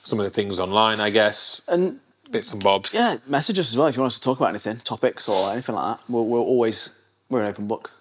some 0.03 0.19
of 0.19 0.25
the 0.25 0.29
things 0.29 0.59
online, 0.59 0.99
I 0.99 1.09
guess, 1.09 1.61
and 1.67 1.99
bits 2.31 2.51
and 2.53 2.63
bobs. 2.63 2.93
yeah, 2.93 3.15
message 3.27 3.57
us 3.59 3.71
as 3.71 3.77
well 3.77 3.87
if 3.87 3.95
you 3.95 4.01
want 4.01 4.11
us 4.11 4.19
to 4.19 4.23
talk 4.23 4.37
about 4.39 4.49
anything, 4.49 4.77
topics 4.77 5.27
or 5.29 5.51
anything 5.51 5.75
like 5.75 5.97
that. 5.97 6.09
We're, 6.11 6.21
we're 6.21 6.39
always 6.39 6.89
we're 7.29 7.41
an 7.41 7.47
open 7.49 7.67
book. 7.67 7.91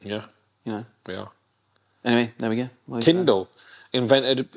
Yeah, 0.00 0.24
You 0.64 0.72
know. 0.72 0.84
we 1.06 1.14
are. 1.14 1.30
Anyway, 2.04 2.32
there 2.38 2.50
we 2.50 2.56
go. 2.56 2.68
What 2.86 2.96
do 2.96 2.98
you 2.98 3.02
say? 3.02 3.12
Kindle 3.12 3.48
invented 3.92 4.48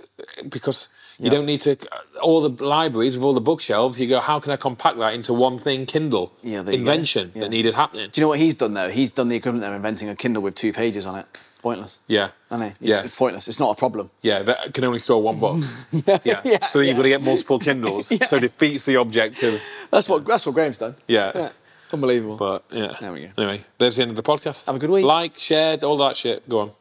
because 0.50 0.90
you 1.20 1.26
Yeah. 1.26 1.32
don't 1.32 1.46
need 1.46 1.60
to 1.62 1.78
all 2.22 2.42
the 2.48 2.64
libraries 2.64 3.16
with 3.16 3.24
all 3.24 3.34
the 3.34 3.42
bookshelves. 3.42 4.00
You 4.00 4.08
go, 4.08 4.20
how 4.20 4.40
can 4.40 4.52
I 4.52 4.56
compact 4.58 4.98
that 4.98 5.14
into 5.14 5.34
one 5.34 5.58
thing? 5.58 5.86
Kindle 5.86 6.34
Yeah, 6.44 6.60
invention 6.68 7.32
Yeah. 7.34 7.42
that 7.44 7.50
needed 7.50 7.74
happening. 7.76 8.10
Do 8.12 8.20
you 8.20 8.26
know 8.26 8.30
what 8.30 8.40
he's 8.40 8.56
done 8.56 8.74
though? 8.74 8.90
He's 8.90 9.12
done 9.12 9.28
the 9.30 9.36
equivalent 9.36 9.66
of 9.66 9.74
inventing 9.74 10.10
a 10.10 10.16
Kindle 10.16 10.44
with 10.44 10.56
two 10.56 10.74
pages 10.74 11.06
on 11.06 11.16
it. 11.20 11.26
Pointless. 11.62 12.00
Yeah, 12.08 12.30
I 12.52 12.58
mean, 12.58 12.70
it's, 12.80 12.90
yeah, 12.90 13.04
it's 13.04 13.18
pointless. 13.18 13.48
It's 13.48 13.60
not 13.60 13.72
a 13.72 13.76
problem. 13.76 14.10
yeah. 14.22 14.44
That 14.44 14.74
can 14.74 14.84
only 14.84 15.00
store 15.00 15.22
one 15.22 15.40
book. 15.40 15.64
yeah. 16.24 16.42
Yeah, 16.44 16.68
so 16.68 16.80
then 16.80 16.88
you've 16.88 16.98
got 16.98 17.04
to 17.04 17.10
get 17.10 17.22
multiple 17.22 17.60
Kindles. 17.60 18.12
Yeah. 18.18 18.26
So 18.26 18.38
it 18.38 18.42
defeats 18.42 18.86
the 18.86 18.96
objective. 18.96 19.62
That's 19.92 20.08
what 20.08 20.26
that's 20.26 20.46
what 20.46 20.56
Graham's 20.56 20.78
done. 20.78 20.96
Yeah. 21.08 21.32
Yeah. 21.34 21.50
Unbelievable. 21.92 22.38
But 22.38 22.64
yeah. 22.72 22.94
There 23.00 23.12
we 23.12 23.22
go. 23.28 23.30
Anyway, 23.38 23.62
there's 23.78 23.96
the 23.96 24.04
end 24.04 24.12
of 24.12 24.18
the 24.18 24.24
podcast. 24.24 24.68
Have 24.68 24.76
a 24.76 24.80
good 24.80 24.90
week. 24.90 25.06
Like, 25.06 25.38
share, 25.38 25.78
all 25.84 25.98
that 25.98 26.16
shit. 26.16 26.48
Go 26.48 26.60
on. 26.60 26.72